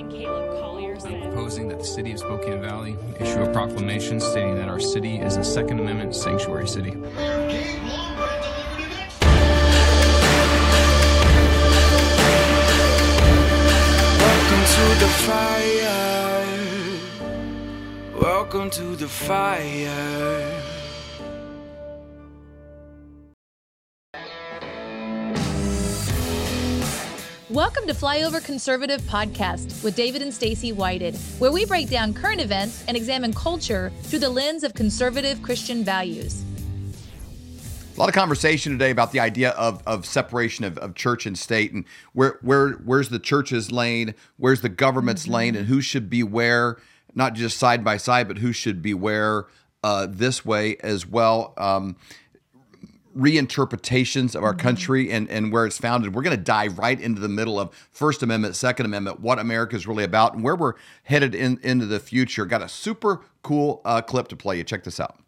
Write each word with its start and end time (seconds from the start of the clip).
Councilman 0.00 0.10
Caleb 0.10 0.60
Collier 0.60 0.98
said. 0.98 1.22
Proposing 1.22 1.68
that 1.68 1.78
the 1.78 1.84
city 1.84 2.12
of 2.12 2.18
Spokane 2.18 2.60
Valley 2.60 2.96
issue 3.18 3.42
a 3.42 3.52
proclamation 3.52 4.20
stating 4.20 4.54
that 4.56 4.68
our 4.68 4.80
city 4.80 5.18
is 5.18 5.36
a 5.36 5.44
Second 5.44 5.80
Amendment 5.80 6.14
sanctuary 6.14 6.68
city. 6.68 6.90
Welcome 6.90 7.10
to 14.66 14.84
the 15.00 15.08
fire. 15.26 15.88
Welcome 18.20 18.70
to 18.70 18.96
the 18.96 19.08
fire. 19.08 20.69
Welcome 27.50 27.88
to 27.88 27.94
Flyover 27.94 28.40
Conservative 28.44 29.00
Podcast 29.00 29.82
with 29.82 29.96
David 29.96 30.22
and 30.22 30.32
Stacy 30.32 30.70
Whited, 30.70 31.16
where 31.40 31.50
we 31.50 31.64
break 31.64 31.90
down 31.90 32.14
current 32.14 32.40
events 32.40 32.84
and 32.86 32.96
examine 32.96 33.32
culture 33.32 33.90
through 34.02 34.20
the 34.20 34.28
lens 34.28 34.62
of 34.62 34.72
conservative 34.72 35.42
Christian 35.42 35.82
values. 35.82 36.44
A 37.96 37.98
lot 37.98 38.08
of 38.08 38.14
conversation 38.14 38.70
today 38.70 38.92
about 38.92 39.10
the 39.10 39.18
idea 39.18 39.50
of, 39.50 39.82
of 39.84 40.06
separation 40.06 40.64
of, 40.64 40.78
of 40.78 40.94
church 40.94 41.26
and 41.26 41.36
state 41.36 41.72
and 41.72 41.86
where 42.12 42.38
where 42.42 42.74
where's 42.74 43.08
the 43.08 43.18
church's 43.18 43.72
lane, 43.72 44.14
where's 44.36 44.60
the 44.60 44.68
government's 44.68 45.26
lane, 45.26 45.56
and 45.56 45.66
who 45.66 45.80
should 45.80 46.08
be 46.08 46.22
where, 46.22 46.76
not 47.16 47.34
just 47.34 47.58
side 47.58 47.82
by 47.82 47.96
side, 47.96 48.28
but 48.28 48.38
who 48.38 48.52
should 48.52 48.80
be 48.80 48.94
where 48.94 49.46
uh, 49.82 50.06
this 50.08 50.44
way 50.44 50.76
as 50.84 51.04
well. 51.04 51.54
Um, 51.58 51.96
reinterpretations 53.16 54.34
of 54.34 54.44
our 54.44 54.54
country 54.54 55.10
and, 55.10 55.28
and 55.30 55.52
where 55.52 55.66
it's 55.66 55.78
founded. 55.78 56.14
We're 56.14 56.22
going 56.22 56.36
to 56.36 56.42
dive 56.42 56.78
right 56.78 57.00
into 57.00 57.20
the 57.20 57.28
middle 57.28 57.58
of 57.58 57.74
First 57.90 58.22
Amendment, 58.22 58.56
Second 58.56 58.86
Amendment, 58.86 59.20
what 59.20 59.38
America 59.38 59.76
is 59.76 59.86
really 59.86 60.04
about, 60.04 60.34
and 60.34 60.44
where 60.44 60.56
we're 60.56 60.74
headed 61.04 61.34
in, 61.34 61.58
into 61.62 61.86
the 61.86 61.98
future. 61.98 62.46
Got 62.46 62.62
a 62.62 62.68
super 62.68 63.22
cool 63.42 63.80
uh, 63.84 64.02
clip 64.02 64.28
to 64.28 64.36
play 64.36 64.58
you. 64.58 64.64
Check 64.64 64.84
this 64.84 65.00
out. 65.00 65.18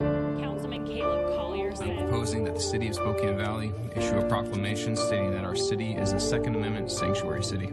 Councilman 0.00 0.86
Caleb 0.86 1.34
Collier 1.36 1.74
said. 1.74 1.98
Proposing 1.98 2.44
that 2.44 2.54
the 2.54 2.60
city 2.60 2.88
of 2.88 2.94
Spokane 2.94 3.36
Valley 3.36 3.72
issue 3.96 4.16
a 4.18 4.28
proclamation 4.28 4.96
stating 4.96 5.32
that 5.32 5.44
our 5.44 5.56
city 5.56 5.94
is 5.94 6.12
a 6.12 6.20
Second 6.20 6.54
Amendment 6.54 6.90
sanctuary 6.90 7.42
city. 7.42 7.72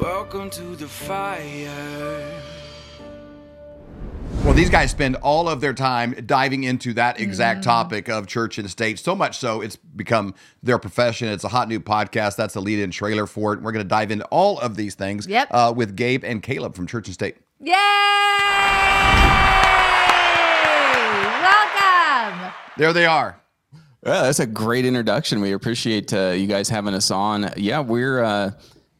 Welcome 0.00 0.50
to 0.50 0.74
the 0.74 0.88
fire. 0.88 2.42
Well, 4.44 4.54
these 4.54 4.68
guys 4.70 4.90
spend 4.90 5.14
all 5.16 5.48
of 5.48 5.60
their 5.60 5.72
time 5.72 6.14
diving 6.26 6.64
into 6.64 6.94
that 6.94 7.20
exact 7.20 7.62
topic 7.62 8.08
of 8.08 8.26
church 8.26 8.58
and 8.58 8.68
state. 8.68 8.98
So 8.98 9.14
much 9.14 9.38
so, 9.38 9.60
it's 9.60 9.76
become 9.76 10.34
their 10.62 10.78
profession. 10.78 11.28
It's 11.28 11.44
a 11.44 11.48
hot 11.48 11.68
new 11.68 11.78
podcast. 11.80 12.34
That's 12.36 12.54
the 12.54 12.60
lead 12.62 12.80
in 12.80 12.90
trailer 12.90 13.26
for 13.28 13.52
it. 13.52 13.62
We're 13.62 13.70
going 13.72 13.84
to 13.84 13.88
dive 13.88 14.10
into 14.10 14.24
all 14.26 14.58
of 14.58 14.74
these 14.74 14.96
things 14.96 15.26
Yep. 15.28 15.48
uh, 15.52 15.72
with 15.76 15.94
Gabe 15.96 16.24
and 16.24 16.42
Caleb 16.42 16.74
from 16.74 16.86
Church 16.88 17.06
and 17.06 17.14
State. 17.14 17.36
Yay! 17.60 17.72
Welcome! 21.40 22.52
There 22.76 22.92
they 22.92 23.06
are. 23.06 23.40
Well, 24.02 24.24
that's 24.24 24.38
a 24.38 24.46
great 24.46 24.84
introduction. 24.84 25.40
We 25.40 25.52
appreciate 25.52 26.12
uh, 26.12 26.30
you 26.30 26.46
guys 26.46 26.68
having 26.68 26.94
us 26.94 27.10
on. 27.10 27.50
Yeah, 27.56 27.80
we're, 27.80 28.22
uh, 28.22 28.52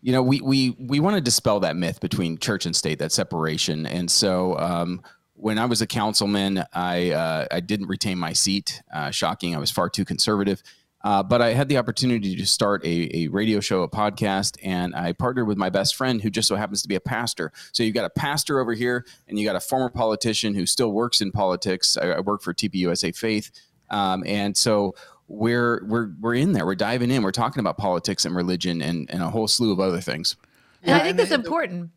you 0.03 0.13
know, 0.13 0.23
we 0.23 0.41
we 0.41 0.77
we 0.79 1.01
want 1.01 1.15
to 1.15 1.21
dispel 1.21 1.61
that 1.61 1.77
myth 1.77 2.01
between 2.01 2.39
church 2.39 2.67
and 2.67 2.75
state, 2.75 2.99
that 2.99 3.13
separation. 3.13 3.87
And 3.87 4.11
so, 4.11 4.59
um, 4.59 5.03
when 5.35 5.57
I 5.57 5.67
was 5.67 5.81
a 5.83 5.87
councilman, 5.87 6.65
I 6.73 7.13
uh, 7.13 7.47
I 7.51 7.61
didn't 7.61 7.87
retain 7.87 8.19
my 8.19 8.33
seat. 8.33 8.83
Uh, 8.93 9.11
shocking, 9.11 9.55
I 9.55 9.59
was 9.59 9.71
far 9.71 9.89
too 9.89 10.05
conservative. 10.05 10.63
Uh, 11.05 11.23
but 11.23 11.41
I 11.41 11.53
had 11.53 11.69
the 11.69 11.77
opportunity 11.77 12.34
to 12.34 12.47
start 12.47 12.84
a, 12.84 13.17
a 13.17 13.28
radio 13.28 13.61
show, 13.61 13.83
a 13.83 13.89
podcast, 13.89 14.59
and 14.65 14.97
I 14.97 15.12
partnered 15.12 15.47
with 15.47 15.56
my 15.56 15.71
best 15.71 15.95
friend 15.95 16.21
who 16.21 16.28
just 16.28 16.49
so 16.49 16.56
happens 16.56 16.83
to 16.83 16.89
be 16.89 16.97
a 16.97 17.01
pastor. 17.01 17.53
So 17.71 17.84
you've 17.84 17.95
got 17.95 18.05
a 18.05 18.11
pastor 18.11 18.59
over 18.59 18.75
here, 18.75 19.06
and 19.28 19.39
you 19.39 19.47
got 19.47 19.55
a 19.55 19.61
former 19.61 19.91
politician 19.91 20.56
who 20.56 20.67
still 20.67 20.91
works 20.91 21.21
in 21.21 21.31
politics. 21.31 21.97
I, 21.97 22.09
I 22.09 22.21
work 22.21 22.43
for 22.43 22.53
TPUSA 22.53 23.17
Faith, 23.17 23.53
um, 23.91 24.25
and 24.26 24.56
so 24.56 24.94
we're 25.28 25.84
we're 25.87 26.10
we're 26.21 26.34
in 26.34 26.53
there. 26.53 26.65
We're 26.65 26.75
diving 26.75 27.10
in. 27.10 27.22
We're 27.22 27.32
talking 27.32 27.60
about 27.60 27.76
politics 27.76 28.25
and 28.25 28.34
religion 28.34 28.81
and, 28.82 29.10
and 29.10 29.22
a 29.22 29.28
whole 29.31 29.49
slew 29.49 29.72
of 29.72 29.81
other 29.81 30.00
things. 30.00 30.37
And 30.82 30.94
I 30.94 30.99
think 31.00 31.10
and 31.10 31.19
that's 31.19 31.28
the- 31.31 31.34
important. 31.37 31.91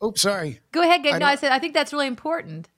Oh, 0.00 0.12
sorry. 0.14 0.60
Go 0.70 0.82
ahead, 0.82 1.02
Gabe. 1.02 1.14
I 1.14 1.18
No, 1.18 1.26
I 1.26 1.34
said 1.34 1.52
I 1.52 1.58
think 1.58 1.74
that's 1.74 1.92
really 1.92 2.06
important. 2.06 2.68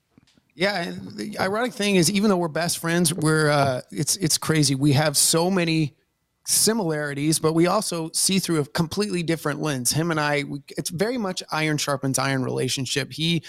Yeah, 0.54 0.82
and 0.82 1.16
the 1.16 1.38
ironic 1.38 1.72
thing 1.72 1.96
is, 1.96 2.10
even 2.10 2.28
though 2.28 2.36
we're 2.36 2.48
best 2.48 2.78
friends, 2.78 3.14
we're 3.14 3.48
uh, 3.50 3.82
it's 3.90 4.16
it's 4.16 4.36
crazy. 4.36 4.74
We 4.74 4.92
have 4.92 5.16
so 5.16 5.50
many 5.50 5.94
similarities, 6.46 7.38
but 7.38 7.52
we 7.52 7.66
also 7.66 8.10
see 8.12 8.38
through 8.38 8.60
a 8.60 8.64
completely 8.66 9.22
different 9.22 9.60
lens. 9.60 9.92
Him 9.92 10.10
and 10.10 10.18
I, 10.18 10.42
we, 10.44 10.62
it's 10.76 10.90
very 10.90 11.18
much 11.18 11.42
iron 11.52 11.76
sharpens 11.78 12.18
iron 12.18 12.42
relationship. 12.42 13.12
He, 13.12 13.42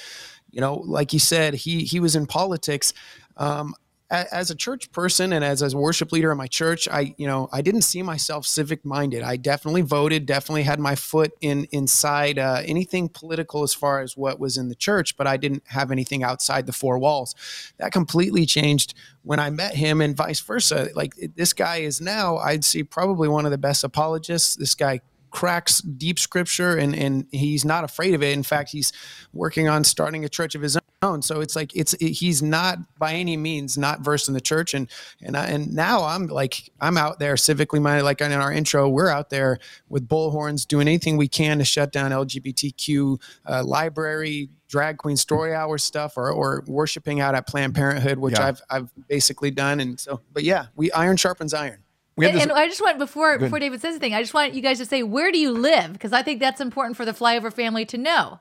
you 0.52 0.62
know, 0.62 0.76
like 0.76 1.12
you 1.14 1.20
said, 1.20 1.54
he 1.56 1.84
he 1.84 2.00
was 2.00 2.16
in 2.16 2.26
politics. 2.28 2.94
Um, 3.38 3.74
a- 3.74 3.91
as 4.12 4.52
a 4.52 4.56
church 4.56 4.92
person 4.92 5.32
and 5.32 5.44
as 5.44 5.62
a 5.62 5.78
worship 5.78 6.12
leader 6.12 6.32
in 6.32 6.38
my 6.38 6.48
church, 6.48 6.88
I, 6.90 7.16
you 7.18 7.26
know, 7.26 7.48
I 7.54 7.62
didn't 7.62 7.84
see 7.84 8.04
myself 8.04 8.46
civic 8.46 8.84
minded. 8.84 9.24
I 9.24 9.38
definitely 9.38 9.84
voted, 9.84 10.26
definitely 10.26 10.64
had 10.64 10.80
my 10.80 10.96
foot 10.96 11.32
in 11.40 11.66
inside 11.72 12.38
uh, 12.38 12.62
anything 12.66 13.08
political 13.08 13.64
as 13.64 13.74
far 13.74 14.02
as 14.02 14.18
what 14.18 14.40
was 14.40 14.58
in 14.58 14.68
the 14.68 14.76
church, 14.76 15.16
but 15.16 15.28
I 15.28 15.38
didn't 15.38 15.64
have 15.68 15.92
anything 15.92 16.24
outside 16.24 16.66
the 16.66 16.74
four 16.74 17.00
walls. 17.00 17.34
That 17.80 17.94
completely 17.94 18.46
changed 18.46 18.94
when 19.24 19.40
I 19.40 19.50
met 19.50 19.76
him, 19.76 20.02
and 20.02 20.18
vice 20.18 20.40
versa. 20.42 20.90
Like 20.94 21.14
this 21.36 21.54
guy 21.54 21.78
is 21.78 22.02
now, 22.02 22.38
I'd 22.38 22.66
see 22.66 22.84
probably 22.84 23.30
one 23.30 23.46
of 23.46 23.52
the 23.52 23.58
best 23.58 23.84
apologists. 23.84 24.56
This 24.56 24.76
guy 24.76 25.00
cracks 25.32 25.80
deep 25.82 26.20
scripture 26.20 26.78
and 26.78 26.94
and 26.96 27.26
he's 27.32 27.66
not 27.66 27.84
afraid 27.84 28.14
of 28.14 28.22
it. 28.22 28.34
In 28.34 28.44
fact 28.44 28.70
he's 28.72 28.92
working 29.34 29.68
on 29.70 29.84
starting 29.84 30.24
a 30.26 30.30
church 30.30 30.56
of 30.56 30.62
his 30.62 30.78
own. 31.02 31.22
So 31.22 31.42
it's 31.42 31.56
like 31.56 31.76
it's 31.76 31.94
it, 31.96 32.10
he's 32.12 32.44
not 32.44 32.78
by 33.00 33.14
any 33.14 33.38
means 33.38 33.78
not 33.78 34.02
versed 34.02 34.28
in 34.28 34.34
the 34.34 34.42
church. 34.42 34.74
And 34.74 34.88
and 35.22 35.36
I, 35.36 35.46
and 35.48 35.74
now 35.74 36.04
i'm 36.04 36.28
like 36.28 36.70
i'm 36.80 36.98
out 36.98 37.18
there 37.20 37.36
civically 37.36 37.82
minded. 37.82 38.04
Like 38.04 38.22
in 38.22 38.32
our 38.34 38.52
intro 38.52 38.88
we're 38.90 39.10
out 39.10 39.30
there 39.30 39.58
with 39.90 40.08
bullhorns 40.08 40.68
doing 40.68 40.88
anything 40.88 41.18
we 41.18 41.28
can 41.28 41.58
to 41.58 41.66
shut 41.66 41.92
down 41.92 42.12
lgbtq 42.12 43.20
uh, 43.48 43.64
library 43.64 44.50
drag 44.68 44.98
queen 44.98 45.18
story 45.18 45.54
hour 45.54 45.78
stuff 45.78 46.18
or, 46.18 46.32
or 46.32 46.64
worshiping 46.68 47.20
out 47.20 47.36
at 47.36 47.48
planned 47.48 47.74
parenthood 47.76 48.18
which 48.20 48.38
Yeah. 48.38 48.48
i've 48.48 48.62
i've 48.70 48.92
basically 49.08 49.52
done. 49.52 49.80
And 49.80 50.00
so 50.00 50.22
but 50.34 50.44
yeah 50.44 50.68
we 50.76 50.92
iron 50.92 51.18
sharpens 51.18 51.54
iron 51.54 51.80
We 52.22 52.26
have 52.28 52.34
And, 52.36 52.42
this. 52.42 52.50
and 52.50 52.58
I 52.58 52.68
just 52.68 52.82
want 52.82 52.98
before 53.00 53.38
before 53.40 53.60
David 53.60 53.82
says 53.82 53.92
anything, 53.96 54.14
I 54.14 54.22
just 54.22 54.34
want 54.34 54.54
you 54.54 54.62
guys 54.62 54.78
to 54.78 54.86
say 54.86 55.04
where 55.04 55.32
do 55.32 55.38
you 55.40 55.52
live 55.52 55.94
because 55.94 56.14
I 56.14 56.22
think 56.22 56.40
that's 56.40 56.62
important 56.62 56.96
for 56.96 57.04
the 57.06 57.14
flyover 57.14 57.52
family 57.52 57.86
to 57.86 57.98
know. 57.98 58.40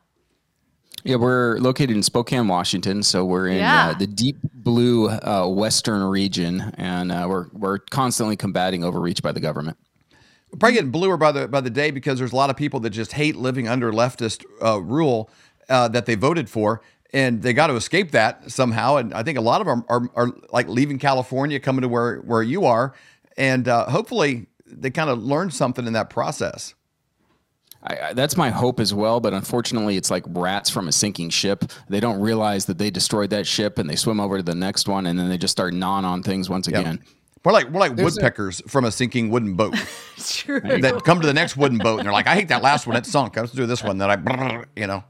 Yeah, 1.02 1.16
we're 1.16 1.56
located 1.58 1.96
in 1.96 2.02
Spokane, 2.02 2.46
Washington, 2.46 3.02
so 3.02 3.24
we're 3.24 3.48
in 3.48 3.56
Yeah. 3.56 3.88
uh, 3.88 3.94
the 3.98 4.06
deep 4.06 4.36
blue 4.52 5.08
uh, 5.08 5.46
western 5.48 6.02
region, 6.02 6.72
and 6.76 7.10
uh, 7.10 7.24
we're 7.28 7.46
we're 7.52 7.78
constantly 7.78 8.36
combating 8.36 8.84
overreach 8.84 9.22
by 9.22 9.32
the 9.32 9.40
government. 9.40 9.78
We're 10.52 10.58
probably 10.58 10.74
getting 10.74 10.90
bluer 10.90 11.16
by 11.16 11.32
the 11.32 11.48
by 11.48 11.62
the 11.62 11.70
day 11.70 11.90
because 11.90 12.18
there's 12.18 12.32
a 12.32 12.36
lot 12.36 12.50
of 12.50 12.56
people 12.56 12.80
that 12.80 12.90
just 12.90 13.12
hate 13.12 13.36
living 13.36 13.66
under 13.66 13.92
leftist 13.92 14.44
uh, 14.62 14.80
rule 14.82 15.30
uh, 15.70 15.88
that 15.88 16.04
they 16.04 16.16
voted 16.16 16.50
for, 16.50 16.82
and 17.14 17.40
they 17.40 17.54
got 17.54 17.68
to 17.68 17.76
escape 17.76 18.10
that 18.10 18.50
somehow. 18.50 18.96
And 18.96 19.14
I 19.14 19.22
think 19.22 19.38
a 19.38 19.42
lot 19.42 19.62
of 19.62 19.66
them 19.66 19.84
are, 19.88 20.02
are, 20.14 20.32
like 20.52 20.68
leaving 20.68 20.98
California, 20.98 21.58
coming 21.60 21.80
to 21.82 21.88
where 21.88 22.16
where 22.18 22.42
you 22.42 22.66
are, 22.66 22.94
and 23.40 23.66
uh, 23.66 23.86
hopefully 23.86 24.46
they 24.66 24.90
kind 24.90 25.08
of 25.10 25.22
learned 25.22 25.54
something 25.54 25.86
in 25.86 25.94
that 25.94 26.10
process. 26.10 26.74
I, 27.82 27.98
I, 27.98 28.12
that's 28.12 28.36
my 28.36 28.50
hope 28.50 28.78
as 28.78 28.92
well, 28.92 29.20
but 29.20 29.32
unfortunately, 29.32 29.96
it's 29.96 30.10
like 30.10 30.24
rats 30.28 30.68
from 30.68 30.86
a 30.86 30.92
sinking 30.92 31.30
ship. 31.30 31.64
They 31.88 31.98
don't 31.98 32.20
realize 32.20 32.66
that 32.66 32.76
they 32.76 32.90
destroyed 32.90 33.30
that 33.30 33.46
ship, 33.46 33.78
and 33.78 33.88
they 33.88 33.96
swim 33.96 34.20
over 34.20 34.36
to 34.36 34.42
the 34.42 34.54
next 34.54 34.86
one, 34.86 35.06
and 35.06 35.18
then 35.18 35.30
they 35.30 35.38
just 35.38 35.52
start 35.52 35.72
gnawing 35.72 36.04
on 36.04 36.22
things 36.22 36.50
once 36.50 36.68
again. 36.68 37.02
We're 37.42 37.52
like 37.52 37.70
we're 37.70 37.80
like 37.80 37.96
There's 37.96 38.18
a- 38.18 38.20
woodpeckers 38.20 38.60
from 38.68 38.84
a 38.84 38.92
sinking 38.92 39.30
wooden 39.30 39.54
boat 39.54 39.74
True. 40.18 40.60
that 40.60 41.02
come 41.04 41.22
to 41.22 41.26
the 41.26 41.32
next 41.32 41.56
wooden 41.56 41.78
boat, 41.78 42.00
and 42.00 42.06
they're 42.06 42.12
like, 42.12 42.26
I 42.26 42.34
hate 42.34 42.48
that 42.48 42.62
last 42.62 42.86
one, 42.86 42.96
it 42.96 43.06
sunk. 43.06 43.36
Let's 43.36 43.52
do 43.52 43.64
this 43.64 43.82
one. 43.82 43.96
Then 43.96 44.10
I, 44.10 44.64
you 44.76 44.86
know. 44.86 45.02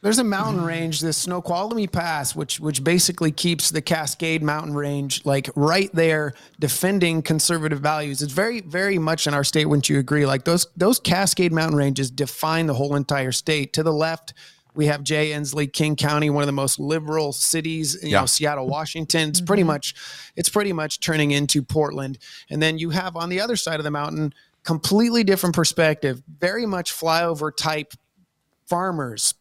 There's 0.00 0.18
a 0.20 0.24
mountain 0.24 0.64
range, 0.64 1.00
the 1.00 1.12
Snoqualmie 1.12 1.88
Pass, 1.88 2.36
which 2.36 2.60
which 2.60 2.84
basically 2.84 3.32
keeps 3.32 3.70
the 3.70 3.82
Cascade 3.82 4.44
Mountain 4.44 4.74
Range 4.74 5.24
like 5.24 5.50
right 5.56 5.90
there, 5.92 6.34
defending 6.60 7.20
conservative 7.20 7.80
values. 7.80 8.22
It's 8.22 8.32
very 8.32 8.60
very 8.60 8.98
much 8.98 9.26
in 9.26 9.34
our 9.34 9.42
state. 9.42 9.66
Wouldn't 9.66 9.88
you 9.88 9.98
agree? 9.98 10.24
Like 10.24 10.44
those 10.44 10.68
those 10.76 11.00
Cascade 11.00 11.52
Mountain 11.52 11.76
ranges 11.76 12.12
define 12.12 12.66
the 12.66 12.74
whole 12.74 12.94
entire 12.94 13.32
state. 13.32 13.72
To 13.72 13.82
the 13.82 13.92
left, 13.92 14.34
we 14.76 14.86
have 14.86 15.02
Jay 15.02 15.30
Inslee, 15.30 15.72
King 15.72 15.96
County, 15.96 16.30
one 16.30 16.44
of 16.44 16.46
the 16.46 16.52
most 16.52 16.78
liberal 16.78 17.32
cities. 17.32 17.98
You 18.00 18.10
Yeah. 18.10 18.20
know, 18.20 18.26
Seattle, 18.26 18.68
Washington. 18.68 19.30
It's 19.30 19.40
pretty 19.40 19.62
mm-hmm. 19.62 19.68
much 19.68 19.96
it's 20.36 20.48
pretty 20.48 20.72
much 20.72 21.00
turning 21.00 21.32
into 21.32 21.60
Portland. 21.60 22.18
And 22.50 22.62
then 22.62 22.78
you 22.78 22.90
have 22.90 23.16
on 23.16 23.30
the 23.30 23.40
other 23.40 23.56
side 23.56 23.80
of 23.80 23.84
the 23.84 23.90
mountain, 23.90 24.32
completely 24.62 25.24
different 25.24 25.56
perspective. 25.56 26.22
Very 26.38 26.66
much 26.66 26.92
flyover 26.92 27.50
type 27.54 27.94
farmers 28.68 29.34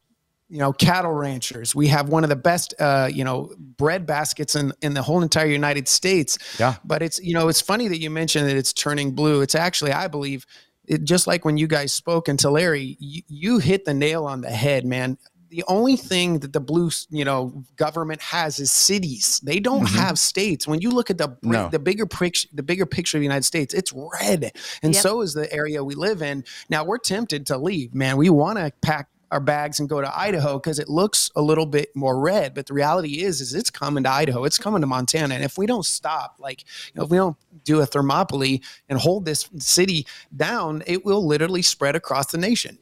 you 0.50 0.60
know 0.60 0.72
cattle 0.74 1.12
ranchers. 1.12 1.76
We 1.76 1.88
have 1.88 2.10
one 2.10 2.24
of 2.24 2.30
the 2.30 2.36
best 2.36 2.74
uh, 2.80 3.10
you 3.12 3.24
know 3.24 3.54
bread 3.58 4.06
baskets 4.06 4.56
in 4.56 4.72
in 4.82 4.94
the 4.94 5.02
whole 5.02 5.22
entire 5.22 5.48
United 5.48 5.88
States. 5.88 6.38
Yeah. 6.60 6.76
But 6.86 7.02
it's 7.02 7.20
you 7.20 7.34
know 7.34 7.48
it's 7.50 7.62
funny 7.62 7.88
that 7.88 8.00
you 8.00 8.10
mentioned 8.10 8.48
that 8.48 8.56
it's 8.58 8.74
turning 8.74 9.12
blue. 9.12 9.42
It's 9.42 9.56
actually 9.56 9.92
I 9.92 10.08
believe 10.08 10.46
it, 10.86 11.04
just 11.04 11.28
like 11.28 11.44
when 11.44 11.58
you 11.58 11.68
guys 11.68 11.92
spoke 11.92 12.28
and 12.30 12.42
Larry, 12.44 12.96
you, 13.00 13.22
you 13.28 13.60
hit 13.60 13.84
the 13.86 13.94
nail 13.94 14.26
on 14.26 14.42
the 14.42 14.50
head, 14.50 14.86
man 14.86 15.18
the 15.50 15.64
only 15.70 15.96
thing 15.96 16.40
that 16.40 16.52
the 16.52 16.60
blue 16.60 16.90
you 17.10 17.24
know 17.24 17.64
government 17.78 18.22
has 18.22 18.60
is 18.60 18.70
cities 18.70 19.40
they 19.46 19.62
don't 19.62 19.86
Mhm. 19.86 19.96
have 19.96 20.20
states 20.20 20.68
when 20.68 20.82
you 20.82 20.90
look 20.92 21.10
at 21.10 21.18
the 21.18 21.38
No. 21.42 21.70
the 21.70 21.80
bigger 21.80 22.06
picture 22.06 22.50
the 22.54 22.64
bigger 22.64 22.86
picture 22.86 23.16
of 23.16 23.22
the 23.22 23.26
united 23.26 23.46
states 23.46 23.74
it's 23.74 23.94
red 23.94 24.52
and 24.84 24.94
Yep. 24.94 25.02
so 25.02 25.22
is 25.22 25.34
the 25.34 25.50
area 25.54 25.82
we 25.86 25.96
live 25.96 26.22
in 26.22 26.44
now 26.70 26.84
we're 26.84 26.98
tempted 26.98 27.46
to 27.46 27.58
leave 27.58 27.96
man 27.96 28.18
we 28.18 28.30
want 28.30 28.58
to 28.60 28.74
pack 28.82 29.08
our 29.32 29.40
bags 29.40 29.80
and 29.80 29.90
go 29.90 30.02
to 30.02 30.18
Idaho 30.18 30.58
because 30.58 30.80
it 30.80 30.90
looks 30.90 31.30
a 31.36 31.42
little 31.42 31.66
bit 31.66 31.96
more 31.96 32.20
red. 32.20 32.54
But 32.54 32.68
the 32.68 32.74
reality 32.74 33.22
is, 33.22 33.42
is 33.42 33.54
it's 33.54 33.70
coming 33.70 34.04
to 34.04 34.10
Idaho, 34.10 34.44
it's 34.44 34.58
coming 34.58 34.82
to 34.82 34.88
Montana, 34.88 35.36
and 35.36 35.44
if 35.44 35.58
we 35.58 35.66
don't 35.66 35.86
stop, 35.86 36.36
like 36.40 36.62
you 36.62 37.00
know, 37.00 37.04
if 37.04 37.10
we 37.10 37.18
don't 37.18 37.38
do 37.64 37.82
a 37.82 37.86
Thermopylae 37.86 38.62
and 38.90 39.00
hold 39.00 39.26
this 39.26 39.50
city 39.58 40.06
down, 40.36 40.84
it 40.88 41.06
will 41.06 41.26
literally 41.26 41.62
spread 41.62 41.96
across 41.96 42.32
the 42.32 42.38
nation. 42.38 42.78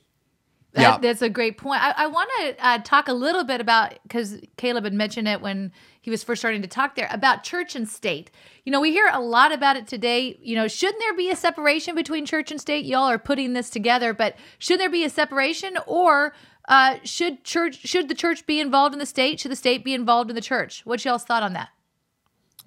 That, 0.73 0.81
Yeah. 0.81 0.97
That's 0.97 1.21
a 1.21 1.29
great 1.29 1.57
point. 1.57 1.81
I, 1.81 1.93
I 1.97 2.07
want 2.07 2.29
to 2.39 2.55
uh, 2.59 2.79
talk 2.79 3.07
a 3.07 3.13
little 3.13 3.45
bit 3.45 3.61
about 3.61 3.97
because 4.03 4.37
Caleb 4.57 4.83
had 4.83 4.93
mentioned 4.93 5.27
it 5.27 5.41
when 5.41 5.71
he 6.05 6.11
was 6.11 6.23
first 6.23 6.39
starting 6.39 6.61
to 6.61 6.67
talk 6.67 6.93
there 6.93 7.07
about 7.09 7.41
church 7.41 7.75
and 7.75 7.89
state. 7.89 8.29
You 8.63 8.71
know, 8.71 8.79
we 8.79 8.91
hear 8.91 9.09
a 9.11 9.19
lot 9.19 9.51
about 9.51 9.75
it 9.75 9.87
today. 9.87 10.37
You 10.39 10.55
know, 10.55 10.67
shouldn't 10.67 10.99
there 10.99 11.15
be 11.15 11.31
a 11.31 11.35
separation 11.35 11.95
between 11.95 12.27
church 12.27 12.51
and 12.51 12.61
state? 12.61 12.85
Y'all 12.85 13.09
are 13.09 13.17
putting 13.17 13.53
this 13.53 13.71
together, 13.71 14.13
but 14.13 14.35
should 14.59 14.79
there 14.79 14.87
be 14.87 15.03
a 15.03 15.09
separation, 15.09 15.79
or 15.87 16.35
uh, 16.69 16.97
should 17.03 17.43
church 17.43 17.87
should 17.87 18.07
the 18.07 18.13
church 18.13 18.45
be 18.45 18.59
involved 18.59 18.93
in 18.93 18.99
the 18.99 19.07
state? 19.07 19.39
Should 19.39 19.49
the 19.49 19.55
state 19.55 19.83
be 19.83 19.95
involved 19.95 20.29
in 20.29 20.35
the 20.35 20.43
church? 20.43 20.83
What's 20.85 21.05
y'all's 21.05 21.23
thought 21.23 21.41
on 21.41 21.53
that? 21.53 21.69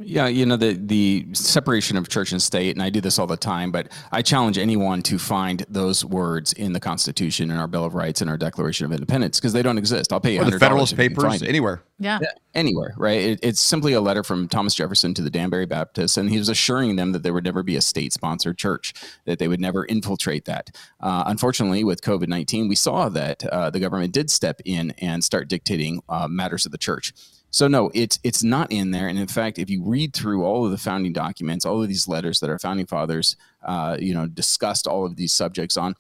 Yeah, 0.01 0.29
you 0.29 0.47
know 0.47 0.57
the 0.57 0.75
the 0.75 1.27
separation 1.33 1.97
of 1.97 2.09
church 2.09 2.31
and 2.31 2.41
state, 2.41 2.77
and 2.77 2.83
I 2.83 2.89
do 2.89 3.01
this 3.01 3.19
all 3.19 3.27
the 3.27 3.37
time. 3.37 3.73
But 3.73 3.91
I 4.13 4.23
challenge 4.23 4.57
anyone 4.57 5.03
to 5.03 5.19
find 5.19 5.67
those 5.69 6.05
words 6.05 6.53
in 6.53 6.73
the 6.73 6.79
Constitution, 6.79 7.51
in 7.51 7.57
our 7.57 7.67
Bill 7.67 7.85
of 7.85 7.95
Rights, 7.97 8.23
in 8.23 8.29
our 8.29 8.37
Declaration 8.37 8.87
of 8.87 8.93
Independence, 8.93 9.41
because 9.41 9.53
they 9.53 9.63
don't 9.63 9.77
exist. 9.77 10.13
I'll 10.13 10.21
pay 10.21 10.35
you 10.35 10.43
Or 10.43 10.45
the 10.45 10.59
Federalist 10.59 10.93
if 10.93 11.01
you 11.01 11.09
can 11.09 11.17
Papers, 11.17 11.31
find 11.31 11.43
it. 11.43 11.49
anywhere. 11.49 11.83
Yeah. 11.99 12.21
anywhere, 12.55 12.95
right? 12.97 13.21
It, 13.21 13.41
it's 13.43 13.61
simply 13.61 13.93
a 13.93 14.01
letter 14.01 14.23
from 14.23 14.47
Thomas 14.47 14.77
Jefferson 14.77 15.15
to 15.15 15.23
the 15.23 15.31
Danbury 15.31 15.67
Baptists, 15.67 16.17
and 16.17 16.31
he 16.31 16.39
was 16.39 16.49
assuring 16.49 16.95
them 16.95 17.11
that 17.11 17.25
there 17.25 17.33
would 17.35 17.43
never 17.45 17.65
be 17.65 17.75
a 17.75 17.81
state-sponsored 17.83 18.57
church, 18.57 18.95
that 19.25 19.41
they 19.41 19.49
would 19.49 19.61
never 19.61 19.85
infiltrate 19.85 20.45
that. 20.45 20.71
Uh, 21.01 21.25
unfortunately, 21.27 21.83
with 21.83 22.03
COVID 22.03 22.29
nineteen, 22.29 22.69
we 22.69 22.77
saw 22.77 23.09
that 23.09 23.45
uh, 23.47 23.69
the 23.71 23.81
government 23.81 24.13
did 24.13 24.31
step 24.31 24.61
in 24.65 24.93
and 24.99 25.25
start 25.25 25.49
dictating 25.49 26.03
uh, 26.09 26.29
matters 26.29 26.67
of 26.67 26.71
the 26.71 26.79
church. 26.79 27.13
So 27.51 27.67
no, 27.69 27.91
it's 27.95 28.19
it's 28.25 28.43
not 28.45 28.71
in 28.71 28.91
there. 28.91 29.09
And 29.09 29.19
in 29.19 29.27
fact, 29.27 29.59
if 29.59 29.71
you 29.71 29.83
read 29.83 30.15
through 30.15 30.45
all 30.45 30.65
of 30.65 30.71
the 30.71 30.79
founding 30.79 31.13
documents, 31.13 31.65
all 31.65 31.83
of 31.83 31.89
these 31.89 32.07
letters 32.09 32.41
that 32.41 32.51
our 32.51 32.59
founding 32.59 32.87
fathers, 32.87 33.37
uh, 33.67 33.97
you 33.99 34.13
know, 34.15 34.27
discussed 34.27 34.87
all 34.87 35.07
of 35.07 35.17
these 35.17 35.33
subjects 35.33 35.77
on, 35.77 35.95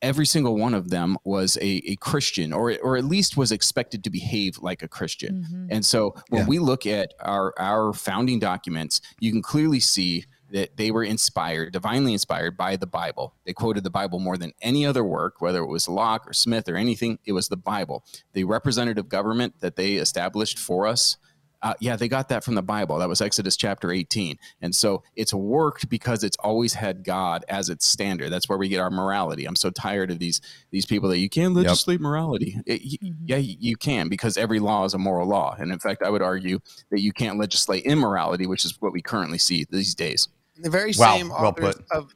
every 0.00 0.24
single 0.26 0.56
one 0.56 0.72
of 0.74 0.88
them 0.90 1.16
was 1.24 1.56
a, 1.58 1.82
a 1.86 1.96
Christian, 1.96 2.52
or 2.52 2.76
or 2.82 2.96
at 2.96 3.04
least 3.04 3.36
was 3.36 3.52
expected 3.52 4.02
to 4.04 4.10
behave 4.10 4.58
like 4.58 4.82
a 4.82 4.88
Christian. 4.88 5.44
Mhm. 5.50 5.66
And 5.70 5.84
so 5.84 6.14
when 6.30 6.42
Yeah. 6.42 6.48
we 6.48 6.58
look 6.58 6.86
at 6.86 7.12
our 7.20 7.52
our 7.58 7.92
founding 7.92 8.38
documents, 8.38 9.00
you 9.20 9.30
can 9.30 9.42
clearly 9.42 9.80
see 9.80 10.24
that 10.50 10.76
they 10.76 10.90
were 10.90 11.04
inspired, 11.04 11.72
divinely 11.72 12.12
inspired 12.12 12.56
by 12.56 12.76
the 12.76 12.86
Bible. 12.86 13.34
They 13.44 13.52
quoted 13.52 13.84
the 13.84 13.90
Bible 13.90 14.18
more 14.18 14.36
than 14.36 14.52
any 14.62 14.86
other 14.86 15.04
work, 15.04 15.40
whether 15.40 15.62
it 15.62 15.66
was 15.66 15.88
Locke 15.88 16.28
or 16.28 16.32
Smith 16.32 16.68
or 16.68 16.76
anything, 16.76 17.18
it 17.24 17.32
was 17.32 17.48
the 17.48 17.56
Bible. 17.56 18.04
The 18.32 18.44
representative 18.44 19.08
government 19.08 19.60
that 19.60 19.76
they 19.76 19.94
established 19.94 20.58
for 20.58 20.86
us, 20.86 21.16
uh, 21.64 21.74
yeah, 21.80 21.96
they 21.96 22.08
got 22.08 22.28
that 22.28 22.44
from 22.44 22.54
the 22.54 22.62
Bible. 22.62 22.98
That 22.98 23.08
was 23.08 23.20
Exodus 23.20 23.56
chapter 23.56 23.90
18. 23.90 24.36
And 24.60 24.74
so 24.74 25.02
it's 25.16 25.32
worked 25.34 25.88
because 25.88 26.22
it's 26.22 26.36
always 26.36 26.74
had 26.74 27.02
God 27.02 27.44
as 27.48 27.70
its 27.70 27.86
standard. 27.86 28.30
That's 28.30 28.48
where 28.48 28.58
we 28.58 28.68
get 28.68 28.80
our 28.80 28.90
morality. 28.90 29.46
I'm 29.46 29.56
so 29.56 29.70
tired 29.70 30.10
of 30.10 30.18
these 30.18 30.40
these 30.70 30.84
people 30.86 31.08
that 31.08 31.18
you 31.18 31.30
can't 31.30 31.54
legislate 31.54 32.00
morality. 32.00 32.60
It- 32.66 32.82
y- 33.02 33.10
Yeah, 33.26 33.38
you 33.38 33.76
can 33.76 34.08
because 34.08 34.36
every 34.36 34.60
law 34.60 34.84
is 34.84 34.92
a 34.94 34.98
moral 34.98 35.26
law. 35.26 35.56
And 35.58 35.72
in 35.72 35.78
fact, 35.78 36.02
I 36.02 36.10
would 36.10 36.22
argue 36.22 36.60
that 36.90 37.00
you 37.00 37.12
can't 37.12 37.38
legislate 37.38 37.84
immorality, 37.84 38.46
which 38.46 38.64
is 38.66 38.76
what 38.80 38.92
we 38.92 39.00
currently 39.00 39.38
see 39.38 39.66
these 39.70 39.94
days. 39.94 40.28
the 40.58 40.70
very 40.70 40.92
Wow, 40.96 41.16
same 41.16 41.30
well 41.30 41.46
authors 41.46 41.74
put. 41.76 41.84
of 41.90 42.12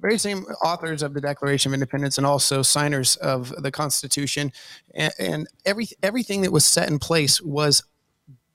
very 0.00 0.16
same 0.18 0.44
authors 0.64 1.02
of 1.02 1.12
the 1.12 1.20
Declaration 1.20 1.70
of 1.70 1.74
Independence 1.74 2.16
and 2.16 2.26
also 2.26 2.62
signers 2.62 3.16
of 3.16 3.54
the 3.62 3.70
Constitution, 3.70 4.50
and, 4.94 5.12
and 5.18 5.46
every 5.66 5.88
everything 6.02 6.40
that 6.40 6.50
was 6.52 6.64
set 6.64 6.88
in 6.88 6.98
place 6.98 7.40
was 7.42 7.82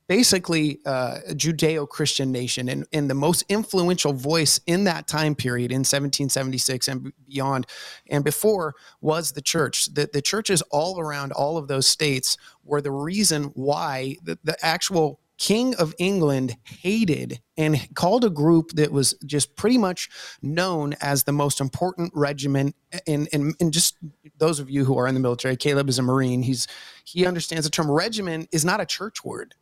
basically 0.07 0.80
uh, 0.86 1.19
a 1.28 1.34
Judeo-Christian 1.34 2.31
nation, 2.31 2.69
and, 2.69 2.86
and 2.94 3.10
the 3.10 3.16
most 3.16 3.44
influential 3.50 4.13
voice 4.13 4.60
in 4.68 4.84
that 4.86 5.07
time 5.07 5.36
period 5.36 5.72
in 5.72 5.80
1776 5.80 6.88
and 6.88 7.13
beyond, 7.28 7.66
and 8.10 8.24
before 8.24 8.75
was 9.02 9.31
the 9.31 9.42
church. 9.42 9.86
The, 9.94 10.10
the 10.12 10.22
churches 10.22 10.62
all 10.72 11.00
around 11.00 11.31
all 11.31 11.57
of 11.57 11.68
those 11.68 11.88
states 11.88 12.38
were 12.63 12.81
the 12.81 12.92
reason 12.92 13.46
why 13.56 14.18
the, 14.24 14.38
the 14.44 14.57
actual 14.63 15.19
King 15.38 15.75
of 15.75 15.94
England 15.98 16.56
hated 16.63 17.42
and 17.57 17.94
called 17.94 18.24
a 18.24 18.30
group 18.30 18.72
that 18.72 18.92
was 18.92 19.16
just 19.25 19.56
pretty 19.56 19.78
much 19.78 20.10
known 20.42 20.96
as 21.02 21.24
the 21.24 21.34
most 21.34 21.60
important 21.60 22.12
regiment. 22.16 22.75
And, 23.06 23.28
and, 23.34 23.74
just 23.74 23.98
those 24.38 24.60
of 24.60 24.69
you 24.69 24.86
who 24.86 24.98
are 24.98 25.07
in 25.07 25.13
the 25.13 25.19
military, 25.19 25.57
Caleb 25.57 25.90
is 25.90 26.00
a 26.00 26.02
Marine. 26.02 26.42
He's 26.42 26.68
he 27.04 27.25
understands 27.25 27.66
the 27.66 27.69
term 27.69 27.92
regiment 27.92 28.48
is 28.54 28.63
not 28.63 28.80
a 28.80 28.86
church 28.86 29.25
word. 29.25 29.56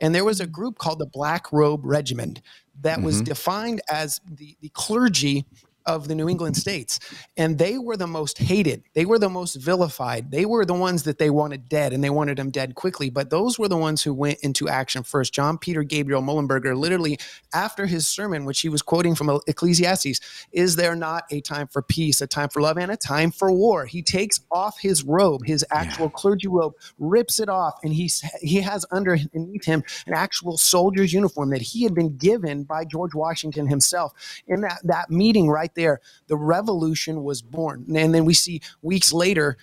And 0.00 0.14
there 0.14 0.24
was 0.24 0.40
a 0.40 0.46
group 0.46 0.78
called 0.78 0.98
the 0.98 1.06
Black 1.06 1.52
Robe 1.52 1.80
Regiment 1.84 2.40
that 2.82 3.02
was 3.02 3.20
Mhm. 3.20 3.26
defined 3.26 3.82
as 3.90 4.20
the, 4.30 4.56
the 4.60 4.70
clergy 4.70 5.44
of 5.86 6.08
the 6.08 6.14
New 6.14 6.28
England 6.28 6.56
states. 6.56 7.00
And 7.36 7.58
they 7.58 7.78
were 7.78 7.96
the 7.96 8.06
most 8.06 8.38
hated. 8.38 8.82
They 8.94 9.04
were 9.04 9.18
the 9.18 9.28
most 9.28 9.54
vilified. 9.54 10.30
They 10.30 10.44
were 10.44 10.64
the 10.64 10.74
ones 10.74 11.04
that 11.04 11.18
they 11.18 11.30
wanted 11.30 11.68
dead 11.68 11.92
and 11.92 12.02
they 12.02 12.10
wanted 12.10 12.38
them 12.38 12.50
dead 12.50 12.74
quickly. 12.74 13.10
But 13.10 13.30
those 13.30 13.58
were 13.58 13.68
the 13.68 13.76
ones 13.76 14.02
who 14.02 14.14
went 14.14 14.38
into 14.42 14.68
action 14.68 15.02
first. 15.02 15.32
John 15.32 15.58
Peter 15.58 15.82
Gabriel 15.82 16.22
Mullenberger, 16.22 16.76
literally 16.76 17.18
after 17.54 17.86
his 17.86 18.06
sermon, 18.06 18.44
which 18.44 18.60
he 18.60 18.68
was 18.68 18.82
quoting 18.82 19.14
from 19.14 19.40
Ecclesiastes, 19.46 20.20
is 20.52 20.76
there 20.76 20.94
not 20.94 21.24
a 21.30 21.40
time 21.40 21.68
for 21.68 21.82
peace, 21.82 22.20
a 22.20 22.26
time 22.26 22.48
for 22.48 22.60
love, 22.62 22.78
and 22.78 22.90
a 22.90 22.96
time 22.96 23.30
for 23.30 23.52
war? 23.52 23.86
He 23.86 24.02
takes 24.02 24.40
off 24.50 24.78
his 24.80 25.02
robe, 25.04 25.44
his 25.44 25.64
actual 25.70 26.10
clergy 26.10 26.48
robe, 26.48 26.74
rips 26.98 27.40
it 27.40 27.48
off, 27.48 27.78
and 27.82 27.92
he's, 27.92 28.22
he 28.40 28.60
has 28.60 28.84
underneath 28.86 29.64
him 29.64 29.82
an 30.06 30.14
actual 30.14 30.56
soldier's 30.56 31.12
uniform 31.12 31.50
that 31.50 31.62
he 31.62 31.82
had 31.82 31.94
been 31.94 32.16
given 32.16 32.64
by 32.64 32.84
George 32.84 33.14
Washington 33.14 33.66
himself. 33.66 34.12
In 34.46 34.60
that, 34.62 34.80
that 34.84 35.10
meeting 35.10 35.48
right 35.48 35.69
there, 35.74 36.00
the 36.26 36.36
revolution 36.36 37.22
was 37.22 37.42
born. 37.42 37.84
And 37.94 38.14
then 38.14 38.24
we 38.24 38.34
see 38.34 38.60
weeks 38.82 39.12
later, 39.12 39.56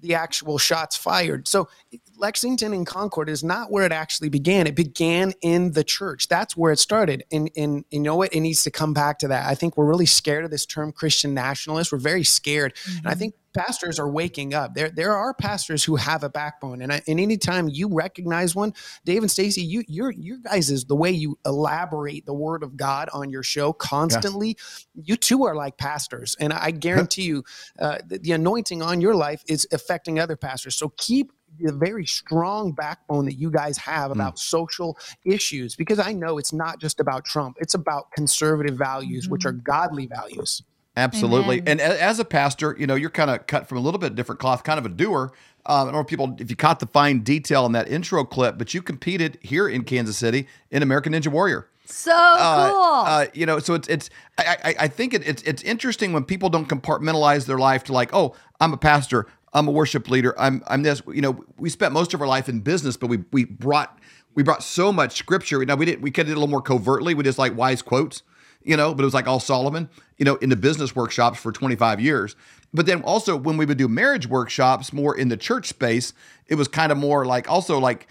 the 0.00 0.14
actual 0.14 0.58
shots 0.58 0.96
fired. 0.96 1.46
So 1.46 1.68
Lexington 2.16 2.72
and 2.72 2.86
Concord 2.86 3.28
is 3.28 3.42
not 3.42 3.70
where 3.70 3.86
it 3.86 3.92
actually 3.92 4.28
began. 4.28 4.66
It 4.66 4.74
began 4.74 5.32
in 5.40 5.72
the 5.72 5.84
church. 5.84 6.28
That's 6.28 6.56
where 6.56 6.72
it 6.72 6.78
started. 6.78 7.24
And, 7.32 7.50
and, 7.56 7.84
you 7.90 8.00
know 8.00 8.16
what? 8.16 8.34
It 8.34 8.40
needs 8.40 8.64
to 8.64 8.70
come 8.70 8.92
back 8.92 9.20
to 9.20 9.28
that. 9.28 9.46
I 9.46 9.54
think 9.54 9.76
we're 9.76 9.86
really 9.86 10.06
scared 10.06 10.44
of 10.44 10.50
this 10.50 10.66
term 10.66 10.92
Christian 10.92 11.34
nationalist. 11.34 11.92
We're 11.92 11.98
very 11.98 12.24
scared. 12.24 12.74
And 12.86 13.06
I 13.06 13.10
mm-hmm. 13.10 13.18
think 13.20 13.34
pastors 13.52 13.98
are 13.98 14.08
waking 14.08 14.54
up. 14.54 14.74
There, 14.74 14.90
there 14.90 15.16
are 15.16 15.34
pastors 15.34 15.84
who 15.84 15.96
have 15.96 16.22
a 16.22 16.28
backbone. 16.28 16.82
And, 16.82 16.92
I, 16.92 17.02
and 17.06 17.20
anytime 17.20 17.68
you 17.68 17.88
recognize 17.88 18.54
one, 18.54 18.74
Dave 19.04 19.22
and 19.22 19.30
Stacy, 19.30 19.62
you, 19.62 19.84
you're, 19.88 20.10
your 20.12 20.38
guys 20.38 20.70
is 20.70 20.84
the 20.84 20.96
way 20.96 21.10
you 21.10 21.38
elaborate 21.44 22.26
the 22.26 22.34
word 22.34 22.62
of 22.62 22.76
God 22.76 23.08
on 23.12 23.30
your 23.30 23.42
show 23.42 23.72
constantly. 23.72 24.56
You 24.94 25.16
too 25.16 25.44
are 25.44 25.54
like 25.54 25.76
pastors. 25.76 26.36
And 26.40 26.52
I 26.52 26.70
guarantee 26.70 27.22
you, 27.22 27.44
uh, 27.78 27.98
the, 28.06 28.18
the 28.18 28.32
anointing 28.32 28.82
on 28.82 29.00
your 29.00 29.14
life 29.14 29.42
is 29.46 29.66
affecting 29.72 30.18
other 30.18 30.36
pastors. 30.36 30.76
So 30.76 30.92
keep 30.96 31.32
the 31.58 31.72
very 31.72 32.06
strong 32.06 32.72
backbone 32.72 33.26
that 33.26 33.34
you 33.34 33.50
guys 33.50 33.76
have 33.76 34.10
about 34.10 34.38
social 34.38 34.96
issues 35.24 35.76
because 35.76 35.98
I 35.98 36.12
know 36.12 36.38
it's 36.38 36.52
not 36.52 36.80
just 36.80 36.98
about 36.98 37.24
Trump, 37.24 37.58
it's 37.60 37.74
about 37.74 38.10
conservative 38.12 38.76
values, 38.76 39.28
which 39.28 39.44
are 39.44 39.52
godly 39.52 40.06
values. 40.06 40.62
Absolutely. 40.96 41.56
Amen. 41.60 41.80
And 41.80 41.80
as 41.80 42.18
a 42.18 42.24
pastor, 42.24 42.76
you 42.78 42.86
know, 42.86 42.94
you're 42.94 43.10
kind 43.10 43.30
of 43.30 43.46
cut 43.46 43.68
from 43.68 43.78
a 43.78 43.80
little 43.80 43.98
bit 43.98 44.14
different 44.14 44.40
cloth, 44.40 44.62
kind 44.62 44.78
of 44.78 44.86
a 44.86 44.90
doer. 44.90 45.32
Um, 45.64 45.80
I 45.80 45.84
don't 45.84 45.92
know 45.94 46.00
if 46.00 46.06
people, 46.06 46.36
if 46.38 46.50
you 46.50 46.56
caught 46.56 46.80
the 46.80 46.86
fine 46.86 47.20
detail 47.20 47.64
in 47.66 47.72
that 47.72 47.88
intro 47.88 48.24
clip, 48.24 48.58
but 48.58 48.74
you 48.74 48.82
competed 48.82 49.38
here 49.40 49.68
in 49.68 49.84
Kansas 49.84 50.16
City 50.18 50.46
in 50.70 50.82
American 50.82 51.12
Ninja 51.12 51.28
Warrior. 51.28 51.68
So 51.86 52.12
Uh, 52.12 52.70
cool. 52.70 52.80
uh, 52.80 53.26
you 53.34 53.46
know, 53.46 53.58
so 53.58 53.74
it's 53.74 53.88
it's 53.88 54.10
I, 54.38 54.56
I, 54.64 54.74
I 54.80 54.88
think 54.88 55.14
it, 55.14 55.26
it's 55.26 55.42
it's 55.42 55.62
interesting 55.62 56.12
when 56.12 56.24
people 56.24 56.48
don't 56.48 56.68
compartmentalize 56.68 57.46
their 57.46 57.58
life 57.58 57.84
to 57.84 57.92
like, 57.92 58.14
oh, 58.14 58.34
I'm 58.60 58.72
a 58.72 58.76
pastor, 58.76 59.26
I'm 59.52 59.68
a 59.68 59.70
worship 59.70 60.08
leader, 60.08 60.34
I'm 60.38 60.62
I'm 60.66 60.82
this. 60.82 61.02
You 61.06 61.20
know, 61.20 61.44
we 61.58 61.68
spent 61.68 61.92
most 61.92 62.14
of 62.14 62.20
our 62.20 62.26
life 62.26 62.48
in 62.48 62.60
business, 62.60 62.96
but 62.96 63.08
we 63.08 63.24
we 63.30 63.44
brought 63.44 63.98
we 64.34 64.42
brought 64.42 64.62
so 64.62 64.92
much 64.92 65.18
scripture. 65.18 65.64
Now 65.64 65.74
we 65.74 65.84
didn't 65.84 66.02
we 66.02 66.10
could 66.10 66.28
it 66.28 66.32
a 66.32 66.34
little 66.34 66.48
more 66.48 66.62
covertly. 66.62 67.14
We 67.14 67.24
just 67.24 67.38
like 67.38 67.56
wise 67.56 67.82
quotes. 67.82 68.22
You 68.64 68.76
know, 68.76 68.94
but 68.94 69.02
it 69.02 69.04
was 69.04 69.14
like 69.14 69.26
all 69.26 69.40
Solomon, 69.40 69.88
you 70.18 70.24
know, 70.24 70.36
in 70.36 70.48
the 70.48 70.56
business 70.56 70.94
workshops 70.94 71.38
for 71.38 71.52
25 71.52 72.00
years. 72.00 72.36
But 72.74 72.86
then 72.86 73.02
also 73.02 73.36
when 73.36 73.56
we 73.56 73.66
would 73.66 73.78
do 73.78 73.88
marriage 73.88 74.26
workshops 74.26 74.92
more 74.92 75.16
in 75.16 75.28
the 75.28 75.36
church 75.36 75.68
space, 75.68 76.14
it 76.46 76.54
was 76.54 76.68
kind 76.68 76.90
of 76.90 76.98
more 76.98 77.26
like 77.26 77.50
also 77.50 77.78
like, 77.78 78.06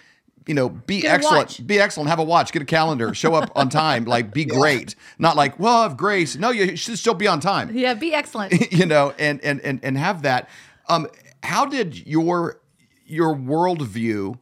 you 0.48 0.54
know, 0.54 0.70
be 0.70 1.02
Get 1.02 1.14
excellent, 1.14 1.66
be 1.68 1.80
excellent, 1.80 2.10
have 2.10 2.20
a 2.20 2.24
watch, 2.24 2.52
get 2.52 2.62
a 2.62 2.66
calendar, 2.66 3.14
show 3.14 3.36
up 3.36 3.52
on 3.56 3.70
time, 3.70 4.06
like 4.06 4.34
be 4.34 4.46
great. 4.60 4.96
Not 5.20 5.36
like, 5.36 5.60
well, 5.60 5.84
have 5.84 5.98
grace. 5.98 6.36
No, 6.36 6.50
you 6.50 6.76
should 6.76 6.98
still 6.98 7.14
be 7.14 7.28
on 7.28 7.40
time 7.40 7.76
Yeah, 7.76 7.94
be 7.94 8.14
excellent. 8.14 8.72
you 8.72 8.86
know, 8.86 9.14
and 9.20 9.44
and 9.44 9.62
and 9.62 9.80
and 9.84 9.98
have 9.98 10.24
that. 10.24 10.50
Um, 10.90 11.08
how 11.44 11.66
did 11.66 12.08
your 12.08 12.60
your 13.06 13.36
worldview, 13.36 14.40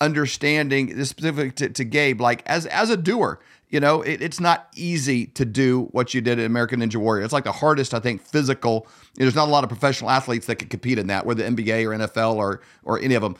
understanding 0.00 0.96
this 0.96 1.10
specific 1.10 1.56
to, 1.56 1.68
to 1.70 1.84
Gabe, 1.84 2.20
like 2.20 2.42
as 2.46 2.66
as 2.66 2.90
a 2.90 2.96
doer, 2.96 3.40
you 3.68 3.80
know, 3.80 4.02
it, 4.02 4.20
it's 4.22 4.40
not 4.40 4.68
easy 4.74 5.26
to 5.26 5.44
do 5.44 5.88
what 5.92 6.14
you 6.14 6.20
did 6.20 6.38
in 6.38 6.44
American 6.44 6.80
Ninja 6.80 6.96
Warrior. 6.96 7.24
It's 7.24 7.32
like 7.32 7.44
the 7.44 7.52
hardest, 7.52 7.94
I 7.94 8.00
think, 8.00 8.22
physical. 8.22 8.86
There's 9.14 9.34
not 9.34 9.48
a 9.48 9.50
lot 9.50 9.64
of 9.64 9.70
professional 9.70 10.10
athletes 10.10 10.46
that 10.46 10.56
could 10.56 10.70
compete 10.70 10.98
in 10.98 11.06
that, 11.08 11.26
whether 11.26 11.44
NBA 11.44 11.84
or 11.84 12.06
NFL 12.06 12.34
or 12.34 12.62
or 12.84 12.98
any 13.00 13.14
of 13.14 13.22
them 13.22 13.36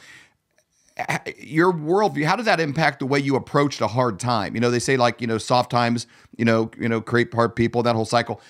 your 1.39 1.73
worldview 1.73 2.25
how 2.25 2.37
does 2.37 2.47
that 2.47 2.61
impact 2.61 2.99
the 2.99 3.07
way 3.07 3.19
you 3.19 3.37
approached 3.37 3.81
a 3.81 3.87
hard 3.87 4.19
time 4.19 4.55
you 4.55 4.61
know 4.61 4.71
they 4.71 4.79
say 4.79 4.97
like 4.97 5.21
you 5.21 5.27
know 5.27 5.39
soft 5.39 5.71
times 5.71 6.07
you 6.37 6.45
know 6.45 6.71
you 6.79 6.89
know 6.89 7.01
create 7.01 7.33
hard 7.33 7.55
people 7.55 7.83
that 7.83 7.95
whole 7.95 8.05
cycle 8.05 8.41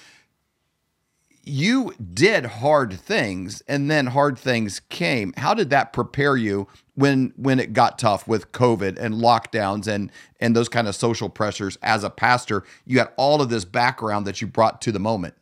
you 1.45 1.93
did 2.13 2.45
hard 2.45 2.93
things 2.93 3.63
and 3.69 3.91
then 3.91 4.07
hard 4.07 4.39
things 4.39 4.81
came 4.89 5.33
how 5.37 5.55
did 5.55 5.71
that 5.71 5.93
prepare 5.93 6.37
you 6.37 6.67
when 7.01 7.33
when 7.37 7.59
it 7.59 7.73
got 7.73 7.99
tough 7.99 8.29
with 8.29 8.53
covid 8.53 8.99
and 8.99 9.15
lockdowns 9.15 9.87
and 9.89 10.13
and 10.41 10.55
those 10.55 10.69
kind 10.69 10.87
of 10.87 10.95
social 10.95 11.29
pressures 11.29 11.79
as 11.83 12.05
a 12.05 12.11
pastor 12.11 12.63
you 12.85 12.99
had 12.99 13.09
all 13.17 13.41
of 13.41 13.49
this 13.49 13.65
background 13.65 14.27
that 14.27 14.41
you 14.41 14.47
brought 14.47 14.83
to 14.83 14.93
the 14.93 15.01
moment 15.01 15.35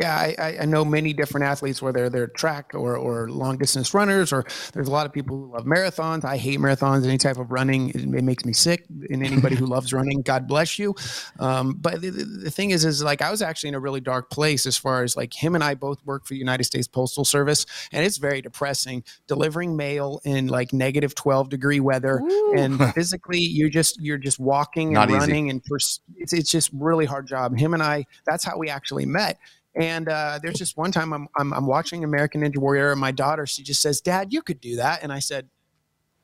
Yeah, 0.00 0.16
I, 0.16 0.58
I- 0.60 0.64
know 0.64 0.84
many 0.84 1.12
different 1.12 1.44
athletes, 1.46 1.82
whether 1.82 2.08
they're 2.08 2.26
track 2.28 2.72
or, 2.74 2.96
or 2.96 3.30
long 3.30 3.56
distance 3.58 3.92
runners, 3.94 4.32
or 4.32 4.44
there's 4.74 4.86
a 4.86 4.90
lot 4.92 5.06
of 5.06 5.12
people 5.12 5.36
who 5.36 5.52
love 5.52 5.64
marathons. 5.64 6.24
I 6.24 6.36
hate 6.36 6.60
marathons, 6.60 7.04
any 7.04 7.18
type 7.18 7.38
of 7.38 7.50
running. 7.50 7.88
It, 7.90 7.96
it 7.96 8.22
makes 8.22 8.44
me 8.44 8.52
sick. 8.52 8.84
And 9.10 9.24
anybody 9.24 9.56
who 9.56 9.66
loves 9.76 9.92
running, 9.92 10.20
God 10.22 10.46
bless 10.46 10.78
you. 10.78 10.94
Um, 11.40 11.72
but 11.80 12.00
the, 12.02 12.10
the 12.10 12.50
thing 12.50 12.70
is, 12.70 12.84
is 12.84 13.02
like 13.02 13.22
I 13.22 13.30
was 13.30 13.42
actually 13.42 13.70
in 13.70 13.74
a 13.74 13.80
really 13.80 14.00
dark 14.00 14.30
place 14.30 14.66
as 14.66 14.76
far 14.76 15.02
as 15.02 15.16
like 15.16 15.32
him 15.34 15.54
and 15.54 15.64
I 15.64 15.74
both 15.74 16.04
work 16.04 16.26
for 16.26 16.34
the 16.34 16.38
United 16.38 16.64
States 16.64 16.86
Postal 16.86 17.24
Service, 17.24 17.66
and 17.90 18.04
it's 18.04 18.18
very 18.18 18.40
depressing 18.42 19.02
delivering 19.26 19.74
mail 19.76 20.20
in 20.24 20.46
like 20.48 20.72
negative 20.72 21.14
12 21.14 21.48
degree 21.48 21.80
weather, 21.80 22.20
and 22.56 22.78
physically 22.94 23.40
you're 23.40 23.68
just 23.70 24.00
you're 24.00 24.18
just 24.18 24.38
walking 24.38 24.88
and 24.88 24.94
Not 24.94 25.10
easy. 25.10 25.18
running, 25.18 25.50
and 25.50 25.64
pers- 25.64 26.00
it's 26.16 26.32
it's 26.32 26.50
just 26.50 26.70
really 26.72 27.06
hard 27.06 27.26
job. 27.26 27.56
Him 27.58 27.74
and 27.74 27.82
I, 27.82 28.04
that's 28.26 28.44
how 28.44 28.58
we 28.58 28.68
actually 28.68 29.06
met. 29.06 29.38
And 29.78 30.08
uh, 30.08 30.40
there's 30.42 30.58
just 30.58 30.76
one 30.76 30.90
time 30.90 31.12
I'm, 31.12 31.28
I'm 31.36 31.54
I'm 31.54 31.66
watching 31.66 32.02
American 32.02 32.40
Ninja 32.42 32.58
Warrior, 32.58 32.90
and 32.90 33.00
my 33.00 33.12
daughter 33.12 33.46
she 33.46 33.62
just 33.62 33.80
says, 33.80 34.00
"Dad, 34.00 34.32
you 34.32 34.42
could 34.42 34.60
do 34.60 34.76
that," 34.76 35.04
and 35.04 35.12
I 35.12 35.20
said, 35.20 35.48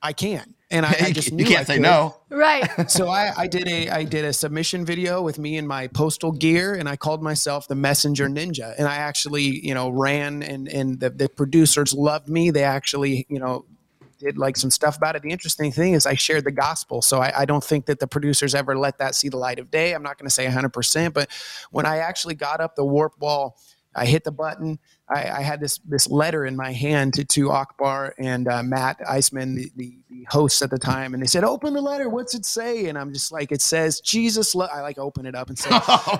"I 0.03 0.13
can," 0.13 0.55
and 0.73 0.85
I, 0.85 0.97
I 1.01 1.13
just 1.13 1.29
you 1.31 1.37
knew 1.37 1.45
can't 1.45 1.61
I 1.61 1.65
say 1.65 1.75
could. 1.75 1.83
no 1.83 2.17
right. 2.31 2.69
So 2.91 3.09
I, 3.09 3.33
I 3.37 3.47
did 3.47 3.69
a 3.69 3.89
I 3.91 4.03
did 4.03 4.25
a 4.25 4.33
submission 4.33 4.85
video 4.85 5.23
with 5.23 5.39
me 5.39 5.57
in 5.57 5.69
my 5.69 5.87
postal 5.87 6.33
gear, 6.33 6.75
and 6.75 6.89
I 6.89 6.97
called 6.97 7.23
myself 7.23 7.69
the 7.69 7.77
Messenger 7.77 8.29
Ninja. 8.29 8.75
And 8.77 8.89
I 8.89 8.97
actually, 8.97 9.65
you 9.65 9.73
know, 9.73 9.89
ran, 9.89 10.43
and 10.43 10.67
and 10.69 10.99
the, 10.99 11.11
the 11.11 11.29
producers 11.29 11.95
loved 11.95 12.29
me. 12.29 12.51
They 12.51 12.65
actually, 12.65 13.25
you 13.29 13.39
know, 13.39 13.67
did 14.25 14.39
like 14.39 14.57
some 14.57 14.71
stuff 14.71 14.97
about 14.97 15.17
it. 15.17 15.23
The 15.23 15.31
interesting 15.31 15.73
thing 15.73 15.95
is 15.95 16.07
I 16.07 16.15
shared 16.15 16.45
the 16.45 16.53
gospel, 16.53 17.03
so 17.03 17.21
I, 17.21 17.41
I 17.41 17.45
don't 17.45 17.63
think 17.63 17.87
that 17.87 18.01
the 18.01 18.07
producers 18.07 18.55
ever 18.55 18.77
let 18.77 18.99
that 18.99 19.15
see 19.15 19.29
the 19.29 19.37
light 19.37 19.59
of 19.59 19.71
day. 19.71 19.95
I'm 19.95 20.03
not 20.03 20.19
going 20.19 20.29
to 20.29 20.35
say 20.35 20.45
100, 20.45 20.71
percent 20.71 21.15
but 21.15 21.31
when 21.71 21.87
I 21.87 21.99
actually 21.99 22.35
got 22.35 22.61
up 22.61 22.77
the 22.77 22.85
warp 22.85 23.19
wall. 23.21 23.57
I 23.97 24.07
hit 24.07 24.25
the 24.25 24.33
button. 24.33 24.81
I, 25.09 25.31
I 25.31 25.41
had 25.43 25.61
this 25.61 25.79
this 25.87 26.11
letter 26.11 26.45
in 26.45 26.57
my 26.57 26.73
hand 26.73 27.15
to, 27.15 27.25
to 27.25 27.53
Akbar 27.53 28.13
and 28.19 28.49
uh, 28.49 28.61
Matt 28.65 28.99
Iseman, 28.99 29.55
the, 29.55 29.71
the, 29.77 29.99
the 30.15 30.27
hosts 30.31 30.63
at 30.63 30.71
the 30.71 30.79
time, 30.79 31.13
and 31.15 31.23
they 31.23 31.27
said, 31.27 31.45
"Open 31.45 31.75
the 31.75 31.81
letter. 31.81 32.09
What's 32.09 32.35
it 32.35 32.45
say?" 32.47 32.87
And 32.87 32.97
I'm 32.97 33.13
just 33.13 33.33
like, 33.33 33.51
"It 33.53 33.61
says 33.63 34.01
Jesus." 34.01 34.55
Lo-. 34.55 34.67
I 34.73 34.81
like 34.81 34.99
open 34.99 35.27
it 35.27 35.35
up 35.35 35.49
and 35.49 35.59
say, 35.59 35.71
Oh, 35.73 36.19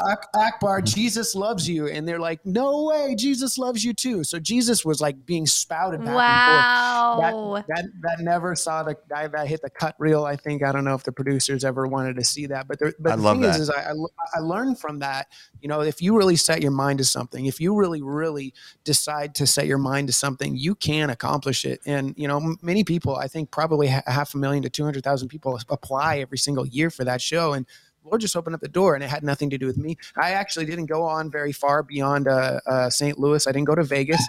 Ak- 0.00 0.26
Akbar, 0.34 0.82
Jesus 0.82 1.34
loves 1.34 1.68
you," 1.68 1.88
and 1.88 2.06
they're 2.06 2.18
like, 2.18 2.44
"No 2.44 2.84
way, 2.84 3.14
Jesus 3.14 3.56
loves 3.58 3.84
you 3.84 3.92
too." 3.94 4.24
So 4.24 4.38
Jesus 4.38 4.84
was 4.84 5.00
like 5.00 5.24
being 5.26 5.46
spouted 5.46 6.00
back 6.04 6.28
and 6.28 6.42
forth 6.42 6.66
Wow. 6.66 7.64
that, 7.66 7.74
that 7.76 7.84
that 8.02 8.20
never 8.20 8.54
saw 8.54 8.82
the 8.82 8.96
guy 9.08 9.26
that 9.28 9.46
hit 9.48 9.62
the 9.62 9.70
cut 9.70 9.94
reel. 9.98 10.24
I 10.24 10.36
think 10.36 10.62
I 10.62 10.72
don't 10.72 10.84
know 10.84 10.94
if 10.94 11.04
the 11.04 11.12
producers 11.12 11.64
ever 11.64 11.86
wanted 11.86 12.16
to 12.16 12.24
see 12.24 12.46
that, 12.46 12.68
but 12.68 12.78
there, 12.78 12.92
but 12.98 13.12
I 13.12 13.16
the 13.16 13.22
love 13.22 13.36
thing 13.36 13.44
is, 13.44 13.56
that. 13.56 13.62
is 13.62 13.70
I, 13.70 13.82
I 13.82 13.90
l- 13.90 14.12
I 14.34 14.38
learned 14.40 14.78
from 14.78 14.98
that. 15.00 15.28
You 15.60 15.68
know, 15.68 15.80
if 15.80 16.00
you 16.02 16.16
really 16.16 16.36
set 16.36 16.62
your 16.62 16.70
mind 16.72 16.98
to 16.98 17.04
something, 17.04 17.46
if 17.46 17.60
you 17.60 17.74
really 17.74 18.02
really 18.02 18.54
decide 18.84 19.34
to 19.36 19.46
set 19.46 19.66
your 19.66 19.78
mind 19.78 20.08
to 20.08 20.12
something, 20.12 20.56
you 20.56 20.74
can 20.74 21.10
accomplish 21.10 21.64
it. 21.64 21.80
And 21.86 22.14
you 22.16 22.28
know, 22.28 22.56
many 22.62 22.84
people, 22.84 23.16
I 23.16 23.28
think 23.30 23.50
probably 23.50 23.88
ha- 23.88 24.02
half 24.06 24.34
a 24.34 24.38
million 24.38 24.62
to 24.64 24.70
two 24.70 24.84
hundred 24.84 25.04
thousand 25.04 25.28
people 25.28 25.58
apply 25.68 26.18
every 26.18 26.38
single 26.38 26.66
year 26.66 26.90
for 26.90 27.04
that 27.04 27.20
show, 27.22 27.52
and 27.52 27.66
Lord 28.04 28.20
just 28.20 28.34
opened 28.36 28.54
up 28.54 28.60
the 28.60 28.68
door, 28.68 28.94
and 28.94 29.04
it 29.04 29.10
had 29.10 29.22
nothing 29.22 29.50
to 29.50 29.58
do 29.58 29.66
with 29.66 29.76
me. 29.76 29.96
I 30.16 30.30
actually 30.32 30.64
didn't 30.66 30.86
go 30.86 31.02
on 31.04 31.30
very 31.30 31.52
far 31.52 31.82
beyond 31.82 32.28
uh, 32.28 32.60
uh, 32.66 32.90
St. 32.90 33.18
Louis. 33.18 33.46
I 33.46 33.52
didn't 33.52 33.66
go 33.66 33.74
to 33.74 33.84
Vegas. 33.84 34.22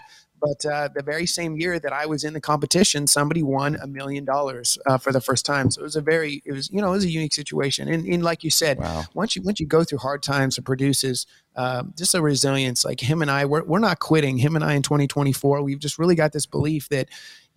But 0.44 0.66
uh, 0.66 0.90
the 0.96 1.04
very 1.04 1.28
same 1.28 1.56
year 1.56 1.80
that 1.80 1.94
I 1.94 2.08
was 2.08 2.24
in 2.24 2.34
the 2.34 2.42
competition, 2.42 3.06
somebody 3.06 3.44
won 3.44 3.76
a 3.80 3.86
million 3.86 4.26
dollars 4.26 4.76
uh, 4.88 4.98
for 4.98 5.12
the 5.12 5.22
first 5.22 5.46
time. 5.46 5.70
So 5.70 5.82
it 5.82 5.84
was 5.84 5.96
a 5.96 6.02
very, 6.02 6.42
it 6.44 6.52
was 6.52 6.68
you 6.72 6.82
know, 6.82 6.88
it 6.88 6.96
was 6.96 7.04
a 7.06 7.12
unique 7.12 7.36
situation. 7.36 7.88
And, 7.88 8.04
and 8.08 8.24
like 8.24 8.44
you 8.44 8.50
said, 8.50 8.80
Wow. 8.80 9.04
once 9.14 9.36
you 9.36 9.44
once 9.44 9.60
you 9.60 9.68
go 9.68 9.84
through 9.84 10.00
hard 10.00 10.24
times, 10.24 10.58
it 10.58 10.64
produces 10.66 11.28
um, 11.56 11.94
just 11.96 12.16
a 12.16 12.22
resilience. 12.24 12.84
Like 12.84 13.00
him 13.02 13.22
and 13.22 13.30
I, 13.30 13.46
we're 13.46 13.64
we're 13.64 13.78
not 13.78 14.00
quitting. 14.00 14.38
Him 14.40 14.56
and 14.56 14.66
I 14.66 14.74
in 14.74 14.82
2024, 14.82 15.62
we've 15.62 15.78
just 15.78 16.00
really 16.00 16.16
got 16.16 16.32
this 16.34 16.48
belief 16.48 16.90
that, 16.90 17.10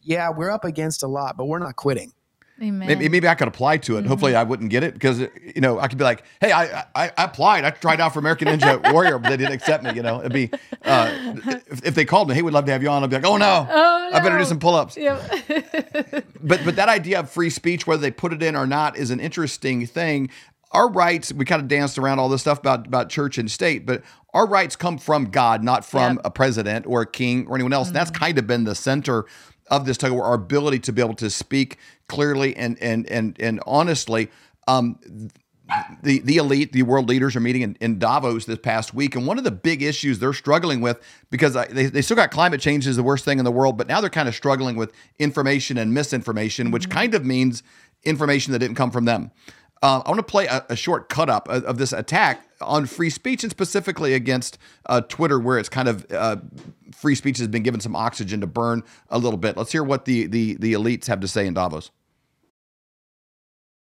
yeah, 0.05 0.31
we're 0.31 0.51
up 0.51 0.65
against 0.65 1.03
a 1.03 1.09
lot, 1.09 1.37
but 1.37 1.47
we're 1.47 1.59
not 1.59 1.77
quitting. 1.77 2.13
Amen. 2.63 2.87
Maybe, 2.87 3.09
maybe 3.09 3.27
I 3.27 3.35
could 3.35 3.49
apply 3.49 3.79
to 3.79 3.97
it. 3.97 4.01
Mm-hmm. 4.03 4.09
Hopefully, 4.09 4.37
I 4.37 4.45
wouldn't 4.45 4.71
get 4.71 4.85
it 4.85 4.95
because 4.95 5.19
you 5.19 5.61
know 5.61 5.81
I 5.81 5.89
could 5.89 5.99
be 5.99 6.05
like, 6.05 6.23
"Hey, 6.41 6.53
I, 6.53 6.83
I 6.95 7.11
I 7.17 7.25
applied. 7.25 7.65
I 7.65 7.71
tried 7.71 8.01
out 8.01 8.13
for 8.13 8.21
American 8.21 8.47
Ninja 8.47 8.93
Warrior, 8.93 9.19
but 9.19 9.31
they 9.31 9.37
didn't 9.37 9.55
accept 9.55 9.83
me." 9.83 9.93
You 9.93 10.03
know, 10.05 10.21
it'd 10.21 10.33
be 10.33 10.51
uh, 10.85 11.11
if, 11.67 11.85
if 11.87 11.95
they 11.97 12.05
called 12.05 12.29
me, 12.29 12.35
"Hey, 12.37 12.43
we'd 12.43 12.55
love 12.55 12.65
to 12.67 12.73
have 12.73 12.81
you 12.81 12.91
on," 12.91 13.03
I'd 13.03 13.11
be 13.11 13.17
like, 13.17 13.27
"Oh 13.27 13.39
no, 13.39 13.67
Oh, 13.69 14.11
I 14.13 14.21
better 14.21 14.39
do 14.39 14.45
some 14.45 14.61
pull-ups." 14.61 14.97
Yep. 14.97 15.21
But 16.41 16.61
but 16.65 16.77
that 16.77 16.89
idea 16.89 17.21
of 17.21 17.31
free 17.31 17.51
speech, 17.51 17.87
whether 17.87 18.01
they 18.03 18.11
put 18.11 18.33
it 18.33 18.43
in 18.43 18.55
or 18.55 18.67
not, 18.67 18.97
is 18.97 19.11
an 19.11 19.19
interesting 19.19 19.87
thing. 19.87 20.31
Our 20.73 20.91
rights, 20.91 21.33
we 21.33 21.45
kind 21.45 21.63
of 21.63 21.69
danced 21.69 21.99
around 21.99 22.19
all 22.19 22.29
this 22.29 22.43
stuff 22.43 22.59
about 22.59 22.87
about 22.87 23.09
church 23.09 23.39
and 23.39 23.51
state, 23.51 23.87
but 23.87 24.03
our 24.33 24.47
rights 24.47 24.77
come 24.77 24.99
from 24.99 25.27
God, 25.31 25.65
not 25.65 25.85
from 25.85 26.01
Yep. 26.03 26.11
Mm-hmm. 26.19 26.27
a 26.27 26.31
president 26.31 26.87
or 26.87 27.01
a 27.03 27.07
king 27.07 27.47
or 27.49 27.55
anyone 27.57 27.73
else. 27.73 27.89
And 27.89 27.97
that's 27.97 28.11
kind 28.11 28.37
of 28.39 28.47
been 28.47 28.65
the 28.65 28.75
center 28.75 29.25
of 29.69 29.87
this 29.87 29.97
tug 29.97 30.11
of 30.11 30.17
war, 30.17 30.25
our 30.25 30.35
ability 30.35 30.79
to 30.81 30.93
be 30.93 31.03
able 31.03 31.15
to 31.15 31.31
speak 31.31 31.79
clearly 32.09 32.57
and 32.57 32.81
and 32.83 33.09
and 33.11 33.37
and 33.41 33.61
honestly. 33.67 34.31
Um, 34.67 34.99
the 36.03 36.19
the 36.21 36.37
elite, 36.37 36.73
the 36.73 36.83
world 36.83 37.09
leaders 37.09 37.35
are 37.35 37.41
meeting 37.41 37.63
in, 37.63 37.77
in 37.81 37.99
Davos 37.99 38.45
this 38.45 38.59
past 38.59 38.93
week, 38.93 39.17
and 39.17 39.27
one 39.27 39.39
of 39.39 39.45
the 39.45 39.51
big 39.51 39.83
issues 39.83 40.19
they're 40.19 40.35
struggling 40.35 40.83
with 40.83 41.01
because 41.31 41.57
I, 41.57 41.67
they 41.67 41.87
they 41.87 42.03
still 42.03 42.17
got 42.17 42.31
climate 42.31 42.61
change 42.61 42.87
is 42.87 42.97
the 42.97 43.03
worst 43.03 43.25
thing 43.25 43.39
in 43.39 43.47
the 43.47 43.51
world, 43.51 43.79
but 43.79 43.87
now 43.87 44.01
they're 44.01 44.11
kind 44.11 44.29
of 44.29 44.35
struggling 44.35 44.77
with 44.77 44.93
information 45.19 45.79
and 45.79 45.95
misinformation, 45.95 46.71
which 46.71 46.91
kind 46.91 47.15
of 47.15 47.25
means 47.25 47.63
information 48.03 48.53
that 48.53 48.59
didn't 48.59 48.77
come 48.77 48.91
from 48.91 49.07
them. 49.07 49.31
Uh, 49.85 50.01
I 50.07 50.09
want 50.09 50.19
to 50.19 50.23
play 50.23 50.47
a, 50.47 50.65
a 50.71 50.77
short 50.77 51.11
cut 51.11 51.29
up 51.29 51.47
of, 51.51 51.63
of 51.65 51.77
this 51.77 51.93
attack 51.93 52.49
on 52.63 52.87
free 52.87 53.11
speech 53.11 53.45
and 53.45 53.51
specifically 53.51 54.15
against 54.15 54.57
uh, 54.87 55.03
Twitter, 55.03 55.39
where 55.39 55.59
it's 55.59 55.69
kind 55.69 55.89
of 55.89 56.11
uh, 56.11 56.37
free 56.91 57.15
speech 57.15 57.37
has 57.37 57.49
been 57.49 57.63
given 57.63 57.81
some 57.81 57.95
oxygen 57.95 58.41
to 58.41 58.47
burn 58.47 58.83
a 59.11 59.19
little 59.19 59.37
bit. 59.37 59.59
Let's 59.59 59.73
hear 59.73 59.85
what 59.85 60.07
the 60.07 60.27
the 60.27 60.55
the 60.55 60.73
elites 60.73 61.05
have 61.09 61.21
to 61.21 61.29
say 61.29 61.47
in 61.47 61.53
Davos. 61.53 61.91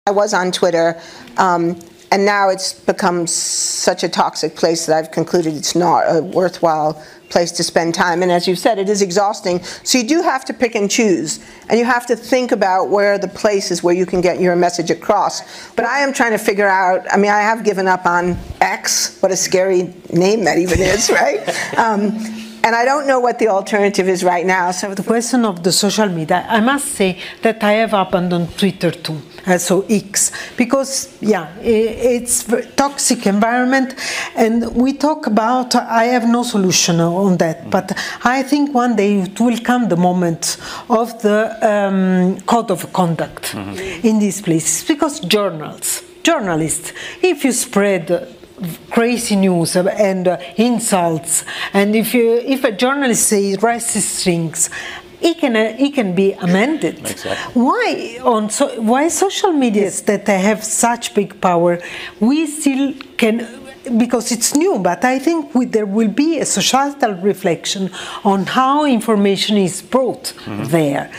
I 0.06 0.12
was 0.12 0.32
on 0.32 0.52
Twitter, 0.52 0.98
um, 1.36 1.78
and 2.12 2.24
now 2.24 2.48
it's 2.48 2.72
become 2.72 3.26
such 3.26 4.02
a 4.02 4.08
toxic 4.08 4.56
place 4.56 4.86
that 4.86 4.96
I've 4.96 5.10
concluded 5.12 5.54
it's 5.54 5.76
not 5.76 6.04
a 6.08 6.22
worthwhile 6.22 7.00
place 7.28 7.52
to 7.52 7.62
spend 7.62 7.94
time. 7.94 8.22
And 8.22 8.32
as 8.32 8.48
you've 8.48 8.58
said, 8.58 8.78
it 8.78 8.88
is 8.88 9.00
exhausting. 9.00 9.62
So 9.84 9.98
you 9.98 10.06
do 10.06 10.20
have 10.22 10.44
to 10.46 10.52
pick 10.52 10.74
and 10.74 10.90
choose, 10.90 11.38
and 11.68 11.78
you 11.78 11.84
have 11.84 12.06
to 12.06 12.16
think 12.16 12.50
about 12.50 12.90
where 12.90 13.18
the 13.18 13.28
places 13.28 13.82
where 13.82 13.94
you 13.94 14.04
can 14.04 14.20
get 14.20 14.40
your 14.40 14.56
message 14.56 14.90
across. 14.90 15.70
But 15.74 15.84
I 15.84 16.00
am 16.00 16.12
trying 16.12 16.32
to 16.32 16.38
figure 16.38 16.68
out. 16.68 17.06
I 17.12 17.16
mean, 17.16 17.30
I 17.30 17.40
have 17.40 17.64
given 17.64 17.86
up 17.86 18.04
on 18.04 18.36
X. 18.60 19.18
What 19.20 19.30
a 19.30 19.36
scary 19.36 19.94
name 20.12 20.44
that 20.44 20.58
even 20.58 20.80
is, 20.80 21.10
right? 21.22 21.40
Um, 21.78 22.18
and 22.62 22.76
I 22.76 22.84
don't 22.84 23.06
know 23.06 23.20
what 23.20 23.38
the 23.38 23.48
alternative 23.48 24.08
is 24.08 24.22
right 24.22 24.44
now. 24.44 24.70
So 24.70 24.94
the 24.94 25.02
question 25.02 25.44
of 25.44 25.62
the 25.62 25.72
social 25.72 26.08
media, 26.08 26.44
I 26.48 26.60
must 26.60 26.88
say 26.88 27.18
that 27.42 27.62
I 27.62 27.72
have 27.72 27.94
abandoned 27.94 28.58
Twitter 28.58 28.90
too, 28.90 29.22
so 29.58 29.84
X, 29.88 30.32
because 30.56 31.16
yeah, 31.20 31.48
it's 31.60 32.44
toxic 32.76 33.26
environment, 33.26 33.94
and 34.36 34.74
we 34.74 34.92
talk 34.92 35.26
about. 35.26 35.74
I 35.74 36.04
have 36.04 36.28
no 36.28 36.42
solution 36.42 37.00
on 37.00 37.38
that, 37.38 37.70
but 37.70 37.92
I 38.24 38.42
think 38.42 38.74
one 38.74 38.96
day 38.96 39.20
it 39.20 39.40
will 39.40 39.58
come 39.58 39.88
the 39.88 39.96
moment 39.96 40.56
of 40.88 41.20
the 41.22 41.56
um, 41.62 42.40
code 42.42 42.70
of 42.70 42.92
conduct 42.92 43.54
in 44.02 44.18
these 44.18 44.42
places, 44.42 44.86
because 44.86 45.20
journals 45.20 46.02
journalists. 46.22 46.92
If 47.22 47.44
you 47.44 47.52
spread 47.52 48.36
crazy 48.90 49.36
news 49.36 49.74
and 49.74 50.28
uh, 50.28 50.36
insults, 50.56 51.44
and 51.72 51.96
if 51.96 52.12
you 52.14 52.34
if 52.34 52.62
a 52.64 52.72
journalist 52.72 53.28
says 53.28 53.56
racist 53.56 54.22
things, 54.22 54.68
it 55.20 55.38
can 55.38 55.56
uh, 55.56 55.76
it 55.78 55.94
can 55.94 56.14
be 56.14 56.32
amended. 56.32 57.00
Why 57.54 58.18
on 58.22 58.50
so 58.50 58.80
why 58.80 59.08
social 59.08 59.52
medias 59.52 60.02
that 60.02 60.26
have 60.26 60.64
such 60.64 61.14
big 61.14 61.40
power, 61.40 61.80
we 62.20 62.46
still 62.46 62.94
can 63.16 63.46
because 63.96 64.30
it's 64.30 64.54
new, 64.54 64.78
but 64.78 65.04
I 65.04 65.18
think 65.18 65.54
we, 65.54 65.64
there 65.64 65.86
will 65.86 66.08
be 66.08 66.38
a 66.38 66.44
societal 66.44 67.14
reflection 67.14 67.90
on 68.24 68.46
how 68.46 68.84
information 68.84 69.56
is 69.56 69.82
brought 69.82 70.34
there. 70.46 71.10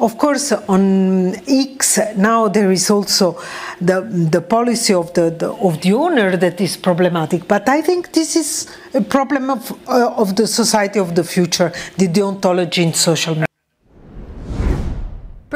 Of 0.00 0.18
course, 0.18 0.52
on 0.52 1.34
X 1.48 1.98
now 2.16 2.48
there 2.48 2.70
is 2.70 2.90
also 2.90 3.40
the 3.80 4.00
the 4.00 4.40
policy 4.40 4.94
of 4.94 5.12
the, 5.14 5.30
the 5.30 5.50
of 5.50 5.80
the 5.80 5.92
owner 5.92 6.36
that 6.36 6.60
is 6.60 6.76
problematic. 6.76 7.48
But 7.48 7.68
I 7.68 7.82
think 7.82 8.12
this 8.12 8.36
is 8.36 8.68
a 8.94 9.00
problem 9.00 9.50
of 9.50 9.72
uh, 9.88 10.12
of 10.16 10.36
the 10.36 10.46
society 10.46 11.00
of 11.00 11.14
the 11.14 11.24
future, 11.24 11.72
the 11.96 12.08
deontology 12.08 12.82
in 12.82 12.94
social 12.94 13.34
media. 13.34 13.47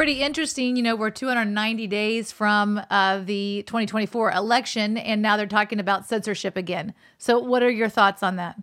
Pretty 0.03 0.21
interesting. 0.21 0.75
You 0.75 0.83
know, 0.83 0.97
we're 0.97 1.11
290 1.11 1.87
days 1.87 2.29
from 2.29 2.81
uh, 2.89 3.19
the 3.19 3.63
2024 3.67 4.33
election, 4.33 4.97
and 4.97 5.21
now 5.21 5.37
they're 5.37 5.47
talking 5.47 5.79
about 5.79 6.05
censorship 6.05 6.57
again. 6.57 6.93
So, 7.17 7.39
what 7.39 7.63
are 7.63 7.69
your 7.69 7.87
thoughts 7.87 8.21
on 8.21 8.35
that? 8.35 8.57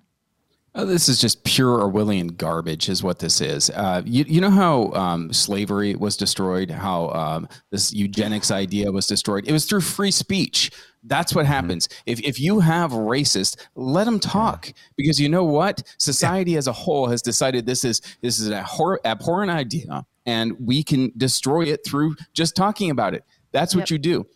Oh, 0.75 0.85
this 0.85 1.09
is 1.09 1.19
just 1.19 1.43
pure 1.45 1.79
Orwellian 1.79 2.37
garbage, 2.37 2.91
is 2.91 3.03
what 3.03 3.21
this 3.21 3.41
is. 3.41 3.71
Uh, 3.71 4.03
you, 4.05 4.27
you 4.29 4.39
know 4.43 4.51
how 4.51 4.93
um, 4.93 5.33
slavery 5.33 5.95
was 5.95 6.15
destroyed, 6.15 6.71
how 6.71 7.09
um, 7.09 7.49
this 7.71 7.91
eugenics 7.91 8.51
idea 8.51 8.93
was 8.93 9.07
destroyed? 9.07 9.49
It 9.49 9.53
was 9.53 9.65
through 9.65 9.81
free 9.81 10.11
speech. 10.11 10.71
That's 11.05 11.35
what 11.35 11.47
happens. 11.47 11.89
If, 12.05 12.21
if 12.21 12.39
you 12.39 12.61
have 12.61 12.91
racists, 12.91 13.57
let 13.77 14.05
them 14.05 14.21
talk 14.21 14.75
because 14.95 15.19
you 15.19 15.31
know 15.31 15.45
what? 15.45 15.83
Society 15.97 16.59
as 16.59 16.67
a 16.67 16.73
whole 16.73 17.07
has 17.07 17.23
decided 17.23 17.65
this 17.65 17.83
is 17.83 18.03
this 18.21 18.39
is 18.39 18.49
an 18.49 18.53
abhor- 18.53 19.01
abhorrent 19.07 19.51
idea, 19.51 20.05
and 20.27 20.55
we 20.61 20.83
can 20.83 21.13
destroy 21.17 21.63
it 21.65 21.81
through 21.87 22.17
just 22.33 22.55
talking 22.57 22.91
about 22.91 23.15
it. 23.15 23.25
That's 23.53 23.75
what 23.75 23.83
Yep. 23.83 23.91
you 23.91 23.99
do. 23.99 24.27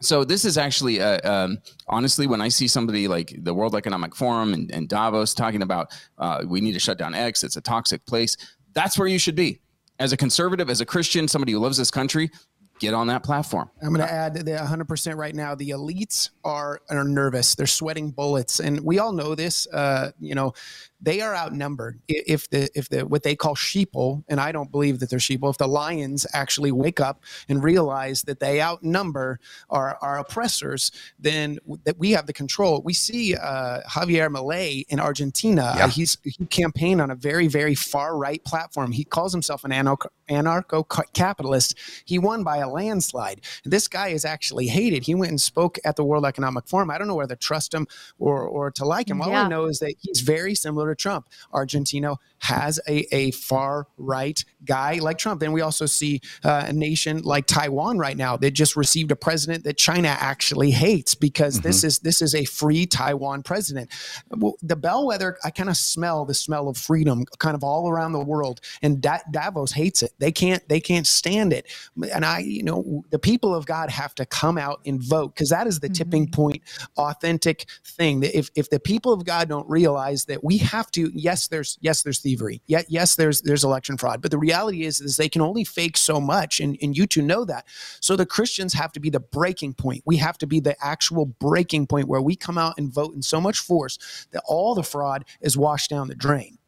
So 0.00 0.24
this 0.24 0.44
is 0.44 0.56
actually, 0.56 1.00
uh, 1.00 1.18
um, 1.28 1.58
honestly, 1.88 2.26
when 2.28 2.40
I 2.40 2.48
see 2.48 2.68
somebody 2.68 3.08
like 3.08 3.34
the 3.42 3.52
World 3.52 3.74
Economic 3.74 4.14
Forum 4.14 4.54
and, 4.54 4.70
and 4.70 4.88
Davos 4.88 5.34
talking 5.34 5.62
about 5.62 5.88
uh, 6.18 6.44
we 6.46 6.60
need 6.60 6.74
to 6.74 6.78
shut 6.78 6.98
down 6.98 7.14
X, 7.14 7.42
it's 7.42 7.56
a 7.56 7.60
toxic 7.60 8.04
place. 8.06 8.36
That's 8.74 8.96
where 8.98 9.08
you 9.08 9.18
should 9.18 9.34
be 9.34 9.60
as 9.98 10.12
a 10.12 10.16
conservative, 10.16 10.70
as 10.70 10.80
a 10.80 10.86
Christian, 10.86 11.26
somebody 11.26 11.52
who 11.52 11.58
loves 11.58 11.76
this 11.76 11.90
country. 11.90 12.30
Get 12.78 12.94
on 12.94 13.08
that 13.08 13.24
platform. 13.24 13.68
I'm 13.82 13.92
going 13.92 14.06
to 14.06 14.12
add 14.12 14.34
that 14.36 14.46
100% 14.46 15.16
right 15.16 15.34
now. 15.34 15.56
The 15.56 15.70
elites 15.70 16.30
are 16.44 16.80
are 16.88 17.02
nervous. 17.02 17.56
They're 17.56 17.66
sweating 17.66 18.12
bullets, 18.12 18.60
and 18.60 18.78
we 18.84 19.00
all 19.00 19.10
know 19.10 19.34
this. 19.34 19.66
Uh, 19.72 20.12
you 20.20 20.36
know, 20.36 20.52
they 21.00 21.20
are 21.20 21.34
outnumbered. 21.34 22.00
If 22.08 22.50
the 22.50 22.68
if 22.74 22.88
the 22.88 23.06
what 23.06 23.22
they 23.22 23.36
call 23.36 23.54
sheeple, 23.54 24.24
and 24.28 24.40
I 24.40 24.52
don't 24.52 24.70
believe 24.70 24.98
that 25.00 25.10
they're 25.10 25.18
sheeple. 25.18 25.50
If 25.50 25.58
the 25.58 25.68
lions 25.68 26.26
actually 26.34 26.72
wake 26.72 27.00
up 27.00 27.22
and 27.48 27.62
realize 27.62 28.22
that 28.22 28.40
they 28.40 28.60
outnumber 28.60 29.38
our 29.70 29.96
our 30.02 30.18
oppressors, 30.18 30.90
then 31.18 31.58
that 31.84 31.98
we 31.98 32.10
have 32.12 32.26
the 32.26 32.32
control. 32.32 32.82
We 32.84 32.94
see 32.94 33.36
uh, 33.36 33.80
Javier 33.88 34.28
Milei 34.28 34.84
in 34.88 34.98
Argentina. 34.98 35.74
Yeah. 35.76 35.84
Uh, 35.84 35.88
he's 35.88 36.18
he 36.24 36.46
campaigned 36.46 37.00
on 37.00 37.10
a 37.10 37.14
very 37.14 37.46
very 37.46 37.74
far 37.74 38.16
right 38.16 38.42
platform. 38.44 38.92
He 38.92 39.04
calls 39.04 39.32
himself 39.32 39.64
an 39.64 39.70
anarcho 39.70 40.08
anarcho 40.28 40.84
capitalist. 41.12 41.78
He 42.04 42.18
won 42.18 42.42
by 42.42 42.58
a 42.58 42.68
landslide. 42.68 43.42
This 43.64 43.86
guy 43.86 44.08
is 44.08 44.24
actually 44.24 44.66
hated. 44.66 45.04
He 45.04 45.14
went 45.14 45.30
and 45.30 45.40
spoke 45.40 45.78
at 45.84 45.96
the 45.96 46.04
World 46.04 46.24
Economic 46.26 46.66
Forum. 46.66 46.90
I 46.90 46.98
don't 46.98 47.06
know 47.06 47.14
whether 47.14 47.28
to 47.28 47.36
trust 47.36 47.72
him 47.72 47.86
or 48.18 48.42
or 48.42 48.70
to 48.72 48.84
like 48.84 49.08
him. 49.08 49.22
All 49.22 49.30
Yeah. 49.30 49.44
I 49.44 49.48
know 49.48 49.66
is 49.66 49.78
that 49.78 49.94
he's 50.00 50.20
very 50.20 50.54
similar 50.54 50.87
Trump. 50.94 51.28
Argentina 51.52 52.16
has 52.40 52.78
a, 52.88 53.14
a 53.14 53.30
far 53.32 53.86
right 53.96 54.44
guy 54.64 54.94
like 54.94 55.18
Trump. 55.18 55.40
Then 55.40 55.52
we 55.52 55.60
also 55.60 55.86
see 55.86 56.20
uh, 56.44 56.66
a 56.68 56.72
nation 56.72 57.22
like 57.22 57.46
Taiwan 57.46 57.98
right 57.98 58.16
now 58.16 58.36
that 58.36 58.52
just 58.52 58.76
received 58.76 59.10
a 59.10 59.16
president 59.16 59.64
that 59.64 59.76
China 59.76 60.08
actually 60.08 60.70
hates 60.70 61.14
because 61.14 61.60
this 61.60 61.82
is 61.84 61.98
this 62.00 62.22
is 62.22 62.34
a 62.34 62.44
free 62.44 62.86
Taiwan 62.86 63.42
president. 63.42 63.90
Well, 64.30 64.56
the 64.62 64.76
bellwether, 64.76 65.38
I 65.44 65.50
kind 65.50 65.68
of 65.68 65.76
smell 65.76 66.24
the 66.24 66.34
smell 66.34 66.68
of 66.68 66.76
freedom 66.76 67.24
kind 67.38 67.54
of 67.54 67.64
all 67.64 67.88
around 67.88 68.12
the 68.12 68.24
world, 68.24 68.60
and 68.82 69.00
da- 69.00 69.18
Davos 69.30 69.72
hates 69.72 70.02
it. 70.02 70.12
They 70.18 70.32
can't 70.32 70.66
they 70.68 70.80
can't 70.80 71.06
stand 71.06 71.52
it. 71.52 71.66
And 72.14 72.24
I, 72.24 72.40
you 72.40 72.62
know, 72.62 73.04
the 73.10 73.18
people 73.18 73.54
of 73.54 73.66
God 73.66 73.90
have 73.90 74.14
to 74.16 74.26
come 74.26 74.58
out 74.58 74.80
and 74.86 75.02
vote 75.02 75.34
because 75.34 75.50
that 75.50 75.66
is 75.66 75.80
the 75.80 75.88
tipping 75.88 76.30
point, 76.30 76.62
authentic 76.96 77.66
thing. 77.84 78.22
If 78.22 78.50
if 78.54 78.70
the 78.70 78.80
people 78.80 79.12
of 79.12 79.24
God 79.24 79.48
don't 79.48 79.68
realize 79.68 80.26
that 80.26 80.44
we 80.44 80.58
have 80.58 80.77
to, 80.92 81.10
yes, 81.14 81.48
there's 81.48 81.78
yes 81.80 82.02
there's 82.02 82.20
thievery, 82.20 82.62
yet 82.66 82.86
yes 82.88 83.16
there's 83.16 83.42
there's 83.42 83.64
election 83.64 83.96
fraud, 83.96 84.22
but 84.22 84.30
the 84.30 84.38
reality 84.38 84.84
is 84.84 85.00
is 85.00 85.16
they 85.16 85.28
can 85.28 85.42
only 85.42 85.64
fake 85.64 85.96
so 85.96 86.20
much, 86.20 86.60
and 86.60 86.76
and 86.80 86.96
you 86.96 87.06
two 87.06 87.22
know 87.22 87.44
that. 87.44 87.66
So 88.00 88.16
the 88.16 88.26
Christians 88.26 88.74
have 88.74 88.92
to 88.92 89.00
be 89.00 89.10
the 89.10 89.20
breaking 89.20 89.74
point. 89.74 90.02
We 90.06 90.16
have 90.16 90.38
to 90.38 90.46
be 90.46 90.60
the 90.60 90.76
actual 90.82 91.26
breaking 91.26 91.86
point 91.86 92.08
where 92.08 92.22
we 92.22 92.36
come 92.36 92.58
out 92.58 92.74
and 92.78 92.92
vote 92.92 93.14
in 93.14 93.22
so 93.22 93.40
much 93.40 93.58
force 93.58 94.26
that 94.32 94.42
all 94.46 94.74
the 94.74 94.82
fraud 94.82 95.24
is 95.40 95.56
washed 95.56 95.90
down 95.90 96.08
the 96.08 96.14
drain. 96.14 96.58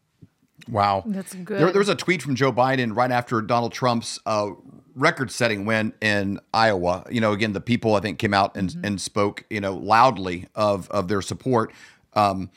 Wow. 0.69 1.05
That's 1.07 1.35
good. 1.35 1.59
There, 1.59 1.73
there 1.73 1.79
was 1.79 1.89
a 1.89 1.95
tweet 1.95 2.23
from 2.23 2.35
Joe 2.35 2.53
Biden 2.53 2.95
right 2.95 3.11
after 3.11 3.41
Donald 3.41 3.73
Trump's 3.73 4.19
uh, 4.27 4.51
record 4.95 5.31
setting 5.31 5.65
win 5.65 5.93
in 6.01 6.41
Iowa. 6.53 7.05
You 7.11 7.21
know, 7.21 7.33
again, 7.33 7.53
the 7.53 7.61
people 7.61 7.95
I 7.95 8.01
think 8.01 8.19
came 8.19 8.35
out 8.35 8.57
and, 8.57 8.75
and 8.85 9.01
spoke, 9.01 9.45
you 9.51 9.61
know, 9.61 9.75
loudly 9.75 10.49
of, 10.55 10.91
of 10.91 11.09
their 11.09 11.23
support. 11.23 11.73
Um, 12.13 12.51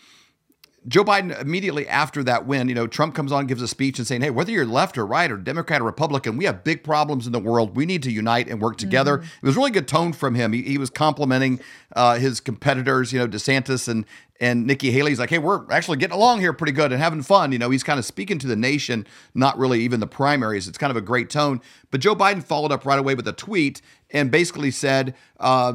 Joe 0.88 1.04
Biden 1.04 1.40
immediately 1.42 1.88
after 1.88 2.24
that 2.24 2.46
win, 2.46 2.68
you 2.68 2.76
know, 2.76 2.88
Trump 2.88 3.16
comes 3.16 3.32
on, 3.32 3.42
and 3.42 3.48
gives 3.48 3.62
a 3.62 3.68
speech 3.68 4.00
and 4.00 4.08
saying, 4.08 4.22
"Hey, 4.22 4.30
whether 4.30 4.52
you're 4.52 4.66
left 4.66 4.98
or 4.98 5.06
right 5.06 5.32
or 5.32 5.38
Democrat 5.38 5.82
or 5.82 5.86
Republican, 5.86 6.36
we 6.36 6.46
have 6.46 6.64
big 6.64 6.84
problems 6.84 7.26
in 7.26 7.32
the 7.32 7.40
world. 7.40 7.76
We 7.76 7.86
need 7.86 8.04
to 8.04 8.12
unite 8.12 8.50
and 8.50 8.62
work 8.62 8.78
together." 8.78 9.20
It 9.22 9.46
was 9.46 9.56
really 9.56 9.72
good 9.72 9.88
tone 9.88 10.14
from 10.14 10.36
him. 10.36 10.52
He, 10.52 10.62
he 10.64 10.78
was 10.78 10.90
complimenting 10.90 11.60
uh, 11.96 12.18
his 12.18 12.40
competitors, 12.40 13.14
you 13.14 13.20
know, 13.20 13.28
DeSantis 13.28 13.88
and 13.88 14.06
and 14.42 14.68
Nikki 14.68 14.92
Haley. 14.92 15.12
He's 15.12 15.20
like, 15.20 15.30
"Hey, 15.30 15.40
we're 15.40 15.72
actually 15.72 15.98
getting 15.98 16.16
along 16.16 16.42
here 16.42 16.52
pretty 16.52 16.74
good 16.74 16.92
and 16.92 17.02
having 17.02 17.22
fun." 17.22 17.52
You 17.52 17.60
know, 17.60 17.70
he's 17.70 17.84
kind 17.84 18.00
of 18.00 18.06
speaking 18.06 18.38
to 18.40 18.48
the 18.48 18.58
nation, 18.58 19.08
not 19.34 19.58
really 19.58 19.82
even 19.82 20.00
the 20.02 20.08
primaries. 20.08 20.68
It's 20.68 20.78
kind 20.78 20.92
of 20.92 20.98
a 20.98 21.02
great 21.02 21.30
tone. 21.30 21.62
But 21.92 22.02
Joe 22.02 22.16
Biden 22.16 22.44
followed 22.44 22.72
up 22.72 22.86
right 22.86 23.00
away 23.00 23.16
with 23.16 23.28
a 23.28 23.34
tweet 23.34 23.82
and 24.12 24.30
basically 24.32 24.72
said. 24.72 25.16
Uh, 25.40 25.74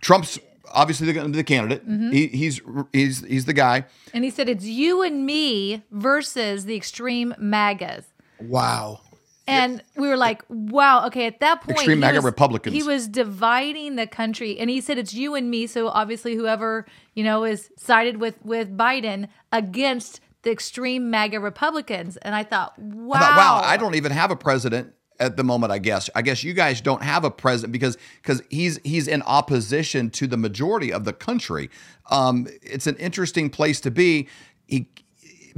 Trump's 0.00 0.38
obviously 0.76 1.10
the, 1.10 1.28
the 1.28 1.42
candidate. 1.42 1.88
Mm-hmm. 1.88 2.12
He, 2.12 2.26
he's 2.28 2.60
he's 2.92 3.24
he's 3.24 3.44
the 3.46 3.52
guy. 3.52 3.86
And 4.12 4.22
he 4.22 4.30
said, 4.30 4.48
It's 4.48 4.64
you 4.64 5.02
and 5.02 5.26
me 5.26 5.82
versus 5.90 6.66
the 6.66 6.76
extreme 6.76 7.34
MAGAs. 7.38 8.04
Wow. 8.40 9.00
And 9.48 9.82
we 9.96 10.08
were 10.08 10.16
like, 10.16 10.42
wow, 10.48 11.06
okay, 11.06 11.26
at 11.26 11.38
that 11.38 11.60
point, 11.60 11.78
Extreme 11.78 11.98
he 11.98 12.00
MAGA 12.00 12.16
was- 12.16 12.24
Republicans. 12.24 12.74
He 12.74 12.82
was 12.82 13.06
dividing 13.06 13.94
the 13.94 14.06
country. 14.06 14.58
And 14.58 14.68
he 14.68 14.80
said, 14.80 14.98
it's 14.98 15.14
you 15.14 15.36
and 15.36 15.48
me. 15.48 15.68
So 15.68 15.86
obviously, 15.86 16.34
whoever, 16.34 16.84
you 17.14 17.22
know, 17.22 17.44
is 17.44 17.70
sided 17.76 18.16
with, 18.16 18.44
with 18.44 18.76
Biden 18.76 19.28
against 19.52 20.20
the 20.42 20.50
extreme 20.50 21.10
MAGA 21.10 21.38
Republicans. 21.38 22.16
And 22.16 22.34
I 22.34 22.42
thought, 22.42 22.76
wow. 22.76 23.16
I 23.16 23.20
thought, 23.20 23.36
wow, 23.36 23.62
I 23.64 23.76
don't 23.76 23.94
even 23.94 24.10
have 24.10 24.32
a 24.32 24.36
president 24.36 24.92
at 25.20 25.36
the 25.36 25.44
moment. 25.44 25.72
I 25.72 25.78
guess. 25.78 26.10
I 26.14 26.22
guess 26.22 26.44
you 26.44 26.52
guys 26.52 26.80
don't 26.80 27.02
have 27.02 27.24
a 27.24 27.30
president 27.30 27.72
because 27.72 27.96
because 28.22 28.42
he's 28.50 28.78
he's 28.84 29.08
in 29.08 29.22
opposition 29.22 30.10
to 30.10 30.26
the 30.26 30.36
majority 30.36 30.92
of 30.92 31.04
the 31.04 31.12
country. 31.12 31.70
Um, 32.10 32.46
it's 32.62 32.86
an 32.86 32.96
interesting 32.96 33.50
place 33.50 33.80
to 33.80 33.90
be. 33.90 34.28
He 34.66 34.88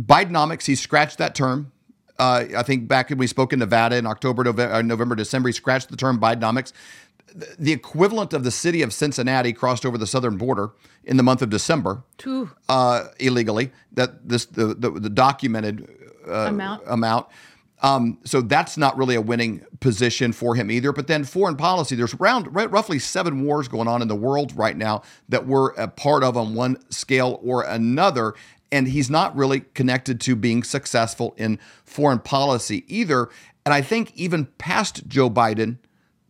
Bidenomics. 0.00 0.64
He 0.66 0.74
scratched 0.74 1.18
that 1.18 1.34
term. 1.34 1.72
Uh, 2.18 2.44
I 2.56 2.62
think 2.62 2.88
back 2.88 3.10
when 3.10 3.18
we 3.18 3.26
spoke 3.26 3.52
in 3.52 3.58
Nevada 3.60 3.96
in 3.96 4.06
October, 4.06 4.44
November, 4.44 4.74
uh, 4.74 4.82
November, 4.82 5.14
December, 5.14 5.48
he 5.48 5.52
scratched 5.52 5.88
the 5.88 5.96
term 5.96 6.20
Bidenomics. 6.20 6.72
The- 7.58 7.72
equivalent 7.72 8.32
of 8.32 8.42
the 8.42 8.50
city 8.50 8.82
of 8.82 8.92
Cincinnati 8.92 9.52
crossed 9.52 9.84
over 9.84 9.98
the 9.98 10.06
southern 10.06 10.36
border 10.36 10.70
in 11.04 11.16
the 11.16 11.22
month 11.22 11.42
of 11.42 11.50
December 11.50 12.02
uh, 12.68 13.04
illegally. 13.20 13.70
That 13.92 14.28
this 14.28 14.46
the 14.46 14.74
the, 14.74 14.90
the 14.90 15.10
documented 15.10 15.88
uh, 16.26 16.46
Amount. 16.48 16.82
amount. 16.86 17.26
Um, 17.80 18.18
so 18.24 18.40
that's 18.40 18.76
not 18.76 18.96
really 18.96 19.14
a 19.14 19.20
winning 19.20 19.64
position 19.80 20.32
for 20.32 20.54
him 20.54 20.70
either. 20.70 20.92
But 20.92 21.06
then 21.06 21.24
foreign 21.24 21.56
policy, 21.56 21.94
there's 21.94 22.14
around 22.14 22.52
right, 22.54 22.70
roughly 22.70 22.98
seven 22.98 23.44
wars 23.44 23.68
going 23.68 23.88
on 23.88 24.02
in 24.02 24.08
the 24.08 24.16
world 24.16 24.56
right 24.56 24.76
now 24.76 25.02
that 25.28 25.46
we're 25.46 25.70
a 25.74 25.88
part 25.88 26.24
of 26.24 26.36
on 26.36 26.54
one 26.54 26.78
scale 26.90 27.40
or 27.42 27.62
another. 27.62 28.34
And 28.72 28.88
he's 28.88 29.08
not 29.08 29.34
really 29.36 29.60
connected 29.74 30.20
to 30.22 30.36
being 30.36 30.62
successful 30.62 31.34
in 31.36 31.58
foreign 31.84 32.18
policy 32.18 32.84
either. 32.88 33.28
And 33.64 33.72
I 33.72 33.80
think 33.80 34.12
even 34.14 34.46
past 34.58 35.06
Joe 35.06 35.30
Biden, 35.30 35.78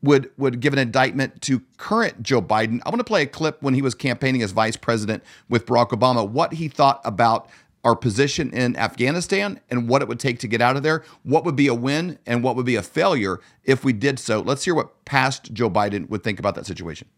would 0.02 0.30
would 0.36 0.60
give 0.60 0.72
an 0.72 0.78
indictment 0.78 1.42
to 1.42 1.60
current 1.76 2.22
Joe 2.22 2.40
Biden. 2.40 2.80
I 2.84 2.90
want 2.90 3.00
to 3.00 3.04
play 3.04 3.22
a 3.22 3.26
clip 3.26 3.62
when 3.62 3.74
he 3.74 3.82
was 3.82 3.94
campaigning 3.94 4.42
as 4.42 4.52
vice 4.52 4.76
president 4.76 5.24
with 5.48 5.66
Barack 5.66 5.88
Obama, 5.88 6.28
what 6.28 6.52
he 6.54 6.68
thought 6.68 7.00
about 7.04 7.48
our 7.88 7.96
position 7.96 8.50
in 8.52 8.76
Afghanistan 8.76 9.58
and 9.70 9.88
what 9.88 10.02
it 10.02 10.08
would 10.08 10.20
take 10.20 10.38
to 10.40 10.46
get 10.46 10.60
out 10.60 10.76
of 10.76 10.82
there, 10.82 11.02
what 11.22 11.42
would 11.46 11.56
be 11.56 11.68
a 11.68 11.74
win 11.74 12.18
and 12.26 12.44
what 12.44 12.54
would 12.54 12.66
be 12.66 12.76
a 12.76 12.82
failure 12.82 13.40
if 13.64 13.82
we 13.82 13.94
did 13.94 14.18
so. 14.18 14.40
Let's 14.40 14.62
hear 14.62 14.74
what 14.74 15.06
past 15.06 15.54
Joe 15.54 15.70
Biden 15.70 16.06
would 16.10 16.22
think 16.22 16.38
about 16.38 16.54
that 16.56 16.66
situation. 16.66 17.08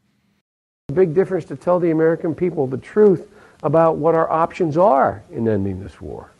big 0.94 1.12
difference 1.12 1.44
to 1.46 1.56
tell 1.56 1.80
the 1.80 1.90
American 1.90 2.36
people 2.36 2.68
the 2.68 2.78
truth 2.78 3.28
about 3.64 3.96
what 3.96 4.14
our 4.14 4.30
options 4.30 4.76
are 4.76 5.24
in 5.32 5.48
ending 5.48 5.82
this 5.82 6.00
war. 6.00 6.30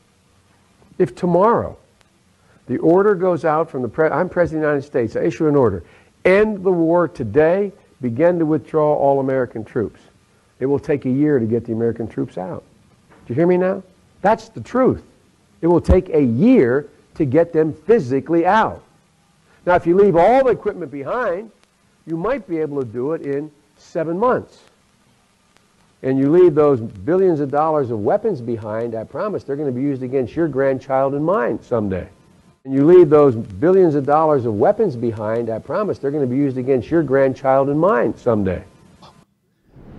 If 0.98 1.16
tomorrow 1.16 1.76
the 2.68 2.78
order 2.78 3.16
goes 3.16 3.44
out 3.44 3.68
from 3.68 3.82
the 3.82 3.88
pre- 3.88 4.10
I'm 4.10 4.28
President 4.28 4.64
of 4.64 4.68
the 4.68 4.74
United 4.74 4.86
States, 4.86 5.16
I 5.16 5.26
issue 5.26 5.48
an 5.48 5.56
order, 5.56 5.82
end 6.24 6.62
the 6.62 6.70
war 6.70 7.08
today, 7.08 7.72
begin 8.00 8.38
to 8.38 8.46
withdraw 8.46 8.94
all 8.94 9.18
American 9.18 9.64
troops. 9.64 10.00
It 10.60 10.66
will 10.66 10.78
take 10.78 11.04
a 11.04 11.10
year 11.10 11.40
to 11.40 11.46
get 11.46 11.64
the 11.64 11.72
American 11.72 12.06
troops 12.06 12.38
out. 12.38 12.62
Do 13.26 13.32
you 13.32 13.34
hear 13.34 13.48
me 13.48 13.56
now? 13.56 13.82
That's 14.22 14.48
the 14.48 14.60
truth. 14.60 15.02
It 15.60 15.66
will 15.66 15.80
take 15.80 16.08
a 16.10 16.22
year 16.22 16.88
to 17.14 17.24
get 17.24 17.52
them 17.52 17.72
physically 17.72 18.46
out. 18.46 18.82
Now, 19.66 19.74
if 19.74 19.86
you 19.86 19.96
leave 19.96 20.16
all 20.16 20.44
the 20.44 20.50
equipment 20.50 20.90
behind, 20.90 21.50
you 22.06 22.16
might 22.16 22.48
be 22.48 22.58
able 22.58 22.80
to 22.80 22.86
do 22.86 23.12
it 23.12 23.22
in 23.22 23.50
seven 23.76 24.18
months. 24.18 24.60
And 26.02 26.18
you 26.18 26.30
leave 26.30 26.54
those 26.54 26.80
billions 26.80 27.40
of 27.40 27.50
dollars 27.50 27.90
of 27.90 28.00
weapons 28.00 28.40
behind, 28.40 28.94
I 28.94 29.04
promise 29.04 29.44
they're 29.44 29.56
going 29.56 29.68
to 29.68 29.74
be 29.74 29.82
used 29.82 30.02
against 30.02 30.34
your 30.34 30.48
grandchild 30.48 31.14
and 31.14 31.24
mine 31.24 31.62
someday. 31.62 32.08
And 32.64 32.72
you 32.74 32.86
leave 32.86 33.10
those 33.10 33.36
billions 33.36 33.94
of 33.94 34.06
dollars 34.06 34.46
of 34.46 34.54
weapons 34.54 34.96
behind, 34.96 35.50
I 35.50 35.58
promise 35.58 35.98
they're 35.98 36.10
going 36.10 36.24
to 36.24 36.30
be 36.30 36.36
used 36.36 36.56
against 36.56 36.90
your 36.90 37.02
grandchild 37.02 37.68
and 37.68 37.78
mine 37.78 38.16
someday. 38.16 38.64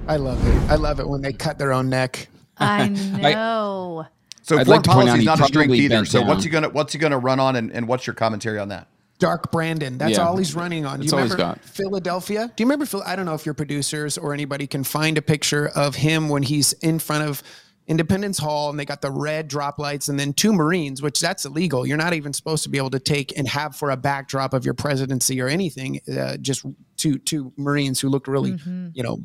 I 0.08 0.18
love 0.18 0.46
it. 0.48 0.72
I 0.72 0.76
love 0.76 1.00
it 1.00 1.08
when 1.08 1.22
they 1.22 1.34
cut 1.34 1.60
their 1.60 1.72
own 1.72 1.90
neck. 1.90 2.28
I 2.62 2.88
know. 3.34 4.06
So 4.44 4.58
I'd 4.58 4.66
foreign 4.66 4.78
like 4.78 4.84
to 4.84 4.90
point 4.92 5.10
out 5.10 5.12
policy 5.14 5.20
is 5.20 5.26
not 5.26 5.40
a 5.40 5.46
strength 5.46 5.74
either. 5.74 5.96
bent 5.96 6.08
So 6.08 6.22
what's 6.24 6.44
he 6.44 6.50
gonna 6.50 6.70
what's 6.70 6.94
he 6.94 7.00
gonna 7.00 7.20
run 7.20 7.40
on, 7.40 7.56
and, 7.56 7.72
and 7.72 7.88
what's 7.88 8.08
your 8.08 8.14
commentary 8.16 8.60
on 8.60 8.70
that? 8.70 8.88
Dark 9.20 9.52
Brandon. 9.52 10.00
That's 10.00 10.18
Yeah. 10.18 10.26
all 10.28 10.36
he's 10.38 10.56
running 10.56 10.84
on. 10.86 11.00
That's 11.00 11.12
you 11.12 11.18
all 11.18 11.24
he's 11.24 11.32
remember 11.34 11.56
got. 11.60 11.64
Philadelphia? 11.66 12.48
Do 12.56 12.62
you 12.64 12.66
remember? 12.66 12.86
Phil- 12.88 13.04
I 13.06 13.16
don't 13.16 13.26
know 13.26 13.36
if 13.36 13.46
your 13.46 13.54
producers 13.54 14.18
or 14.18 14.34
anybody 14.34 14.66
can 14.66 14.84
find 14.84 15.18
a 15.18 15.22
picture 15.22 15.68
of 15.70 15.96
him 15.96 16.28
when 16.28 16.42
he's 16.42 16.74
in 16.74 16.98
front 16.98 17.28
of 17.30 17.44
Independence 17.88 18.40
Hall 18.40 18.70
and 18.72 18.80
they 18.80 18.86
got 18.86 19.02
the 19.02 19.12
red 19.12 19.48
drop 19.48 19.78
lights 19.78 20.08
and 20.08 20.20
then 20.20 20.34
two 20.34 20.54
Marines, 20.54 21.02
which 21.04 21.20
that's 21.20 21.46
illegal. 21.46 21.86
You're 21.86 21.98
not 21.98 22.14
even 22.14 22.34
supposed 22.34 22.64
to 22.64 22.70
be 22.70 22.78
able 22.80 22.90
to 22.92 23.00
take 23.00 23.38
and 23.38 23.48
have 23.48 23.76
for 23.76 23.92
a 23.92 23.98
backdrop 23.98 24.54
of 24.56 24.66
your 24.66 24.74
presidency 24.74 25.40
or 25.42 25.48
anything. 25.48 26.00
Uh, 26.12 26.38
just 26.38 26.66
two 26.98 27.20
two 27.20 27.54
Marines 27.58 28.00
who 28.00 28.10
looked 28.10 28.28
really, 28.28 28.58
you 28.94 29.04
know, 29.04 29.20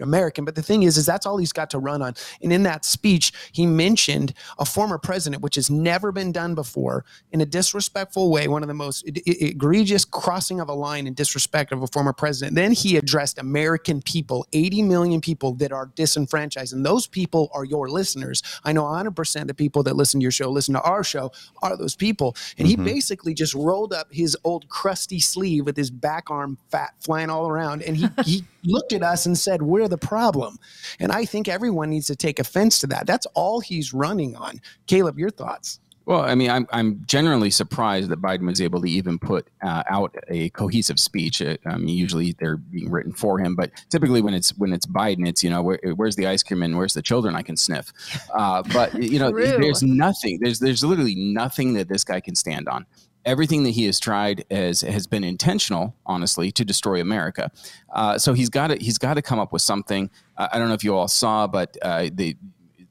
American. 0.00 0.44
But 0.44 0.54
the 0.54 0.62
thing 0.62 0.82
is, 0.82 0.96
is 0.96 1.06
that's 1.06 1.26
all 1.26 1.38
he's 1.38 1.52
got 1.52 1.70
to 1.70 1.78
run 1.78 2.02
on. 2.02 2.14
And 2.42 2.52
in 2.52 2.62
that 2.64 2.84
speech, 2.84 3.32
he 3.52 3.66
mentioned 3.66 4.34
a 4.58 4.64
former 4.64 4.98
president, 4.98 5.42
which 5.42 5.56
has 5.56 5.70
never 5.70 6.12
been 6.12 6.32
done 6.32 6.54
before, 6.54 7.04
in 7.32 7.40
a 7.40 7.46
disrespectful 7.46 8.30
way, 8.30 8.48
one 8.48 8.62
of 8.62 8.68
the 8.68 8.74
most 8.74 9.06
e- 9.06 9.22
e- 9.26 9.48
egregious 9.50 10.04
crossing 10.04 10.60
of 10.60 10.68
a 10.68 10.74
line 10.74 11.06
and 11.06 11.16
disrespect 11.16 11.72
of 11.72 11.82
a 11.82 11.86
former 11.86 12.12
president. 12.12 12.54
Then 12.54 12.72
he 12.72 12.96
addressed 12.96 13.38
American 13.38 14.02
people, 14.02 14.46
80 14.52 14.82
million 14.82 15.20
people 15.20 15.52
that 15.54 15.72
are 15.72 15.86
disenfranchised. 15.94 16.72
And 16.72 16.84
those 16.84 17.06
people 17.06 17.50
are 17.52 17.64
your 17.64 17.88
listeners. 17.88 18.42
I 18.64 18.72
know 18.72 18.84
100% 18.84 19.40
of 19.42 19.48
the 19.48 19.54
people 19.54 19.82
that 19.84 19.96
listen 19.96 20.20
to 20.20 20.22
your 20.22 20.30
show, 20.30 20.50
listen 20.50 20.74
to 20.74 20.82
our 20.82 21.04
show, 21.04 21.32
are 21.62 21.76
those 21.76 21.94
people. 21.94 22.36
And 22.56 22.66
he 22.66 22.74
mm-hmm. 22.74 22.84
basically 22.84 23.34
just 23.34 23.54
rolled 23.54 23.92
up 23.92 24.08
his 24.10 24.36
old 24.44 24.68
crusty 24.68 25.20
sleeve 25.20 25.66
with 25.66 25.76
his 25.76 25.90
back 25.90 26.30
arm 26.30 26.58
fat 26.70 26.94
flying 27.00 27.30
all 27.30 27.48
around. 27.48 27.82
And 27.82 27.96
he, 27.96 28.08
he 28.24 28.44
looked 28.64 28.92
at 28.92 29.02
us 29.02 29.26
and 29.26 29.36
said, 29.36 29.62
We're 29.62 29.87
the 29.88 29.98
problem. 29.98 30.58
And 31.00 31.12
I 31.12 31.24
think 31.24 31.48
everyone 31.48 31.90
needs 31.90 32.06
to 32.06 32.16
take 32.16 32.38
offense 32.38 32.78
to 32.80 32.86
that. 32.88 33.06
That's 33.06 33.26
all 33.34 33.60
he's 33.60 33.92
running 33.92 34.36
on. 34.36 34.60
Caleb, 34.86 35.18
your 35.18 35.30
thoughts? 35.30 35.80
Well, 36.08 36.22
I 36.22 36.34
mean, 36.34 36.48
I'm 36.48 36.66
I'm 36.72 37.02
generally 37.04 37.50
surprised 37.50 38.08
that 38.08 38.22
Biden 38.22 38.46
was 38.46 38.62
able 38.62 38.80
to 38.80 38.88
even 38.88 39.18
put 39.18 39.46
uh, 39.62 39.82
out 39.90 40.16
a 40.28 40.48
cohesive 40.50 40.98
speech. 40.98 41.42
Uh, 41.42 41.58
I 41.66 41.76
mean, 41.76 41.90
usually 41.90 42.34
they're 42.38 42.56
being 42.56 42.90
written 42.90 43.12
for 43.12 43.38
him, 43.38 43.54
but 43.54 43.72
typically 43.90 44.22
when 44.22 44.32
it's 44.32 44.56
when 44.56 44.72
it's 44.72 44.86
Biden, 44.86 45.28
it's 45.28 45.44
you 45.44 45.50
know 45.50 45.60
where, 45.60 45.78
where's 45.96 46.16
the 46.16 46.26
ice 46.26 46.42
cream 46.42 46.62
and 46.62 46.78
where's 46.78 46.94
the 46.94 47.02
children 47.02 47.36
I 47.36 47.42
can 47.42 47.58
sniff. 47.58 47.92
Uh, 48.32 48.62
but 48.72 48.94
you 48.94 49.18
know, 49.18 49.30
there's 49.36 49.82
nothing. 49.82 50.38
There's 50.40 50.60
there's 50.60 50.82
literally 50.82 51.14
nothing 51.14 51.74
that 51.74 51.90
this 51.90 52.04
guy 52.04 52.20
can 52.20 52.34
stand 52.34 52.70
on. 52.70 52.86
Everything 53.28 53.62
that 53.64 53.70
he 53.70 53.84
has 53.84 54.00
tried 54.00 54.44
has 54.50 54.80
has 54.80 55.06
been 55.06 55.22
intentional, 55.22 55.94
honestly, 56.06 56.50
to 56.52 56.64
destroy 56.64 57.00
America. 57.00 57.50
Uh, 57.92 58.18
so 58.18 58.32
he's 58.32 58.48
got 58.48 58.68
to 58.68 58.76
he's 58.76 58.96
got 58.96 59.14
to 59.14 59.22
come 59.22 59.38
up 59.38 59.52
with 59.52 59.62
something. 59.62 60.08
I 60.36 60.58
don't 60.58 60.68
know 60.68 60.74
if 60.74 60.82
you 60.82 60.96
all 60.96 61.08
saw, 61.08 61.46
but 61.46 61.76
uh, 61.82 62.08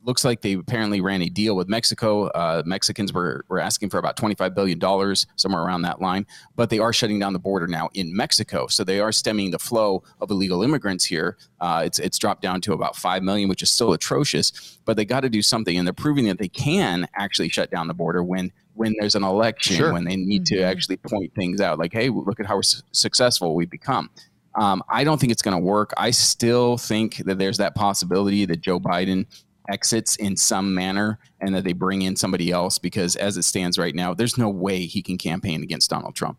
looks 0.07 0.23
like 0.23 0.41
they 0.41 0.53
apparently 0.53 1.01
ran 1.01 1.21
a 1.21 1.29
deal 1.29 1.55
with 1.55 1.67
Mexico. 1.67 2.27
Uh, 2.27 2.63
Mexicans 2.65 3.11
were, 3.11 3.45
were 3.49 3.59
asking 3.59 3.89
for 3.89 3.97
about 3.99 4.15
$25 4.15 4.55
billion, 4.55 5.15
somewhere 5.35 5.61
around 5.61 5.81
that 5.81 6.01
line, 6.01 6.25
but 6.55 6.69
they 6.69 6.79
are 6.79 6.93
shutting 6.93 7.19
down 7.19 7.33
the 7.33 7.39
border 7.39 7.67
now 7.67 7.89
in 7.93 8.15
Mexico. 8.15 8.67
So 8.67 8.85
they 8.85 9.01
are 9.01 9.11
stemming 9.11 9.51
the 9.51 9.59
flow 9.59 10.03
of 10.21 10.31
illegal 10.31 10.63
immigrants 10.63 11.03
here. 11.03 11.37
Uh, 11.59 11.83
it's, 11.85 11.99
it's 11.99 12.17
dropped 12.17 12.41
down 12.41 12.61
to 12.61 12.73
about 12.73 12.95
5 12.95 13.21
million, 13.21 13.49
which 13.49 13.61
is 13.61 13.69
still 13.69 13.91
atrocious, 13.91 14.79
but 14.85 14.95
they 14.95 15.05
got 15.05 15.21
to 15.21 15.29
do 15.29 15.41
something. 15.41 15.77
And 15.77 15.85
they're 15.85 15.93
proving 15.93 16.25
that 16.25 16.39
they 16.39 16.47
can 16.47 17.07
actually 17.13 17.49
shut 17.49 17.69
down 17.69 17.87
the 17.87 17.93
border 17.93 18.23
when 18.23 18.53
when 18.77 18.93
there's 18.99 19.15
an 19.15 19.23
election, 19.23 19.75
Sure. 19.75 19.91
when 19.93 20.03
they 20.05 20.15
need 20.15 20.45
to 20.47 20.61
actually 20.61 20.97
point 20.97 21.33
things 21.35 21.59
out 21.61 21.79
like, 21.79 21.91
hey, 21.93 22.09
look 22.09 22.39
at 22.39 22.45
how 22.45 22.61
su- 22.61 22.81
successful 22.91 23.55
we've 23.55 23.69
become. 23.69 24.09
Um, 24.55 24.81
I 24.89 25.03
don't 25.03 25.19
think 25.19 25.31
it's 25.31 25.41
going 25.41 25.57
to 25.57 25.63
work. 25.63 25.93
I 25.97 26.11
still 26.11 26.77
think 26.77 27.17
that 27.25 27.37
there's 27.37 27.57
that 27.57 27.75
possibility 27.75 28.45
that 28.45 28.61
Joe 28.61 28.79
Biden 28.79 29.25
exits 29.69 30.15
in 30.15 30.37
some 30.37 30.73
manner 30.73 31.19
and 31.41 31.53
that 31.53 31.63
they 31.63 31.73
bring 31.73 32.01
in 32.03 32.15
somebody 32.15 32.51
else 32.51 32.77
because 32.77 33.15
as 33.17 33.35
it 33.37 33.43
stands 33.43 33.77
right 33.77 33.93
now, 33.93 34.13
there's 34.13 34.37
no 34.37 34.49
way 34.49 34.85
he 34.85 35.01
can 35.01 35.17
campaign 35.17 35.61
against 35.61 35.89
Donald 35.89 36.15
Trump. 36.15 36.37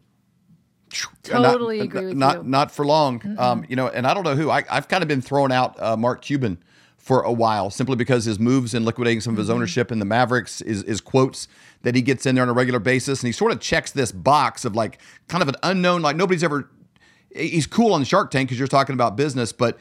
Totally 1.22 1.78
not, 1.78 1.84
agree 1.84 2.06
with 2.06 2.16
not, 2.16 2.36
you. 2.38 2.42
Not 2.44 2.70
for 2.70 2.86
long. 2.86 3.36
Um, 3.38 3.64
you 3.68 3.76
know, 3.76 3.88
and 3.88 4.06
I 4.06 4.14
don't 4.14 4.24
know 4.24 4.34
who. 4.34 4.50
I, 4.50 4.64
I've 4.70 4.88
kind 4.88 5.02
of 5.02 5.08
been 5.08 5.20
throwing 5.20 5.52
out 5.52 5.80
uh, 5.80 5.96
Mark 5.96 6.22
Cuban 6.22 6.58
for 6.96 7.22
a 7.22 7.32
while 7.32 7.70
simply 7.70 7.96
because 7.96 8.24
his 8.24 8.38
moves 8.38 8.72
in 8.74 8.84
liquidating 8.84 9.20
some 9.20 9.32
of 9.32 9.36
Mm-hmm. 9.36 9.40
his 9.42 9.50
ownership 9.50 9.92
in 9.92 9.98
the 9.98 10.04
Mavericks 10.06 10.60
is, 10.62 10.82
is 10.84 11.00
quotes 11.00 11.46
that 11.82 11.94
he 11.94 12.02
gets 12.02 12.26
in 12.26 12.34
there 12.34 12.42
on 12.42 12.48
a 12.48 12.52
regular 12.52 12.78
basis. 12.80 13.20
And 13.22 13.28
he 13.28 13.32
sort 13.32 13.52
of 13.52 13.60
checks 13.60 13.90
this 13.92 14.12
box 14.12 14.64
of 14.64 14.74
like 14.74 15.00
kind 15.28 15.42
of 15.42 15.48
an 15.48 15.56
unknown, 15.62 16.02
like 16.02 16.16
nobody's 16.16 16.42
ever, 16.44 16.70
he's 17.34 17.66
cool 17.66 17.92
on 17.94 18.04
Shark 18.04 18.30
Tank 18.30 18.48
because 18.48 18.58
you're 18.58 18.68
talking 18.68 18.94
about 18.94 19.16
business, 19.16 19.52
but 19.52 19.78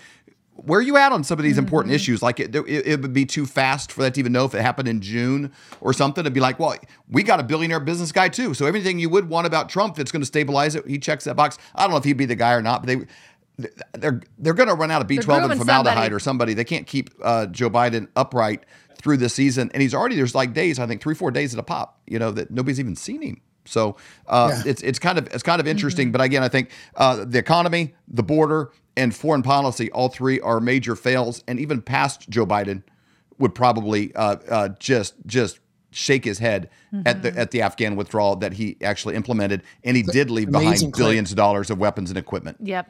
where 0.54 0.80
are 0.80 0.84
you 0.84 0.98
at 0.98 1.12
on 1.12 1.24
some 1.24 1.38
of 1.38 1.44
these 1.44 1.58
important 1.60 1.92
Mm-hmm. 1.92 1.96
issues? 1.96 2.22
Like 2.24 2.40
it, 2.40 2.56
it, 2.56 2.68
it 2.68 3.02
would 3.02 3.14
be 3.14 3.26
too 3.26 3.46
fast 3.46 3.92
for 3.92 4.02
that 4.02 4.16
to 4.16 4.20
even 4.20 4.32
know 4.32 4.46
if 4.46 4.56
it 4.56 4.62
happened 4.62 4.88
in 4.88 5.02
June 5.02 5.52
or 5.82 5.94
something. 5.94 6.24
It'd 6.24 6.34
be 6.34 6.40
like, 6.40 6.58
well, 6.60 6.76
we 7.10 7.22
got 7.22 7.40
a 7.40 7.44
billionaire 7.44 7.80
business 7.80 8.12
guy 8.12 8.30
too. 8.30 8.54
So 8.56 8.66
everything 8.66 8.98
you 8.98 9.10
would 9.10 9.30
want 9.30 9.46
about 9.46 9.70
Trump 9.70 9.96
that's 9.96 10.12
going 10.12 10.22
to 10.24 10.26
stabilize 10.26 10.74
it, 10.76 10.88
he 10.88 10.98
checks 10.98 11.26
that 11.26 11.36
box. 11.36 11.60
I 11.76 11.84
don't 11.84 11.92
know 11.92 11.98
if 11.98 12.04
he'd 12.04 12.14
be 12.18 12.26
the 12.26 12.36
guy 12.36 12.54
or 12.54 12.62
not, 12.64 12.84
but 12.84 12.88
they 12.88 13.70
they're 13.94 14.22
they're 14.38 14.54
going 14.54 14.70
to 14.70 14.76
run 14.76 14.92
out 14.92 15.02
of 15.02 15.08
B12 15.08 15.52
and 15.52 15.58
formaldehyde 15.58 15.96
somebody. 15.96 16.16
or 16.16 16.20
somebody. 16.20 16.54
They 16.54 16.64
can't 16.64 16.86
keep 16.88 17.10
uh, 17.24 17.48
Joe 17.48 17.70
Biden 17.70 18.08
upright 18.16 18.64
through 19.02 19.18
the 19.18 19.30
season, 19.30 19.70
and 19.74 19.82
he's 19.82 19.94
already 19.94 20.16
there's 20.16 20.36
like 20.36 20.54
days, 20.54 20.80
I 20.80 20.88
think 20.88 21.02
three 21.02 21.16
four 21.16 21.32
days 21.32 21.54
at 21.54 21.60
a 21.60 21.64
pop, 21.64 22.00
you 22.08 22.20
know, 22.20 22.32
that 22.32 22.52
nobody's 22.52 22.80
even 22.80 22.96
seen 22.96 23.22
him. 23.22 23.42
So 23.66 23.98
uh, 24.28 24.52
Yeah. 24.54 24.72
it's 24.72 24.82
it's 24.82 25.00
kind 25.00 25.18
of 25.18 25.28
it's 25.28 25.44
kind 25.44 25.60
of 25.60 25.68
interesting, 25.68 26.12
but 26.12 26.22
again, 26.22 26.44
I 26.44 26.48
think 26.50 26.70
uh, 26.96 27.26
the 27.26 27.38
economy, 27.38 27.94
the 28.08 28.24
border, 28.24 28.72
and 28.96 29.14
foreign 29.16 29.44
policy, 29.44 29.92
all 29.92 30.10
three 30.10 30.40
are 30.42 30.60
major 30.60 30.96
fails, 30.96 31.44
and 31.48 31.60
even 31.60 31.82
past 31.82 32.30
Joe 32.30 32.46
Biden 32.46 32.84
would 33.38 33.54
probably 33.54 34.14
uh, 34.16 34.38
uh, 34.50 34.70
just 34.80 35.16
just 35.26 35.60
shake 35.92 36.26
his 36.26 36.40
head 36.40 36.70
at 37.06 37.22
the 37.24 37.38
at 37.38 37.52
the 37.52 37.62
Afghan 37.62 37.96
withdrawal 37.96 38.36
that 38.38 38.54
he 38.54 38.78
actually 38.82 39.16
implemented, 39.16 39.64
and 39.84 39.98
he 39.98 40.04
did 40.04 40.30
leave 40.32 40.48
behind 40.50 40.68
amazing 40.68 40.92
clip. 40.92 41.06
billions 41.06 41.32
of 41.32 41.38
dollars 41.38 41.70
of 41.70 41.78
weapons 41.78 42.10
and 42.10 42.18
equipment. 42.18 42.58
Yep. 42.62 42.90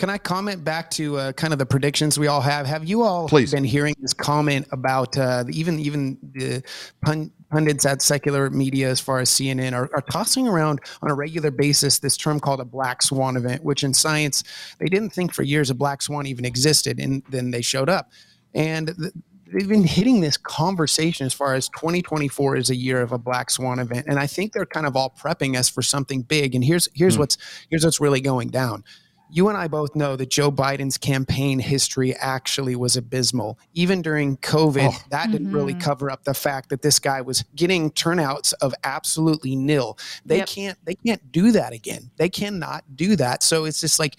Can 0.00 0.08
I 0.08 0.16
comment 0.16 0.64
back 0.64 0.90
to 0.92 1.18
uh, 1.18 1.32
kind 1.32 1.52
of 1.52 1.58
the 1.58 1.66
predictions 1.66 2.18
we 2.18 2.26
all 2.26 2.40
have? 2.40 2.64
Have 2.64 2.84
you 2.88 3.02
all 3.02 3.28
Please. 3.28 3.52
been 3.52 3.64
hearing 3.64 3.94
this 4.00 4.14
comment 4.14 4.66
about 4.72 5.14
uh, 5.18 5.44
even 5.50 5.78
even 5.78 6.16
the 6.32 6.62
pun- 7.02 7.30
pundits 7.50 7.84
at 7.84 8.00
secular 8.00 8.48
media, 8.48 8.88
as 8.88 8.98
far 8.98 9.18
as 9.18 9.28
CNN, 9.28 9.74
are, 9.74 9.90
are 9.92 10.00
tossing 10.10 10.48
around 10.48 10.80
on 11.02 11.10
a 11.10 11.14
regular 11.14 11.50
basis 11.50 11.98
this 11.98 12.16
term 12.16 12.40
called 12.40 12.60
a 12.60 12.64
black 12.64 13.02
swan 13.02 13.36
event, 13.36 13.62
which 13.62 13.84
in 13.84 13.92
science 13.92 14.42
they 14.78 14.86
didn't 14.86 15.10
think 15.10 15.34
for 15.34 15.42
years 15.42 15.68
a 15.68 15.74
black 15.74 16.00
swan 16.00 16.24
even 16.26 16.46
existed, 16.46 16.98
and 16.98 17.22
then 17.28 17.50
they 17.50 17.60
showed 17.60 17.90
up, 17.90 18.10
and. 18.54 18.94
th- 18.98 19.12
They've 19.52 19.68
been 19.68 19.82
hitting 19.82 20.20
this 20.20 20.36
conversation 20.36 21.26
as 21.26 21.34
far 21.34 21.54
as 21.54 21.68
2024 21.70 22.54
is 22.54 22.70
a 22.70 22.76
year 22.76 23.00
of 23.00 23.10
a 23.10 23.18
black 23.18 23.50
swan 23.50 23.80
event, 23.80 24.06
and 24.06 24.16
I 24.16 24.28
think 24.28 24.52
they're 24.52 24.64
kind 24.64 24.86
of 24.86 24.94
all 24.94 25.12
prepping 25.20 25.56
us 25.58 25.68
for 25.68 25.82
something 25.82 26.22
big. 26.22 26.54
And 26.54 26.62
here's 26.62 26.88
here's 26.94 27.18
what's 27.18 27.36
here's 27.68 27.84
what's 27.84 28.00
really 28.00 28.20
going 28.20 28.50
down 28.50 28.84
you 29.32 29.48
and 29.48 29.56
I 29.56 29.68
both 29.68 29.94
know 29.94 30.16
that 30.16 30.30
Joe 30.30 30.50
Biden's 30.50 30.98
campaign 30.98 31.58
history 31.58 32.14
actually 32.16 32.76
was 32.76 32.96
abysmal. 32.96 33.58
Even 33.74 34.02
during 34.02 34.36
COVID, 34.38 34.90
oh. 34.92 35.04
that 35.10 35.30
didn't 35.30 35.52
really 35.52 35.72
mm-hmm. 35.72 35.82
cover 35.82 36.10
up 36.10 36.24
the 36.24 36.34
fact 36.34 36.70
that 36.70 36.82
this 36.82 36.98
guy 36.98 37.20
was 37.20 37.44
getting 37.54 37.90
turnouts 37.90 38.52
of 38.54 38.74
absolutely 38.84 39.56
nil. 39.56 39.98
They 40.24 40.38
Yep. 40.38 40.48
can't 40.48 40.78
they 40.84 40.94
can't 40.94 41.32
do 41.32 41.52
that 41.52 41.72
again. 41.72 42.10
They 42.16 42.28
cannot 42.28 42.84
do 42.96 43.16
that. 43.16 43.42
So 43.42 43.64
it's 43.64 43.80
just 43.80 43.98
like 43.98 44.16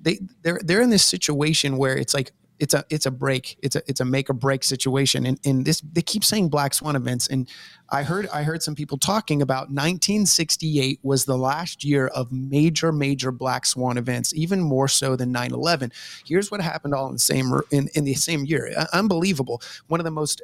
they 0.00 0.20
they're 0.42 0.60
they're 0.64 0.80
in 0.80 0.90
this 0.90 1.04
situation 1.04 1.76
where 1.76 1.96
it's 1.96 2.14
like 2.14 2.32
it's 2.58 2.74
a 2.74 2.84
it's 2.88 3.06
a 3.06 3.10
break. 3.10 3.58
It's 3.62 3.76
a 3.76 3.82
it's 3.86 4.00
a 4.00 4.04
make 4.04 4.30
or 4.30 4.32
break 4.34 4.64
situation. 4.64 5.26
And 5.26 5.38
and 5.44 5.64
this 5.64 5.80
they 5.80 6.02
keep 6.02 6.24
saying 6.24 6.48
black 6.48 6.74
swan 6.74 6.96
events. 6.96 7.26
And 7.26 7.48
I 7.90 8.02
heard 8.02 8.28
I 8.28 8.42
heard 8.42 8.62
some 8.62 8.74
people 8.74 8.98
talking 8.98 9.42
about 9.42 9.68
1968 9.70 11.00
was 11.02 11.24
the 11.24 11.36
last 11.36 11.84
year 11.84 12.08
of 12.08 12.32
major 12.32 12.92
major 12.92 13.32
black 13.32 13.66
swan 13.66 13.98
events, 13.98 14.32
even 14.34 14.60
more 14.60 14.88
so 14.88 15.16
than 15.16 15.32
9/11. 15.32 15.92
Here's 16.24 16.50
what 16.50 16.60
happened 16.60 16.94
all 16.94 17.08
in 17.08 17.14
the 17.14 17.18
same 17.18 17.52
in 17.70 17.88
in 17.94 18.04
the 18.04 18.14
same 18.14 18.44
year. 18.44 18.72
Uh, 18.76 18.86
Unbelievable. 18.92 19.60
One 19.88 20.00
of 20.00 20.04
the 20.04 20.10
most 20.10 20.42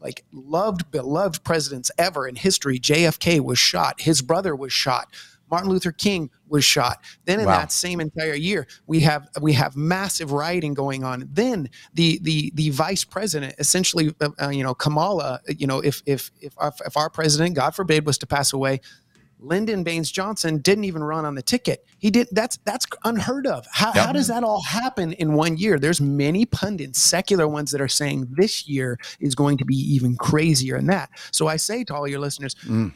like 0.00 0.24
loved 0.32 0.90
beloved 0.90 1.44
presidents 1.44 1.90
ever 1.96 2.26
in 2.26 2.34
history 2.34 2.78
jfk 2.78 3.40
was 3.40 3.58
shot 3.58 4.00
his 4.00 4.20
brother 4.20 4.56
was 4.56 4.72
shot 4.72 5.08
martin 5.52 5.70
luther 5.70 5.92
king 5.92 6.28
was 6.48 6.64
shot 6.64 6.98
then 7.26 7.38
in 7.38 7.46
Wow. 7.46 7.58
that 7.58 7.70
same 7.70 8.00
entire 8.00 8.34
year 8.34 8.66
we 8.86 9.00
have 9.00 9.28
we 9.40 9.52
have 9.52 9.76
massive 9.76 10.32
rioting 10.32 10.72
going 10.74 11.04
on 11.04 11.28
then 11.30 11.68
the 11.94 12.18
the 12.22 12.50
the 12.54 12.70
vice 12.70 13.04
president 13.04 13.54
essentially 13.58 14.12
uh, 14.20 14.30
uh, 14.42 14.48
you 14.48 14.64
know 14.64 14.74
kamala 14.74 15.40
you 15.46 15.66
know 15.66 15.78
if 15.80 16.02
if 16.06 16.30
if 16.40 16.54
our, 16.56 16.72
if 16.86 16.96
our 16.96 17.10
president 17.10 17.54
god 17.54 17.74
forbid 17.74 18.04
was 18.06 18.18
to 18.18 18.26
pass 18.26 18.52
away 18.52 18.80
Lyndon 19.44 19.82
Baines 19.82 20.12
Johnson 20.12 20.58
didn't 20.58 20.84
even 20.84 21.02
run 21.02 21.24
on 21.24 21.34
the 21.34 21.42
ticket. 21.42 21.84
He 21.98 22.12
did. 22.12 22.28
That's 22.30 22.58
that's 22.64 22.86
unheard 23.02 23.44
of. 23.48 23.66
How, 23.72 23.88
Yep. 23.92 24.06
how 24.06 24.12
does 24.12 24.28
that 24.28 24.44
all 24.44 24.62
happen 24.62 25.14
in 25.14 25.32
one 25.32 25.56
year? 25.56 25.80
There's 25.80 26.00
many 26.00 26.46
pundits, 26.46 27.02
secular 27.02 27.48
ones, 27.48 27.72
that 27.72 27.80
are 27.80 27.88
saying 27.88 28.28
this 28.36 28.68
year 28.68 28.98
is 29.18 29.34
going 29.34 29.58
to 29.58 29.64
be 29.64 29.74
even 29.74 30.14
crazier 30.14 30.76
than 30.76 30.86
that. 30.86 31.10
So 31.32 31.48
I 31.48 31.56
say 31.56 31.82
to 31.82 31.92
all 31.96 32.06
your 32.06 32.20
listeners, 32.20 32.54
Mm. 32.68 32.94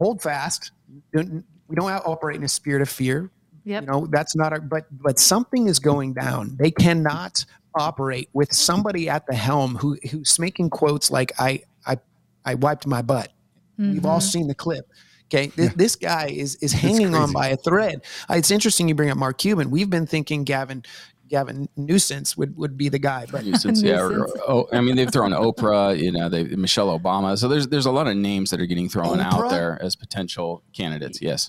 hold 0.00 0.22
fast. 0.22 0.70
Don't- 1.12 1.44
We 1.72 1.76
don't 1.76 1.90
operate 1.90 2.36
in 2.36 2.44
a 2.44 2.48
spirit 2.48 2.82
of 2.82 2.90
fear. 2.90 3.30
Yep. 3.64 3.82
You 3.82 3.86
know 3.90 4.06
that's 4.10 4.36
not 4.36 4.52
our. 4.52 4.60
But 4.60 4.84
but 4.90 5.18
something 5.18 5.68
is 5.68 5.78
going 5.78 6.12
down. 6.12 6.54
They 6.58 6.70
cannot 6.70 7.46
operate 7.74 8.28
with 8.34 8.52
somebody 8.52 9.08
at 9.08 9.26
the 9.26 9.34
helm 9.34 9.76
who 9.76 9.96
who's 10.10 10.38
making 10.38 10.68
quotes 10.68 11.10
like 11.10 11.32
I 11.38 11.62
I 11.86 11.96
I 12.44 12.56
wiped 12.56 12.86
my 12.86 13.00
butt. 13.00 13.32
We've 13.78 14.04
all 14.04 14.18
Mhm. 14.20 14.22
seen 14.30 14.48
the 14.48 14.54
clip. 14.54 14.86
Okay, 15.32 15.46
this, 15.56 15.72
this 15.72 15.96
guy 15.96 16.26
is 16.26 16.56
is 16.56 16.72
hanging 16.72 17.14
on 17.14 17.32
by 17.32 17.48
a 17.48 17.56
thread. 17.56 18.02
Uh, 18.28 18.34
It's 18.34 18.50
interesting 18.50 18.86
you 18.86 18.94
bring 18.94 19.08
up 19.08 19.16
Mark 19.16 19.38
Cuban. 19.38 19.70
We've 19.70 19.88
been 19.88 20.06
thinking 20.06 20.44
Gavin 20.44 20.82
Gavin 21.28 21.66
Nuisance 21.76 22.36
would, 22.36 22.54
would 22.58 22.76
be 22.76 22.90
the 22.90 22.98
guy, 22.98 23.24
but 23.32 23.46
Nuisance, 23.46 23.80
yeah. 23.82 24.02
Or, 24.02 24.10
Nuisance. 24.10 24.40
oh, 24.46 24.68
I 24.70 24.82
mean, 24.82 24.96
they've 24.96 25.10
thrown 25.10 25.30
Oprah, 25.30 25.98
you 25.98 26.12
know, 26.12 26.28
they 26.28 26.44
Michelle 26.44 26.88
Obama. 26.98 27.38
So 27.38 27.48
there's 27.48 27.68
there's 27.68 27.86
a 27.86 27.90
lot 27.90 28.06
of 28.06 28.14
names 28.16 28.50
that 28.50 28.60
are 28.60 28.66
getting 28.66 28.90
thrown 28.90 29.18
Oprah? 29.18 29.32
out 29.44 29.50
there 29.50 29.78
as 29.82 29.96
potential 29.96 30.62
candidates. 30.74 31.22
Yes. 31.22 31.48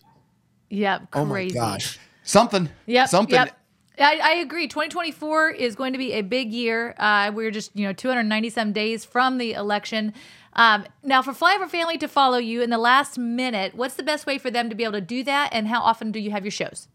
Yep. 0.73 1.12
Crazy. 1.12 1.23
Oh 1.23 1.25
my 1.25 1.47
gosh, 1.49 1.99
Something. 2.23 2.69
Yep. 2.88 3.09
Something. 3.09 3.36
Yep. 3.36 3.57
I, 3.99 4.19
I 4.23 4.31
agree. 4.36 4.67
2024 4.67 5.51
is 5.51 5.75
going 5.75 5.93
to 5.93 5.99
be 5.99 6.13
a 6.13 6.21
big 6.21 6.51
year. 6.51 6.95
Uh, 6.97 7.31
we're 7.33 7.51
just, 7.51 7.75
you 7.75 7.86
know, 7.86 7.93
297 7.93 8.73
days 8.73 9.05
from 9.05 9.38
the 9.38 9.53
election. 9.53 10.13
Um, 10.53 10.86
now, 11.03 11.21
for 11.21 11.31
Flyover 11.31 11.69
Family 11.69 11.99
to 11.99 12.07
follow 12.07 12.39
you 12.39 12.63
in 12.63 12.71
the 12.71 12.79
last 12.79 13.19
minute, 13.19 13.75
what's 13.75 13.93
the 13.95 14.03
best 14.03 14.25
way 14.25 14.39
for 14.39 14.49
them 14.49 14.69
to 14.69 14.75
be 14.75 14.83
able 14.83 14.93
to 14.93 15.01
do 15.01 15.23
that? 15.25 15.49
And 15.51 15.67
how 15.67 15.81
often 15.81 16.12
do 16.12 16.19
you 16.19 16.31
have 16.31 16.43
your 16.43 16.51
shows? 16.51 16.88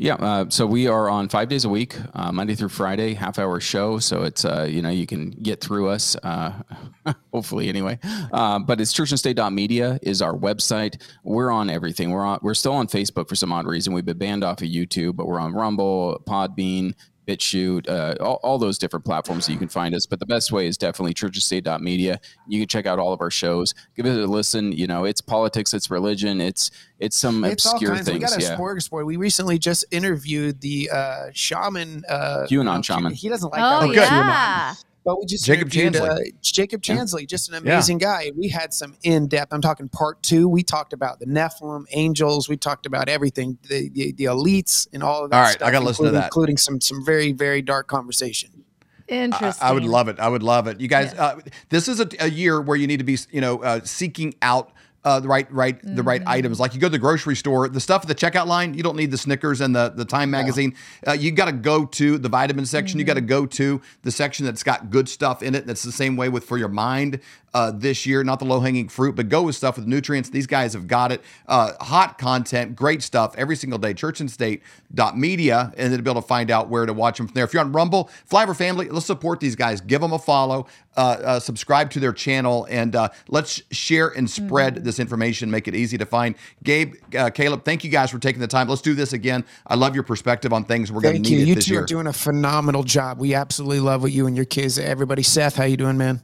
Yeah, 0.00 0.14
uh, 0.14 0.44
so 0.48 0.64
we 0.64 0.86
are 0.86 1.10
on 1.10 1.28
five 1.28 1.48
days 1.48 1.64
a 1.64 1.68
week, 1.68 1.96
uh, 2.14 2.30
Monday 2.30 2.54
through 2.54 2.68
Friday, 2.68 3.14
half 3.14 3.36
hour 3.36 3.58
show. 3.58 3.98
So 3.98 4.22
it's 4.22 4.44
uh, 4.44 4.62
you 4.70 4.80
know 4.80 4.90
you 4.90 5.08
can 5.08 5.30
get 5.30 5.60
through 5.60 5.88
us, 5.88 6.14
uh, 6.22 6.52
hopefully 7.32 7.68
anyway. 7.68 7.98
Uh, 8.32 8.60
but 8.60 8.80
it's 8.80 8.94
churchandstate.media 8.94 9.98
is 10.02 10.22
our 10.22 10.34
website. 10.34 11.02
We're 11.24 11.50
on 11.50 11.68
everything. 11.68 12.12
We're 12.12 12.24
on. 12.24 12.38
We're 12.42 12.54
still 12.54 12.74
on 12.74 12.86
Facebook 12.86 13.28
for 13.28 13.34
some 13.34 13.52
odd 13.52 13.66
reason. 13.66 13.92
We've 13.92 14.04
been 14.04 14.18
banned 14.18 14.44
off 14.44 14.62
of 14.62 14.68
YouTube, 14.68 15.16
but 15.16 15.26
we're 15.26 15.40
on 15.40 15.52
Rumble, 15.52 16.22
Podbean. 16.24 16.94
BitChute, 17.28 17.88
uh, 17.88 18.14
all, 18.20 18.40
all 18.42 18.58
those 18.58 18.78
different 18.78 19.04
platforms 19.04 19.46
that 19.46 19.52
you 19.52 19.58
can 19.58 19.68
find 19.68 19.94
us. 19.94 20.06
But 20.06 20.18
the 20.18 20.26
best 20.26 20.50
way 20.50 20.66
is 20.66 20.78
definitely 20.78 21.12
churchandstate.media. 21.12 22.18
You 22.46 22.60
can 22.60 22.68
check 22.68 22.86
out 22.86 22.98
all 22.98 23.12
of 23.12 23.20
our 23.20 23.30
shows. 23.30 23.74
Give 23.94 24.06
it 24.06 24.16
a 24.16 24.26
listen. 24.26 24.72
You 24.72 24.86
know, 24.86 25.04
it's 25.04 25.20
politics, 25.20 25.74
it's 25.74 25.90
religion, 25.90 26.40
it's 26.40 26.70
it's 26.98 27.16
some 27.16 27.44
it's 27.44 27.66
all 27.66 27.72
obscure 27.72 27.94
kinds. 27.94 28.10
We 28.10 28.18
got 28.18 28.36
a 28.36 28.40
yeah. 28.40 28.56
smorgasbord. 28.56 29.04
We 29.04 29.16
recently 29.16 29.58
just 29.58 29.84
interviewed 29.90 30.60
the 30.62 30.90
uh, 30.90 31.26
shaman. 31.32 32.04
Uh, 32.08 32.46
QAnon 32.48 32.64
no, 32.76 32.82
shaman. 32.82 33.12
He 33.12 33.28
doesn't 33.28 33.50
like 33.50 33.60
Oh, 33.62 33.80
that. 33.80 33.86
word, 33.88 33.96
yeah. 33.96 34.74
QAnon. 35.08 35.14
But 35.14 35.18
we 35.20 35.26
just 35.26 35.44
Jacob 35.44 35.68
Chansley. 35.70 36.00
Uh, 36.08 36.18
Jacob 36.42 36.82
Yeah. 36.84 36.96
Chansley, 36.96 37.26
just 37.26 37.48
an 37.48 37.54
amazing 37.56 37.98
guy. 37.98 38.30
We 38.36 38.48
had 38.48 38.74
some 38.74 38.94
in 39.02 39.26
depth. 39.28 39.52
I'm 39.52 39.60
talking 39.62 39.88
part 39.88 40.22
two. 40.22 40.48
We 40.48 40.62
talked 40.62 40.92
about 40.92 41.18
the 41.20 41.26
Nephilim, 41.26 41.84
angels. 41.92 42.48
We 42.48 42.56
talked 42.56 42.86
about 42.86 43.08
everything, 43.08 43.58
the 43.68 43.88
the, 43.90 44.12
the 44.12 44.24
elites, 44.24 44.86
and 44.92 45.02
all 45.02 45.24
of 45.24 45.30
that. 45.30 45.36
All 45.36 45.42
right, 45.42 45.62
I 45.62 45.70
gotta 45.70 45.84
listen 45.84 46.04
to 46.04 46.08
including- 46.08 46.20
that. 46.20 46.24
including 46.26 46.56
some 46.56 46.80
some 46.80 47.04
very 47.04 47.32
very 47.32 47.62
dark 47.62 47.86
conversation. 47.88 48.50
Interesting. 49.08 49.66
I 49.66 49.72
would 49.72 49.84
love 49.84 50.08
it. 50.08 50.20
I 50.20 50.28
would 50.28 50.42
love 50.42 50.66
it. 50.66 50.80
You 50.80 50.88
guys, 50.88 51.14
uh, 51.14 51.40
this 51.70 51.88
is 51.88 51.98
a, 51.98 52.06
a 52.20 52.28
year 52.28 52.60
where 52.60 52.76
you 52.76 52.86
need 52.86 52.98
to 52.98 53.04
be, 53.04 53.16
you 53.30 53.40
know, 53.40 53.62
uh, 53.62 53.80
seeking 53.82 54.34
out 54.42 54.70
uh, 55.08 55.20
the 55.20 55.28
right, 55.28 55.50
right, 55.52 55.76
the 55.82 56.02
right 56.02 56.20
Mm-hmm. 56.20 56.28
items. 56.38 56.60
Like 56.60 56.74
you 56.74 56.80
go 56.80 56.88
to 56.88 56.96
the 56.98 57.04
grocery 57.06 57.36
store, 57.36 57.68
the 57.68 57.80
stuff 57.88 58.02
at 58.02 58.08
the 58.08 58.14
checkout 58.22 58.46
line, 58.46 58.74
you 58.74 58.82
don't 58.82 58.96
need 58.96 59.10
the 59.10 59.18
Snickers 59.26 59.60
and 59.64 59.74
the 59.74 59.88
the 60.00 60.04
Time 60.04 60.30
magazine. 60.38 60.74
Uh, 61.06 61.12
you 61.12 61.30
got 61.32 61.46
to 61.46 61.52
go 61.72 61.86
to 62.00 62.18
the 62.18 62.28
vitamin 62.28 62.66
section. 62.66 62.98
You 63.00 63.04
got 63.04 63.14
to 63.14 63.20
Mm-hmm. 63.20 63.28
go 63.40 63.46
to 63.60 63.80
the 64.06 64.10
section 64.10 64.46
that's 64.46 64.62
got 64.62 64.90
good 64.90 65.08
stuff 65.08 65.42
in 65.42 65.54
it. 65.54 65.66
That's 65.66 65.82
the 65.82 65.92
same 66.02 66.14
way 66.16 66.28
with 66.28 66.44
for 66.44 66.58
your 66.58 66.68
mind 66.68 67.20
uh, 67.54 67.70
this 67.70 68.06
year. 68.06 68.22
Not 68.24 68.38
the 68.38 68.44
low 68.44 68.60
hanging 68.60 68.88
fruit, 68.88 69.16
but 69.16 69.28
go 69.28 69.42
with 69.42 69.56
stuff 69.56 69.76
with 69.76 69.86
nutrients. 69.86 70.30
These 70.30 70.46
guys 70.46 70.72
have 70.72 70.86
got 70.86 71.12
it. 71.12 71.22
Uh, 71.46 71.72
hot 71.80 72.18
content, 72.18 72.76
great 72.76 73.02
stuff 73.02 73.34
every 73.36 73.56
single 73.56 73.78
day. 73.78 73.94
Church 73.94 74.20
and 74.20 74.30
State 74.30 74.62
and 75.76 75.92
then 75.92 76.02
be 76.02 76.10
able 76.10 76.20
to 76.20 76.26
find 76.26 76.50
out 76.50 76.68
where 76.68 76.86
to 76.86 76.92
watch 76.92 77.18
them 77.18 77.26
from 77.26 77.34
there. 77.34 77.44
If 77.44 77.52
you're 77.52 77.62
on 77.62 77.72
Rumble, 77.72 78.10
Flyover 78.30 78.56
Family, 78.56 78.88
let's 78.88 79.06
support 79.06 79.40
these 79.40 79.56
guys. 79.56 79.80
Give 79.80 80.00
them 80.00 80.12
a 80.12 80.18
follow, 80.18 80.66
uh, 80.96 81.00
uh, 81.00 81.40
subscribe 81.40 81.90
to 81.90 82.00
their 82.00 82.12
channel, 82.12 82.66
and 82.70 82.96
uh, 82.96 83.08
let's 83.28 83.62
share 83.70 84.08
and 84.08 84.28
spread 84.28 84.84
this 84.84 84.98
information. 84.98 85.50
Make 85.50 85.68
it 85.68 85.74
easy 85.74 85.98
to 85.98 86.06
find. 86.06 86.34
Gabe, 86.64 86.94
uh, 87.16 87.30
Caleb, 87.30 87.64
thank 87.64 87.84
you 87.84 87.90
guys 87.90 88.10
for 88.10 88.18
taking 88.18 88.40
the 88.40 88.46
time. 88.46 88.68
Let's 88.68 88.82
do 88.82 88.94
this 88.94 89.12
again. 89.12 89.44
I 89.66 89.74
love 89.74 89.94
your 89.94 90.04
perspective 90.04 90.52
on 90.52 90.64
things. 90.64 90.90
We're 90.90 91.00
going 91.00 91.22
to 91.22 91.28
Thank 91.28 91.30
need 91.30 91.36
you. 91.36 91.42
it 91.42 91.48
You 91.48 91.54
this 91.56 91.66
two 91.66 91.74
year. 91.74 91.82
are 91.82 91.86
doing 91.86 92.06
a 92.06 92.12
phenomenal 92.12 92.82
job. 92.82 93.18
We 93.18 93.34
absolutely 93.34 93.80
love 93.80 94.02
what 94.02 94.12
you 94.12 94.26
and 94.26 94.36
your 94.36 94.46
kids. 94.46 94.78
Everybody, 94.78 95.22
Seth, 95.22 95.56
how 95.56 95.64
you 95.64 95.76
doing, 95.76 95.98
man? 95.98 96.22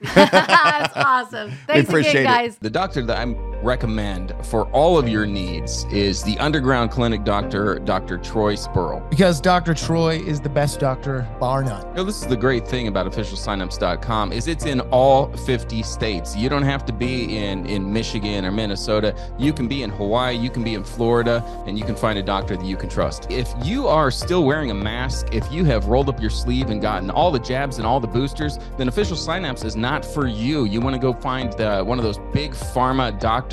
That's 0.14 0.96
awesome. 0.96 1.52
Thanks 1.66 1.88
appreciate 1.88 2.20
again, 2.20 2.22
it. 2.22 2.26
guys. 2.26 2.58
The 2.58 2.70
doctor 2.70 3.04
that 3.06 3.18
I 3.18 3.24
recommend 3.62 4.34
for 4.42 4.66
all 4.68 4.98
of 4.98 5.08
your 5.08 5.26
needs 5.26 5.84
is 5.86 6.22
the 6.22 6.38
Underground 6.38 6.90
Clinic 6.90 7.24
doctor, 7.24 7.78
Dr. 7.80 8.18
Troy 8.18 8.54
Spurl. 8.54 9.08
Because 9.10 9.40
Dr. 9.40 9.74
Troy 9.74 10.18
is 10.18 10.40
the 10.40 10.48
best 10.48 10.80
doctor, 10.80 11.28
bar 11.40 11.64
none. 11.64 11.86
You 11.88 11.94
know, 11.94 12.04
this 12.04 12.22
is 12.22 12.28
the 12.28 12.36
great 12.36 12.66
thing 12.66 12.88
about 12.88 13.10
officialsignups.com 13.10 14.32
is 14.32 14.46
it's 14.46 14.64
in 14.64 14.80
all 14.92 15.32
50 15.38 15.82
states. 15.82 16.36
You 16.36 16.48
don't 16.48 16.62
have 16.62 16.84
to 16.86 16.92
be 16.92 17.36
in, 17.36 17.66
in 17.66 17.92
Michigan 17.92 18.44
or 18.44 18.52
Minnesota. 18.52 19.14
You 19.38 19.52
can 19.52 19.68
be 19.68 19.82
in 19.82 19.90
Hawaii, 19.90 20.36
you 20.36 20.50
can 20.50 20.62
be 20.62 20.74
in 20.74 20.84
Florida, 20.84 21.42
and 21.66 21.78
you 21.78 21.84
can 21.84 21.96
find 21.96 22.18
a 22.18 22.22
doctor 22.22 22.56
that 22.56 22.64
you 22.64 22.76
can 22.76 22.88
trust. 22.88 23.30
If 23.30 23.52
you 23.62 23.88
are 23.88 24.10
still 24.10 24.44
wearing 24.44 24.70
a 24.70 24.74
mask, 24.74 25.28
if 25.32 25.50
you 25.50 25.64
have 25.64 25.86
rolled 25.86 26.08
up 26.08 26.20
your 26.20 26.30
sleeve 26.30 26.70
and 26.70 26.80
gotten 26.80 27.10
all 27.10 27.30
the 27.30 27.40
jabs 27.40 27.78
and 27.78 27.86
all 27.86 28.00
the 28.00 28.06
boosters, 28.06 28.58
then 28.76 28.88
Official 28.88 29.16
Signups 29.16 29.64
is 29.64 29.76
not 29.76 30.04
for 30.04 30.26
you. 30.26 30.64
You 30.64 30.80
want 30.80 30.94
to 30.94 31.00
go 31.00 31.12
find 31.12 31.58
uh, 31.60 31.82
one 31.82 31.98
of 31.98 32.04
those 32.04 32.18
big 32.32 32.52
pharma 32.52 33.18
doctors 33.18 33.47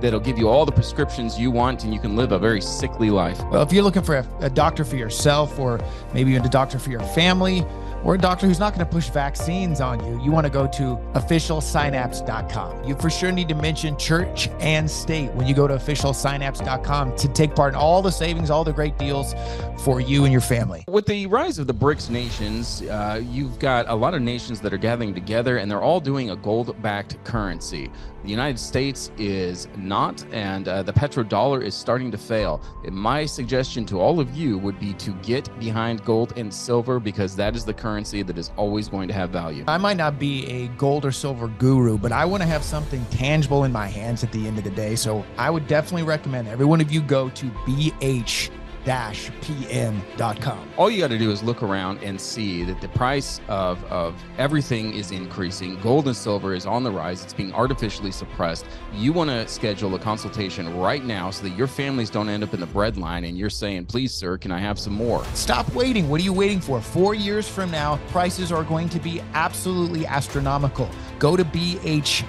that'll 0.00 0.20
give 0.20 0.38
you 0.38 0.48
all 0.48 0.66
the 0.66 0.72
prescriptions 0.72 1.38
you 1.38 1.50
want 1.50 1.84
and 1.84 1.94
you 1.94 2.00
can 2.00 2.16
live 2.16 2.32
a 2.32 2.38
very 2.38 2.60
sickly 2.60 3.10
life. 3.10 3.40
Well, 3.50 3.62
if 3.62 3.72
you're 3.72 3.82
looking 3.82 4.02
for 4.02 4.16
a, 4.16 4.26
a 4.40 4.50
doctor 4.50 4.84
for 4.84 4.96
yourself, 4.96 5.58
or 5.58 5.80
maybe 6.12 6.32
even 6.32 6.44
a 6.44 6.48
doctor 6.48 6.78
for 6.78 6.90
your 6.90 7.00
family, 7.00 7.64
or 8.06 8.14
a 8.14 8.18
doctor 8.18 8.46
who's 8.46 8.60
not 8.60 8.72
going 8.72 8.86
to 8.86 8.92
push 8.92 9.08
vaccines 9.10 9.80
on 9.80 10.04
you, 10.06 10.22
you 10.22 10.30
want 10.30 10.46
to 10.46 10.52
go 10.52 10.68
to 10.68 10.96
officialsynapse.com. 11.14 12.84
You 12.84 12.94
for 12.96 13.10
sure 13.10 13.32
need 13.32 13.48
to 13.48 13.54
mention 13.56 13.96
church 13.96 14.48
and 14.60 14.88
state 14.88 15.32
when 15.32 15.48
you 15.48 15.54
go 15.54 15.66
to 15.66 15.74
officialsynapse.com 15.74 17.16
to 17.16 17.28
take 17.28 17.56
part 17.56 17.74
in 17.74 17.76
all 17.76 18.02
the 18.02 18.12
savings, 18.12 18.48
all 18.48 18.62
the 18.62 18.72
great 18.72 18.96
deals 18.96 19.34
for 19.82 20.00
you 20.00 20.22
and 20.22 20.30
your 20.30 20.40
family. 20.40 20.84
With 20.86 21.06
the 21.06 21.26
rise 21.26 21.58
of 21.58 21.66
the 21.66 21.74
BRICS 21.74 22.10
nations, 22.10 22.82
uh, 22.82 23.20
you've 23.24 23.58
got 23.58 23.88
a 23.88 23.94
lot 23.94 24.14
of 24.14 24.22
nations 24.22 24.60
that 24.60 24.72
are 24.72 24.78
gathering 24.78 25.12
together 25.12 25.56
and 25.56 25.68
they're 25.68 25.82
all 25.82 26.00
doing 26.00 26.30
a 26.30 26.36
gold 26.36 26.80
backed 26.82 27.22
currency. 27.24 27.90
The 28.26 28.32
United 28.32 28.58
States 28.58 29.12
is 29.18 29.68
not, 29.76 30.24
and 30.32 30.66
uh, 30.66 30.82
the 30.82 30.92
petrodollar 30.92 31.62
is 31.62 31.76
starting 31.76 32.10
to 32.10 32.18
fail. 32.18 32.60
And 32.84 32.92
my 32.92 33.24
suggestion 33.24 33.86
to 33.86 34.00
all 34.00 34.18
of 34.18 34.34
you 34.34 34.58
would 34.58 34.80
be 34.80 34.94
to 34.94 35.12
get 35.22 35.48
behind 35.60 36.04
gold 36.04 36.32
and 36.36 36.52
silver 36.52 36.98
because 36.98 37.36
that 37.36 37.54
is 37.54 37.64
the 37.64 37.72
currency 37.72 38.24
that 38.24 38.36
is 38.36 38.50
always 38.56 38.88
going 38.88 39.06
to 39.06 39.14
have 39.14 39.30
value. 39.30 39.62
I 39.68 39.78
might 39.78 39.96
not 39.96 40.18
be 40.18 40.44
a 40.46 40.66
gold 40.76 41.04
or 41.04 41.12
silver 41.12 41.46
guru, 41.46 41.98
but 41.98 42.10
I 42.10 42.24
want 42.24 42.42
to 42.42 42.48
have 42.48 42.64
something 42.64 43.04
tangible 43.12 43.62
in 43.62 43.70
my 43.70 43.86
hands 43.86 44.24
at 44.24 44.32
the 44.32 44.44
end 44.44 44.58
of 44.58 44.64
the 44.64 44.70
day. 44.70 44.96
So 44.96 45.24
I 45.38 45.48
would 45.48 45.68
definitely 45.68 46.02
recommend 46.02 46.48
every 46.48 46.66
one 46.66 46.80
of 46.80 46.90
you 46.90 47.02
go 47.02 47.28
to 47.28 47.46
BH 47.46 48.50
pm.com. 48.86 50.68
All 50.76 50.88
you 50.88 51.00
got 51.00 51.08
to 51.08 51.18
do 51.18 51.32
is 51.32 51.42
look 51.42 51.62
around 51.62 52.02
and 52.02 52.20
see 52.20 52.62
that 52.64 52.80
the 52.80 52.88
price 52.88 53.40
of, 53.48 53.82
of 53.84 54.14
everything 54.38 54.94
is 54.94 55.10
increasing. 55.10 55.80
Gold 55.80 56.06
and 56.06 56.16
silver 56.16 56.54
is 56.54 56.66
on 56.66 56.84
the 56.84 56.92
rise. 56.92 57.24
It's 57.24 57.34
being 57.34 57.52
artificially 57.52 58.12
suppressed. 58.12 58.64
You 58.92 59.12
want 59.12 59.30
to 59.30 59.48
schedule 59.48 59.92
a 59.96 59.98
consultation 59.98 60.78
right 60.78 61.04
now 61.04 61.30
so 61.30 61.42
that 61.42 61.56
your 61.56 61.66
families 61.66 62.10
don't 62.10 62.28
end 62.28 62.44
up 62.44 62.54
in 62.54 62.60
the 62.60 62.66
bread 62.66 62.96
line 62.96 63.24
and 63.24 63.36
you're 63.36 63.50
saying, 63.50 63.86
please, 63.86 64.14
sir, 64.14 64.38
can 64.38 64.52
I 64.52 64.58
have 64.58 64.78
some 64.78 64.94
more? 64.94 65.24
Stop 65.34 65.68
waiting. 65.74 66.08
What 66.08 66.20
are 66.20 66.24
you 66.24 66.32
waiting 66.32 66.60
for? 66.60 66.80
Four 66.80 67.16
years 67.16 67.48
from 67.48 67.72
now, 67.72 67.96
prices 68.08 68.52
are 68.52 68.62
going 68.62 68.88
to 68.90 69.00
be 69.00 69.20
absolutely 69.34 70.06
astronomical. 70.06 70.88
Go 71.18 71.36
to 71.36 71.44
bh-pm.com. 71.44 72.26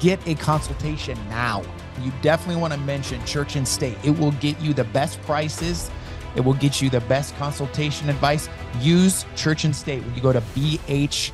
Get 0.00 0.28
a 0.28 0.34
consultation 0.34 1.18
now. 1.30 1.62
You 2.02 2.12
definitely 2.22 2.60
want 2.60 2.72
to 2.72 2.78
mention 2.80 3.24
Church 3.24 3.56
and 3.56 3.66
State. 3.66 3.96
It 4.04 4.18
will 4.18 4.32
get 4.32 4.60
you 4.60 4.74
the 4.74 4.84
best 4.84 5.20
prices. 5.22 5.90
It 6.36 6.40
will 6.40 6.54
get 6.54 6.82
you 6.82 6.90
the 6.90 7.00
best 7.02 7.36
consultation 7.36 8.08
advice. 8.08 8.48
Use 8.80 9.24
Church 9.36 9.64
and 9.64 9.74
State 9.74 10.04
when 10.04 10.14
you 10.14 10.20
go 10.20 10.32
to 10.32 10.40
bh-pm.com. 10.40 11.32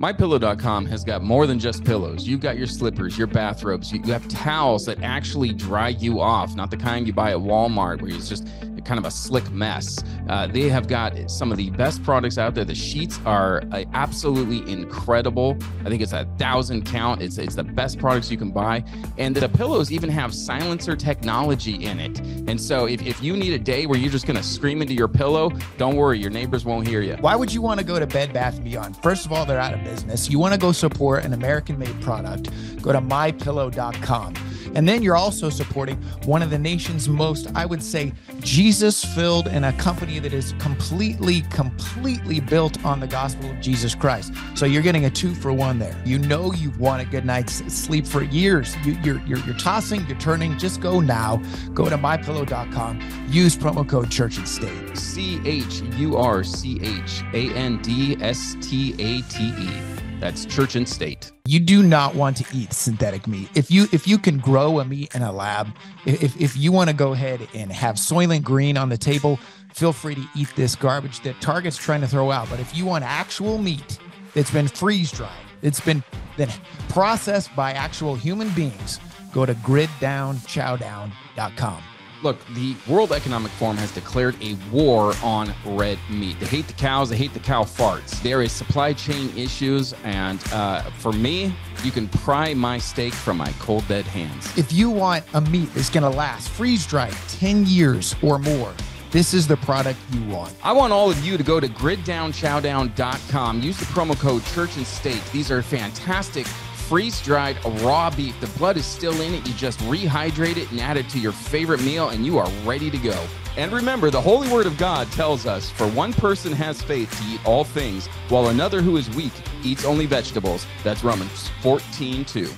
MyPillow.com 0.00 0.86
has 0.86 1.04
got 1.04 1.22
more 1.22 1.46
than 1.46 1.58
just 1.58 1.84
pillows. 1.84 2.26
You've 2.26 2.40
got 2.40 2.56
your 2.56 2.66
slippers, 2.66 3.18
your 3.18 3.26
bathrobes. 3.26 3.92
You 3.92 4.00
have 4.04 4.26
towels 4.28 4.86
that 4.86 5.02
actually 5.02 5.52
dry 5.52 5.90
you 5.90 6.20
off, 6.20 6.56
not 6.56 6.70
the 6.70 6.78
kind 6.78 7.06
you 7.06 7.12
buy 7.12 7.32
at 7.32 7.36
Walmart 7.36 8.00
where 8.00 8.10
it's 8.10 8.26
just 8.26 8.48
kind 8.84 8.98
of 8.98 9.04
a 9.04 9.10
slick 9.10 9.50
mess. 9.50 10.02
Uh, 10.28 10.46
they 10.46 10.68
have 10.68 10.88
got 10.88 11.30
some 11.30 11.50
of 11.50 11.58
the 11.58 11.70
best 11.70 12.02
products 12.02 12.38
out 12.38 12.54
there. 12.54 12.64
The 12.64 12.74
sheets 12.74 13.18
are 13.24 13.62
uh, 13.72 13.84
absolutely 13.92 14.70
incredible. 14.70 15.56
I 15.84 15.88
think 15.88 16.02
it's 16.02 16.12
a 16.12 16.26
thousand 16.38 16.86
count. 16.86 17.22
It's 17.22 17.38
it's 17.38 17.54
the 17.54 17.64
best 17.64 17.98
products 17.98 18.30
you 18.30 18.36
can 18.36 18.50
buy, 18.50 18.84
and 19.18 19.34
the 19.34 19.48
pillows 19.48 19.90
even 19.92 20.10
have 20.10 20.34
silencer 20.34 20.96
technology 20.96 21.84
in 21.84 21.98
it. 22.00 22.20
And 22.20 22.60
so 22.60 22.86
if, 22.86 23.02
if 23.02 23.22
you 23.22 23.36
need 23.36 23.52
a 23.52 23.58
day 23.58 23.86
where 23.86 23.98
you're 23.98 24.12
just 24.12 24.26
gonna 24.26 24.42
scream 24.42 24.82
into 24.82 24.94
your 24.94 25.08
pillow, 25.08 25.50
don't 25.78 25.96
worry, 25.96 26.18
your 26.18 26.30
neighbors 26.30 26.64
won't 26.64 26.86
hear 26.86 27.00
you. 27.00 27.16
Why 27.20 27.36
would 27.36 27.52
you 27.52 27.62
want 27.62 27.80
to 27.80 27.86
go 27.86 27.98
to 27.98 28.06
Bed 28.06 28.32
Bath 28.32 28.62
& 28.62 28.64
Beyond? 28.64 28.96
First 29.02 29.26
of 29.26 29.32
all, 29.32 29.44
they're 29.46 29.60
out 29.60 29.74
of 29.74 29.82
business. 29.84 30.28
You 30.28 30.38
want 30.38 30.54
to 30.54 30.60
go 30.60 30.72
support 30.72 31.24
an 31.24 31.32
American-made 31.32 32.00
product. 32.00 32.50
Go 32.82 32.92
to 32.92 33.00
mypillow.com. 33.00 34.34
And 34.74 34.88
then 34.88 35.02
you're 35.02 35.16
also 35.16 35.50
supporting 35.50 35.96
one 36.24 36.42
of 36.42 36.50
the 36.50 36.58
nation's 36.58 37.08
most, 37.08 37.50
I 37.54 37.66
would 37.66 37.82
say, 37.82 38.12
Jesus 38.40 39.04
filled 39.04 39.48
and 39.48 39.64
a 39.64 39.72
company 39.74 40.18
that 40.18 40.32
is 40.32 40.54
completely, 40.58 41.42
completely 41.42 42.40
built 42.40 42.82
on 42.84 43.00
the 43.00 43.06
gospel 43.06 43.50
of 43.50 43.60
Jesus 43.60 43.94
Christ. 43.94 44.32
So 44.54 44.66
you're 44.66 44.82
getting 44.82 45.04
a 45.06 45.10
two 45.10 45.34
for 45.34 45.52
one 45.52 45.78
there. 45.78 45.96
You 46.04 46.18
know 46.18 46.52
you've 46.52 46.80
a 46.80 47.04
good 47.04 47.24
night's 47.24 47.62
sleep 47.72 48.06
for 48.06 48.22
years. 48.22 48.74
You, 48.84 48.92
you're, 49.04 49.20
you're, 49.26 49.38
you're 49.38 49.56
tossing, 49.56 50.04
you're 50.06 50.18
turning. 50.18 50.58
Just 50.58 50.80
go 50.80 51.00
now. 51.00 51.42
Go 51.72 51.88
to 51.88 51.96
mypillow.com. 51.96 53.26
Use 53.28 53.56
promo 53.56 53.88
code 53.88 54.10
Church 54.10 54.38
and 54.38 54.48
State. 54.48 54.96
C 54.96 55.40
H 55.44 55.82
U 55.96 56.16
R 56.16 56.42
C 56.42 56.80
H 56.82 57.22
A 57.32 57.54
N 57.54 57.80
D 57.82 58.16
S 58.20 58.56
T 58.60 58.92
A 58.98 59.22
T 59.22 59.54
E. 59.58 59.99
That's 60.20 60.44
Church 60.44 60.76
and 60.76 60.88
State. 60.88 61.32
You 61.46 61.58
do 61.58 61.82
not 61.82 62.14
want 62.14 62.36
to 62.36 62.44
eat 62.54 62.72
synthetic 62.74 63.26
meat. 63.26 63.48
If 63.54 63.70
you 63.70 63.88
if 63.90 64.06
you 64.06 64.18
can 64.18 64.36
grow 64.38 64.80
a 64.80 64.84
meat 64.84 65.14
in 65.14 65.22
a 65.22 65.32
lab, 65.32 65.68
if 66.04 66.38
if 66.38 66.54
you 66.56 66.72
want 66.72 66.90
to 66.90 66.94
go 66.94 67.12
ahead 67.12 67.48
and 67.54 67.72
have 67.72 67.94
Soylent 67.96 68.42
Green 68.42 68.76
on 68.76 68.90
the 68.90 68.98
table, 68.98 69.40
feel 69.72 69.94
free 69.94 70.14
to 70.14 70.22
eat 70.36 70.52
this 70.56 70.76
garbage 70.76 71.22
that 71.22 71.40
Target's 71.40 71.78
trying 71.78 72.02
to 72.02 72.06
throw 72.06 72.30
out. 72.30 72.50
But 72.50 72.60
if 72.60 72.76
you 72.76 72.84
want 72.84 73.04
actual 73.04 73.56
meat 73.56 73.98
that's 74.34 74.50
been 74.50 74.68
freeze 74.68 75.10
dried, 75.10 75.32
it's 75.62 75.80
been 75.80 76.04
then 76.36 76.50
processed 76.90 77.56
by 77.56 77.72
actual 77.72 78.14
human 78.14 78.50
beings, 78.50 79.00
go 79.32 79.46
to 79.46 79.54
griddownchowdown.com. 79.54 81.82
Look, 82.22 82.38
the 82.48 82.76
World 82.86 83.12
Economic 83.12 83.50
Forum 83.52 83.78
has 83.78 83.90
declared 83.92 84.36
a 84.42 84.54
war 84.70 85.14
on 85.22 85.54
red 85.64 85.98
meat. 86.10 86.38
They 86.38 86.46
hate 86.46 86.66
the 86.66 86.74
cows, 86.74 87.08
they 87.08 87.16
hate 87.16 87.32
the 87.32 87.40
cow 87.40 87.64
farts. 87.64 88.22
There 88.22 88.42
is 88.42 88.52
supply 88.52 88.92
chain 88.92 89.32
issues, 89.36 89.94
and 90.04 90.42
uh, 90.52 90.82
for 90.98 91.12
me, 91.12 91.54
you 91.82 91.90
can 91.90 92.08
pry 92.08 92.52
my 92.52 92.76
steak 92.78 93.14
from 93.14 93.38
my 93.38 93.50
cold 93.58 93.88
dead 93.88 94.04
hands. 94.04 94.56
If 94.58 94.70
you 94.72 94.90
want 94.90 95.24
a 95.32 95.40
meat 95.40 95.70
that's 95.74 95.88
going 95.88 96.02
to 96.02 96.10
last 96.10 96.50
freeze 96.50 96.86
dried 96.86 97.14
10 97.28 97.64
years 97.66 98.14
or 98.22 98.38
more, 98.38 98.74
this 99.10 99.32
is 99.34 99.46
the 99.48 99.56
product 99.56 99.98
you 100.12 100.24
want. 100.26 100.54
I 100.62 100.72
want 100.72 100.92
all 100.92 101.10
of 101.10 101.24
you 101.24 101.36
to 101.36 101.42
go 101.42 101.58
to 101.58 101.66
griddownchowdown.com. 101.68 103.62
Use 103.62 103.78
the 103.78 103.86
promo 103.86 104.18
code 104.18 104.44
Church 104.46 104.76
and 104.76 104.86
State. 104.86 105.22
These 105.32 105.50
are 105.50 105.62
fantastic 105.62 106.46
freeze 106.90 107.20
dried 107.22 107.56
raw 107.82 108.10
beef. 108.10 108.34
The 108.40 108.48
blood 108.58 108.76
is 108.76 108.84
still 108.84 109.20
in 109.20 109.32
it. 109.32 109.46
You 109.46 109.54
just 109.54 109.78
rehydrate 109.80 110.56
it 110.56 110.68
and 110.72 110.80
add 110.80 110.96
it 110.96 111.08
to 111.10 111.20
your 111.20 111.30
favorite 111.30 111.80
meal, 111.84 112.08
and 112.08 112.26
you 112.26 112.36
are 112.36 112.50
ready 112.64 112.90
to 112.90 112.98
go. 112.98 113.16
And 113.56 113.70
remember, 113.70 114.10
the 114.10 114.20
Holy 114.20 114.48
Word 114.48 114.66
of 114.66 114.76
God 114.76 115.06
tells 115.12 115.46
us 115.46 115.70
for 115.70 115.86
one 115.86 116.12
person 116.12 116.52
has 116.52 116.82
faith 116.82 117.16
to 117.20 117.32
eat 117.32 117.46
all 117.46 117.62
things, 117.62 118.08
while 118.28 118.48
another 118.48 118.82
who 118.82 118.96
is 118.96 119.08
weak 119.10 119.32
eats 119.62 119.84
only 119.84 120.06
vegetables. 120.06 120.66
That's 120.82 121.04
Romans 121.04 121.48
14 121.62 122.24
2. 122.24 122.50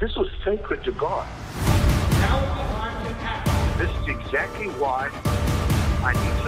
This 0.00 0.16
was 0.16 0.28
sacred 0.44 0.82
to 0.82 0.90
God. 0.90 1.28
Now 2.10 2.40
the 2.40 2.46
time 2.74 3.04
to 3.04 3.20
act. 3.20 3.78
This 3.78 3.90
is 4.02 4.08
exactly 4.08 4.66
why 4.80 5.10
I 6.02 6.12
need 6.12 6.39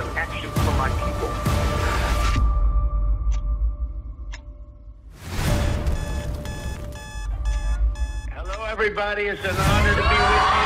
everybody. 8.82 9.26
It's 9.26 9.44
an 9.44 9.54
honor 9.56 9.94
to 9.94 10.02
be 10.02 10.08
with 10.08 10.56
you. 10.56 10.61